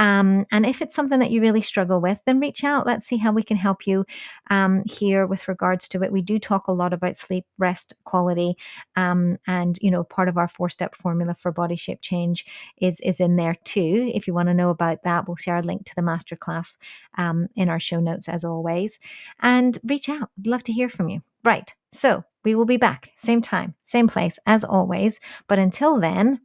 Um, 0.00 0.46
and 0.50 0.66
if 0.66 0.82
it's 0.82 0.96
something 0.96 1.20
that 1.20 1.30
you 1.30 1.40
really 1.40 1.62
struggle 1.62 2.00
with, 2.00 2.20
then 2.26 2.40
reach 2.40 2.64
out. 2.64 2.86
Let's 2.86 3.06
see 3.06 3.16
how 3.16 3.30
we 3.30 3.44
can 3.44 3.56
help 3.56 3.86
you 3.86 4.04
um, 4.50 4.82
here 4.84 5.24
with 5.26 5.46
regards 5.46 5.86
to 5.88 6.02
it. 6.02 6.10
We 6.10 6.22
do 6.22 6.40
talk 6.40 6.66
a 6.66 6.72
lot 6.72 6.92
about 6.92 7.16
sleep, 7.16 7.44
rest, 7.56 7.94
quality, 8.04 8.56
um, 8.96 9.38
and 9.46 9.78
you 9.80 9.92
know, 9.92 10.02
part 10.02 10.28
of 10.28 10.38
our 10.38 10.48
four-step 10.48 10.96
formula 10.96 11.36
for 11.38 11.52
body 11.52 11.76
shape 11.76 12.00
change 12.00 12.44
is 12.78 12.98
is 13.00 13.20
in 13.20 13.36
there 13.36 13.56
too. 13.62 14.10
If 14.12 14.26
you 14.26 14.34
want 14.34 14.48
to 14.48 14.54
know 14.54 14.70
about 14.70 15.04
that, 15.04 15.28
we'll 15.28 15.36
share 15.36 15.56
a 15.56 15.62
link 15.62 15.86
to 15.86 15.94
the 15.94 16.02
masterclass 16.02 16.76
um, 17.16 17.48
in 17.54 17.68
our 17.68 17.80
show 17.80 18.00
notes 18.00 18.28
as 18.28 18.44
always. 18.44 18.98
And 19.40 19.78
reach 19.84 20.08
out. 20.08 20.30
I'd 20.38 20.46
love 20.48 20.64
to 20.64 20.72
hear 20.72 20.88
from 20.88 21.08
you. 21.08 21.22
Right. 21.44 21.72
So 21.92 22.24
we 22.46 22.54
will 22.54 22.64
be 22.64 22.76
back, 22.76 23.10
same 23.16 23.42
time, 23.42 23.74
same 23.82 24.06
place 24.06 24.38
as 24.46 24.62
always. 24.62 25.18
But 25.48 25.58
until 25.58 25.98
then, 25.98 26.40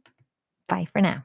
bye 0.68 0.84
for 0.92 1.00
now. 1.00 1.22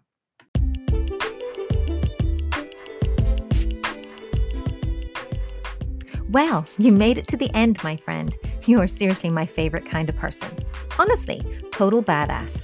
Well, 6.30 6.68
you 6.78 6.92
made 6.92 7.18
it 7.18 7.28
to 7.30 7.38
the 7.38 7.50
end, 7.56 7.84
my 7.84 7.96
friend. 7.96 8.36
You 8.68 8.80
are 8.80 8.88
seriously 8.88 9.32
my 9.32 9.48
favorite 9.48 9.88
kind 9.88 10.10
of 10.10 10.16
person. 10.16 10.52
Honestly, 11.00 11.42
total 11.72 12.04
badass. 12.04 12.64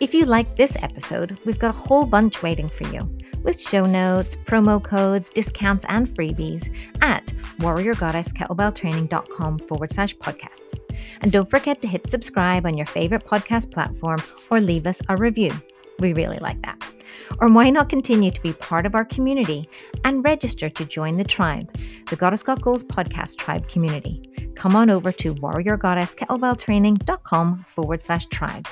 If 0.00 0.14
you 0.14 0.24
like 0.24 0.56
this 0.56 0.74
episode, 0.76 1.38
we've 1.44 1.58
got 1.58 1.74
a 1.74 1.78
whole 1.78 2.06
bunch 2.06 2.42
waiting 2.42 2.70
for 2.70 2.84
you 2.84 3.00
with 3.44 3.60
show 3.60 3.84
notes, 3.84 4.34
promo 4.34 4.82
codes, 4.82 5.30
discounts, 5.30 5.84
and 5.88 6.08
freebies 6.08 6.74
at 7.00 7.26
warriorgoddesskettlebelltraining.com 7.60 9.58
forward 9.60 9.90
slash 9.90 10.16
podcasts. 10.16 10.78
And 11.20 11.30
don't 11.30 11.48
forget 11.48 11.80
to 11.82 11.88
hit 11.88 12.10
subscribe 12.10 12.66
on 12.66 12.76
your 12.76 12.86
favorite 12.86 13.24
podcast 13.24 13.70
platform 13.70 14.20
or 14.50 14.60
leave 14.60 14.86
us 14.86 15.00
a 15.08 15.16
review. 15.16 15.52
We 15.98 16.12
really 16.12 16.38
like 16.38 16.60
that. 16.62 16.93
Or 17.40 17.48
why 17.48 17.70
not 17.70 17.88
continue 17.88 18.30
to 18.30 18.42
be 18.42 18.52
part 18.52 18.86
of 18.86 18.94
our 18.94 19.04
community 19.04 19.68
and 20.04 20.24
register 20.24 20.68
to 20.68 20.84
join 20.84 21.16
the 21.16 21.24
tribe, 21.24 21.74
the 22.10 22.16
Goddess 22.16 22.42
Got 22.42 22.60
Goals 22.62 22.82
podcast 22.84 23.38
tribe 23.38 23.68
community? 23.68 24.22
Come 24.54 24.76
on 24.76 24.90
over 24.90 25.10
to 25.12 25.34
warriorgoddesskettlebelltraining.com 25.34 27.64
forward 27.68 28.00
slash 28.00 28.26
tribe. 28.26 28.68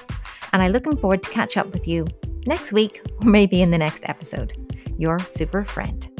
And 0.53 0.63
I'm 0.63 0.73
looking 0.73 0.97
forward 0.97 1.23
to 1.23 1.31
catch 1.31 1.57
up 1.57 1.73
with 1.73 1.89
you 1.89 2.07
next 2.47 2.73
week 2.73 3.01
or 3.21 3.29
maybe 3.29 3.63
in 3.63 3.71
the 3.71 3.79
next 3.79 4.03
episode. 4.07 4.57
Your 4.99 5.19
super 5.21 5.65
friend. 5.65 6.12